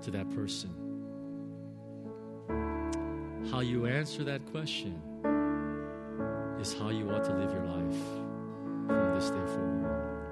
to 0.01 0.11
that 0.11 0.31
person? 0.31 0.71
How 3.51 3.61
you 3.61 3.85
answer 3.85 4.25
that 4.25 4.47
question 4.47 4.99
is 6.59 6.73
how 6.73 6.89
you 6.89 7.11
ought 7.11 7.25
to 7.25 7.35
live 7.35 7.53
your 7.53 7.67
life 7.67 7.99
from 8.87 9.15
this 9.15 9.29
day 9.29 9.47
forward. 9.53 10.23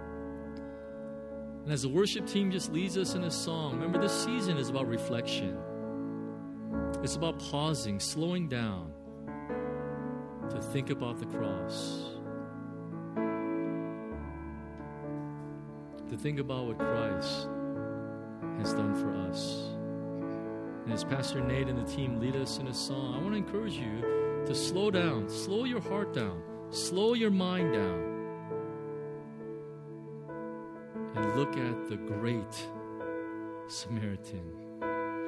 And 1.64 1.72
as 1.74 1.82
the 1.82 1.90
worship 1.90 2.26
team 2.26 2.50
just 2.50 2.72
leads 2.72 2.96
us 2.96 3.14
in 3.14 3.24
a 3.24 3.30
song, 3.30 3.74
remember 3.74 4.00
this 4.00 4.24
season 4.24 4.56
is 4.56 4.70
about 4.70 4.88
reflection. 4.88 5.58
It's 7.02 7.16
about 7.16 7.38
pausing, 7.38 8.00
slowing 8.00 8.48
down 8.48 8.94
to 10.48 10.62
think 10.72 10.88
about 10.88 11.18
the 11.18 11.26
cross, 11.26 12.15
to 16.16 16.22
think 16.22 16.38
about 16.38 16.66
what 16.66 16.78
Christ 16.78 17.48
has 18.58 18.72
done 18.72 18.94
for 18.94 19.14
us. 19.28 19.70
And 20.84 20.92
as 20.92 21.04
Pastor 21.04 21.40
Nate 21.40 21.68
and 21.68 21.78
the 21.78 21.90
team 21.90 22.20
lead 22.20 22.36
us 22.36 22.58
in 22.58 22.68
a 22.68 22.74
song, 22.74 23.14
I 23.14 23.18
want 23.18 23.32
to 23.32 23.36
encourage 23.36 23.74
you 23.74 24.44
to 24.46 24.54
slow 24.54 24.90
down, 24.90 25.28
slow 25.28 25.64
your 25.64 25.80
heart 25.80 26.14
down, 26.14 26.42
slow 26.70 27.14
your 27.14 27.30
mind 27.30 27.72
down, 27.72 28.00
and 31.16 31.36
look 31.36 31.56
at 31.56 31.88
the 31.88 31.96
great 31.96 32.66
Samaritan, 33.68 34.52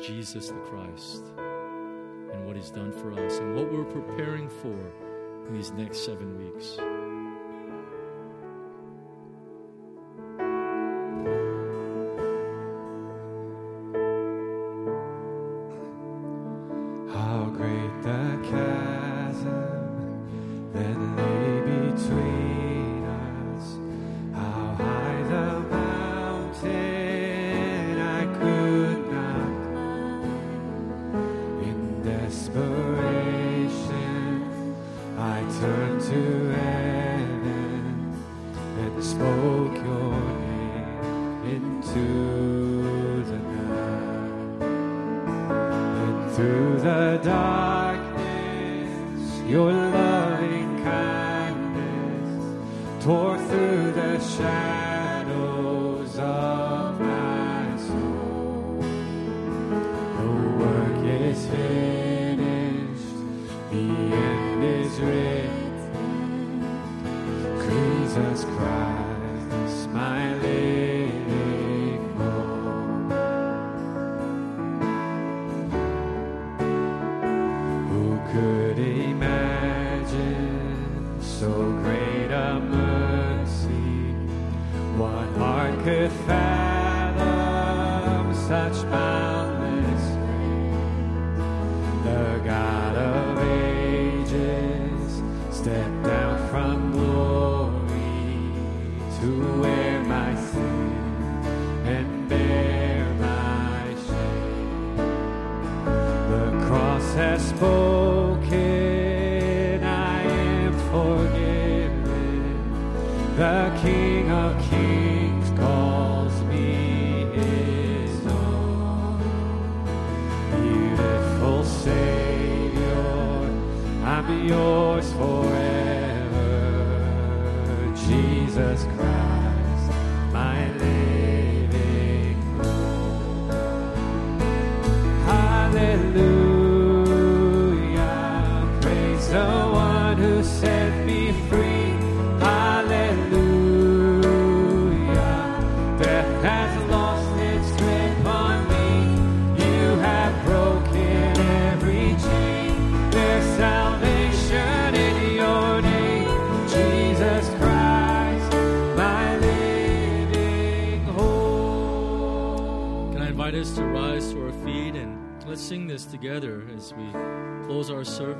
Jesus 0.00 0.48
the 0.48 0.54
Christ, 0.54 1.24
and 2.32 2.46
what 2.46 2.56
he's 2.56 2.70
done 2.70 2.92
for 2.92 3.12
us, 3.12 3.38
and 3.38 3.56
what 3.56 3.70
we're 3.70 3.84
preparing 3.84 4.48
for 4.48 4.92
in 5.48 5.54
these 5.54 5.72
next 5.72 6.04
seven 6.04 6.38
weeks. 6.38 6.78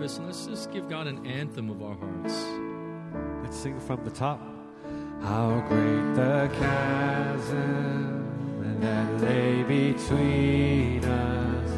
Service. 0.09 0.19
And 0.19 0.27
let's 0.27 0.47
just 0.47 0.71
give 0.73 0.89
God 0.89 1.07
an 1.07 1.27
anthem 1.27 1.69
of 1.71 1.83
our 1.83 1.95
hearts. 1.95 2.47
Let's 3.43 3.57
sing 3.57 3.79
from 3.81 4.05
the 4.05 4.11
top. 4.11 4.41
How 5.23 5.65
great 5.69 6.15
the 6.15 6.51
chasm 6.59 8.25
that 8.81 9.21
lay 9.21 9.63
between 9.65 11.05
us. 11.05 11.71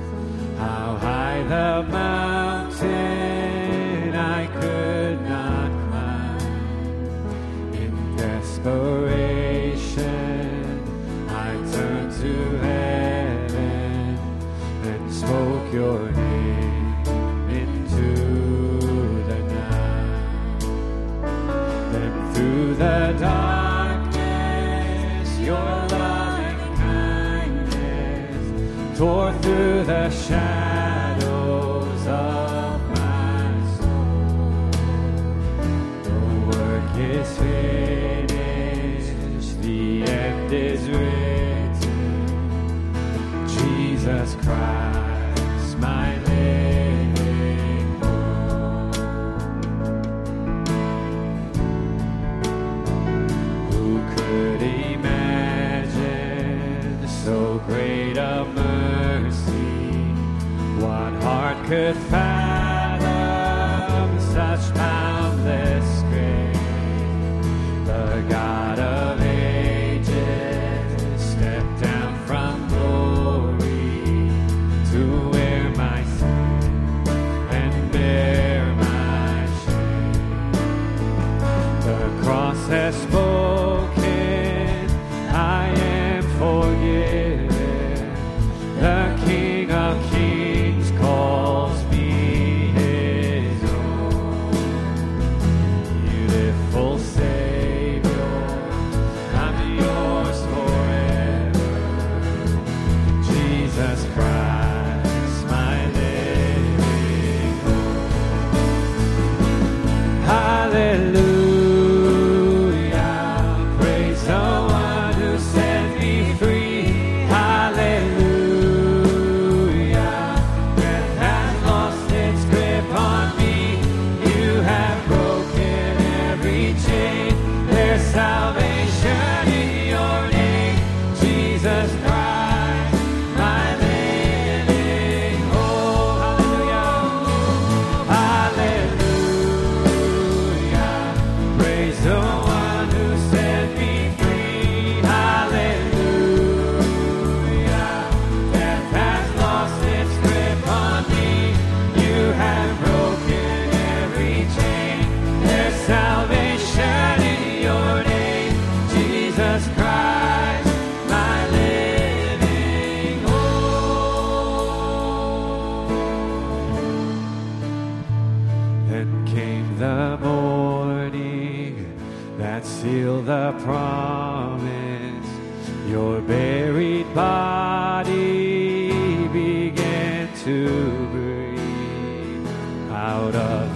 How 0.58 0.96
high 0.96 1.42
the 1.44 1.82
mountain 1.90 2.88
I 4.14 4.46
could 4.60 5.22
not 5.22 5.70
climb. 5.88 6.38
In 7.74 8.16
desperation, 8.16 8.99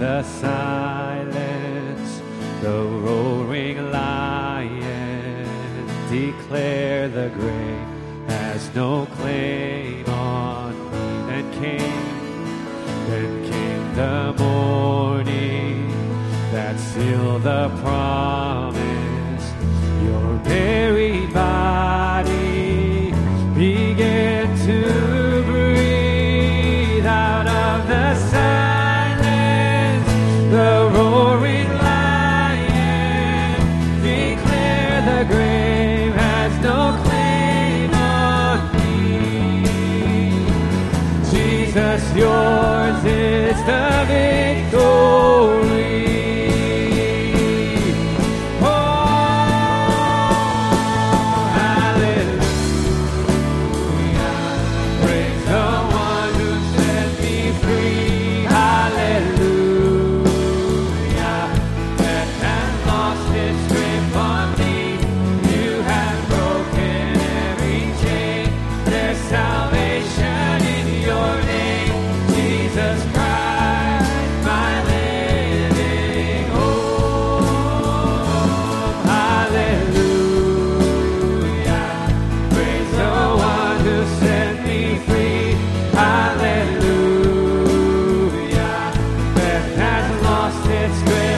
the 0.05 0.23
silence. 0.23 2.11
The 2.61 2.79
roaring 3.05 3.79
lion 3.91 5.47
declare 6.11 7.09
the 7.09 7.31
grave 7.31 7.89
has 8.29 8.61
no 8.75 9.07
claim 9.17 10.05
on 10.07 10.73
me. 10.91 11.07
Then 11.29 11.47
came, 11.61 12.07
then 13.09 13.33
came 13.51 13.85
the 14.03 14.35
morning 14.45 15.89
that 16.53 16.79
sealed 16.79 17.43
the 17.45 17.71
promise. 17.81 18.64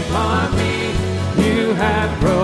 Its 0.07 0.13
grip 0.13 0.19
on 0.19 0.57
me. 0.57 0.93
You 1.45 1.75
have 1.75 2.21
broken 2.21 2.36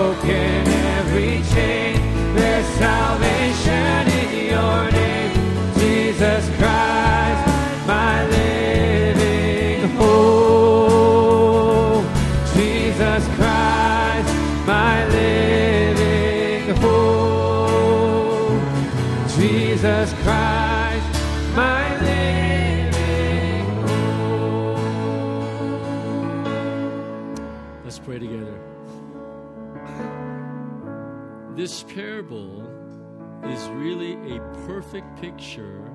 perfect 34.93 35.21
picture 35.21 35.91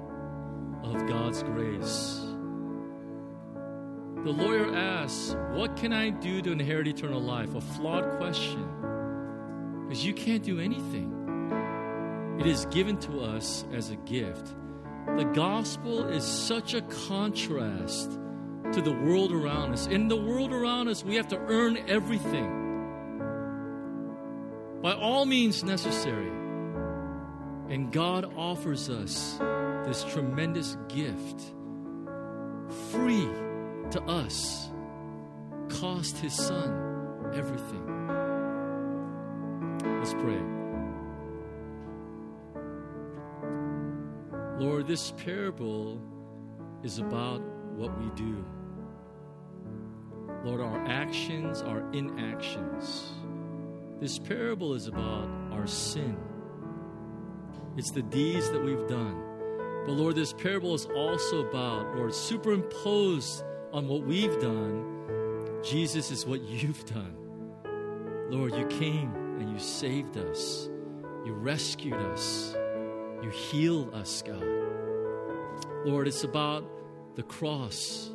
of 0.82 1.06
God's 1.06 1.44
grace. 1.44 2.20
The 4.24 4.32
lawyer 4.32 4.74
asks, 4.74 5.36
What 5.52 5.76
can 5.76 5.92
I 5.92 6.10
do 6.10 6.42
to 6.42 6.50
inherit 6.50 6.88
eternal 6.88 7.20
life? 7.20 7.54
A 7.54 7.60
flawed 7.60 8.18
question. 8.18 8.68
Because 9.86 10.04
you 10.04 10.12
can't 10.12 10.42
do 10.42 10.58
anything. 10.58 11.14
It 12.40 12.46
is 12.46 12.66
given 12.66 12.96
to 13.02 13.20
us 13.20 13.64
as 13.72 13.90
a 13.90 13.96
gift. 13.96 14.52
The 15.16 15.30
gospel 15.32 16.08
is 16.08 16.24
such 16.24 16.74
a 16.74 16.82
contrast 16.82 18.10
to 18.72 18.80
the 18.82 18.90
world 18.90 19.30
around 19.30 19.74
us. 19.74 19.86
In 19.86 20.08
the 20.08 20.16
world 20.16 20.52
around 20.52 20.88
us, 20.88 21.04
we 21.04 21.14
have 21.14 21.28
to 21.28 21.38
earn 21.38 21.78
everything 21.86 22.64
by 24.82 24.94
all 24.94 25.24
means 25.24 25.62
necessary. 25.62 26.37
And 27.68 27.92
God 27.92 28.32
offers 28.36 28.88
us 28.88 29.38
this 29.86 30.04
tremendous 30.04 30.76
gift, 30.88 31.52
free 32.90 33.28
to 33.90 34.02
us, 34.06 34.70
cost 35.68 36.18
His 36.18 36.34
Son 36.34 36.88
everything. 37.34 37.84
Let's 39.98 40.14
pray. 40.14 40.40
Lord, 44.58 44.86
this 44.86 45.12
parable 45.12 46.00
is 46.82 46.98
about 46.98 47.40
what 47.76 47.96
we 47.98 48.10
do. 48.16 48.44
Lord, 50.44 50.60
our 50.60 50.84
actions, 50.86 51.62
our 51.62 51.88
inactions. 51.92 53.12
This 54.00 54.18
parable 54.18 54.74
is 54.74 54.86
about 54.86 55.28
our 55.52 55.66
sin. 55.66 56.16
It's 57.78 57.92
the 57.92 58.02
deeds 58.02 58.50
that 58.50 58.60
we've 58.60 58.88
done. 58.88 59.22
But 59.86 59.92
Lord, 59.92 60.16
this 60.16 60.32
parable 60.32 60.74
is 60.74 60.86
also 60.86 61.46
about, 61.46 61.94
Lord, 61.94 62.12
superimposed 62.12 63.44
on 63.72 63.86
what 63.86 64.02
we've 64.02 64.36
done, 64.40 65.62
Jesus 65.62 66.10
is 66.10 66.26
what 66.26 66.40
you've 66.48 66.84
done. 66.86 67.14
Lord, 68.30 68.56
you 68.56 68.66
came 68.66 69.14
and 69.38 69.52
you 69.52 69.60
saved 69.60 70.16
us. 70.16 70.68
You 71.24 71.34
rescued 71.34 71.94
us. 71.94 72.52
You 73.22 73.30
healed 73.30 73.94
us, 73.94 74.22
God. 74.22 74.44
Lord, 75.84 76.08
it's 76.08 76.24
about 76.24 76.64
the 77.14 77.22
cross. 77.22 78.10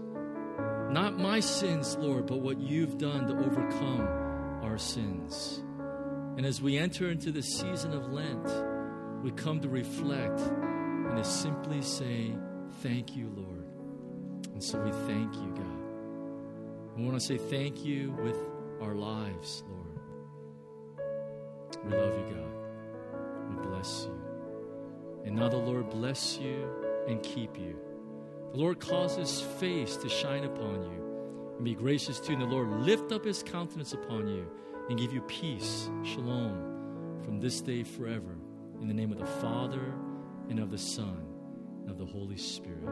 Not 0.89 1.17
my 1.17 1.39
sins, 1.39 1.95
Lord, 1.95 2.27
but 2.27 2.41
what 2.41 2.59
you've 2.59 2.97
done 2.97 3.27
to 3.27 3.45
overcome 3.45 4.61
our 4.61 4.77
sins. 4.77 5.63
And 6.35 6.45
as 6.45 6.61
we 6.61 6.77
enter 6.77 7.09
into 7.09 7.31
the 7.31 7.41
season 7.41 7.93
of 7.93 8.11
Lent, 8.11 8.72
we 9.23 9.31
come 9.31 9.61
to 9.61 9.69
reflect 9.69 10.39
and 10.41 11.15
to 11.15 11.23
simply 11.23 11.81
say, 11.81 12.35
Thank 12.81 13.15
you, 13.15 13.31
Lord. 13.33 13.65
And 14.53 14.61
so 14.61 14.79
we 14.79 14.91
thank 15.07 15.33
you, 15.35 15.53
God. 15.55 16.97
We 16.97 17.05
want 17.05 17.19
to 17.19 17.25
say 17.25 17.37
thank 17.37 17.85
you 17.85 18.11
with 18.21 18.37
our 18.81 18.93
lives, 18.93 19.63
Lord. 19.69 19.99
We 21.85 21.91
love 21.95 22.13
you, 22.17 22.35
God. 22.35 23.49
We 23.49 23.67
bless 23.67 24.05
you. 24.05 24.19
And 25.25 25.35
now 25.35 25.47
the 25.47 25.57
Lord 25.57 25.89
bless 25.89 26.37
you 26.37 26.67
and 27.07 27.23
keep 27.23 27.57
you. 27.57 27.77
The 28.51 28.59
Lord 28.59 28.79
cause 28.79 29.15
his 29.15 29.41
face 29.41 29.95
to 29.97 30.09
shine 30.09 30.43
upon 30.43 30.83
you 30.83 31.55
and 31.55 31.63
be 31.63 31.75
gracious 31.75 32.19
to 32.19 32.33
you. 32.33 32.33
And 32.33 32.41
the 32.41 32.53
Lord 32.53 32.69
lift 32.81 33.11
up 33.13 33.23
his 33.23 33.41
countenance 33.41 33.93
upon 33.93 34.27
you 34.27 34.45
and 34.89 34.99
give 34.99 35.13
you 35.13 35.21
peace, 35.21 35.89
shalom, 36.03 37.21
from 37.23 37.39
this 37.39 37.61
day 37.61 37.83
forever. 37.83 38.37
In 38.81 38.87
the 38.87 38.93
name 38.93 39.11
of 39.11 39.17
the 39.17 39.25
Father, 39.25 39.93
and 40.49 40.59
of 40.59 40.71
the 40.71 40.77
Son, 40.77 41.25
and 41.81 41.89
of 41.89 41.97
the 41.97 42.05
Holy 42.05 42.37
Spirit. 42.37 42.89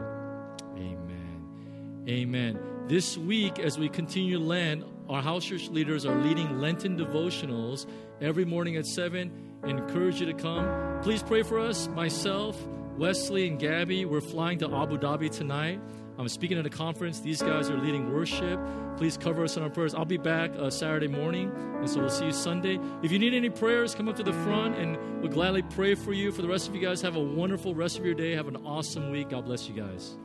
Amen. 0.76 2.04
Amen. 2.08 2.58
This 2.88 3.16
week, 3.16 3.58
as 3.58 3.78
we 3.78 3.88
continue 3.88 4.38
Lent, 4.38 4.84
our 5.08 5.22
house 5.22 5.44
church 5.44 5.68
leaders 5.68 6.06
are 6.06 6.16
leading 6.16 6.60
Lenten 6.60 6.96
devotionals 6.96 7.86
every 8.20 8.44
morning 8.44 8.76
at 8.76 8.86
7. 8.86 9.30
I 9.62 9.68
encourage 9.68 10.20
you 10.20 10.26
to 10.26 10.34
come. 10.34 11.00
Please 11.02 11.22
pray 11.22 11.42
for 11.42 11.60
us. 11.60 11.88
Myself, 11.88 12.56
Wesley, 12.96 13.46
and 13.46 13.58
Gabby, 13.58 14.04
we're 14.04 14.20
flying 14.20 14.58
to 14.58 14.66
Abu 14.66 14.98
Dhabi 14.98 15.30
tonight. 15.30 15.80
I'm 16.18 16.28
speaking 16.28 16.58
at 16.58 16.66
a 16.66 16.70
conference. 16.70 17.20
These 17.20 17.42
guys 17.42 17.70
are 17.70 17.78
leading 17.78 18.12
worship. 18.12 18.60
Please 18.96 19.16
cover 19.16 19.44
us 19.44 19.56
in 19.56 19.62
our 19.62 19.70
prayers. 19.70 19.94
I'll 19.94 20.04
be 20.04 20.18
back 20.18 20.52
uh, 20.56 20.70
Saturday 20.70 21.08
morning, 21.08 21.50
and 21.78 21.88
so 21.88 22.00
we'll 22.00 22.10
see 22.10 22.26
you 22.26 22.32
Sunday. 22.32 22.78
If 23.02 23.10
you 23.10 23.18
need 23.18 23.34
any 23.34 23.50
prayers, 23.50 23.94
come 23.94 24.08
up 24.08 24.16
to 24.16 24.22
the 24.22 24.32
front, 24.32 24.76
and 24.76 24.96
we'll 25.20 25.32
gladly 25.32 25.62
pray 25.62 25.94
for 25.94 26.12
you. 26.12 26.30
For 26.30 26.42
the 26.42 26.48
rest 26.48 26.68
of 26.68 26.74
you 26.74 26.80
guys, 26.80 27.00
have 27.02 27.16
a 27.16 27.22
wonderful 27.22 27.74
rest 27.74 27.98
of 27.98 28.04
your 28.04 28.14
day. 28.14 28.32
Have 28.32 28.48
an 28.48 28.56
awesome 28.66 29.10
week. 29.10 29.30
God 29.30 29.46
bless 29.46 29.68
you 29.68 29.74
guys. 29.74 30.16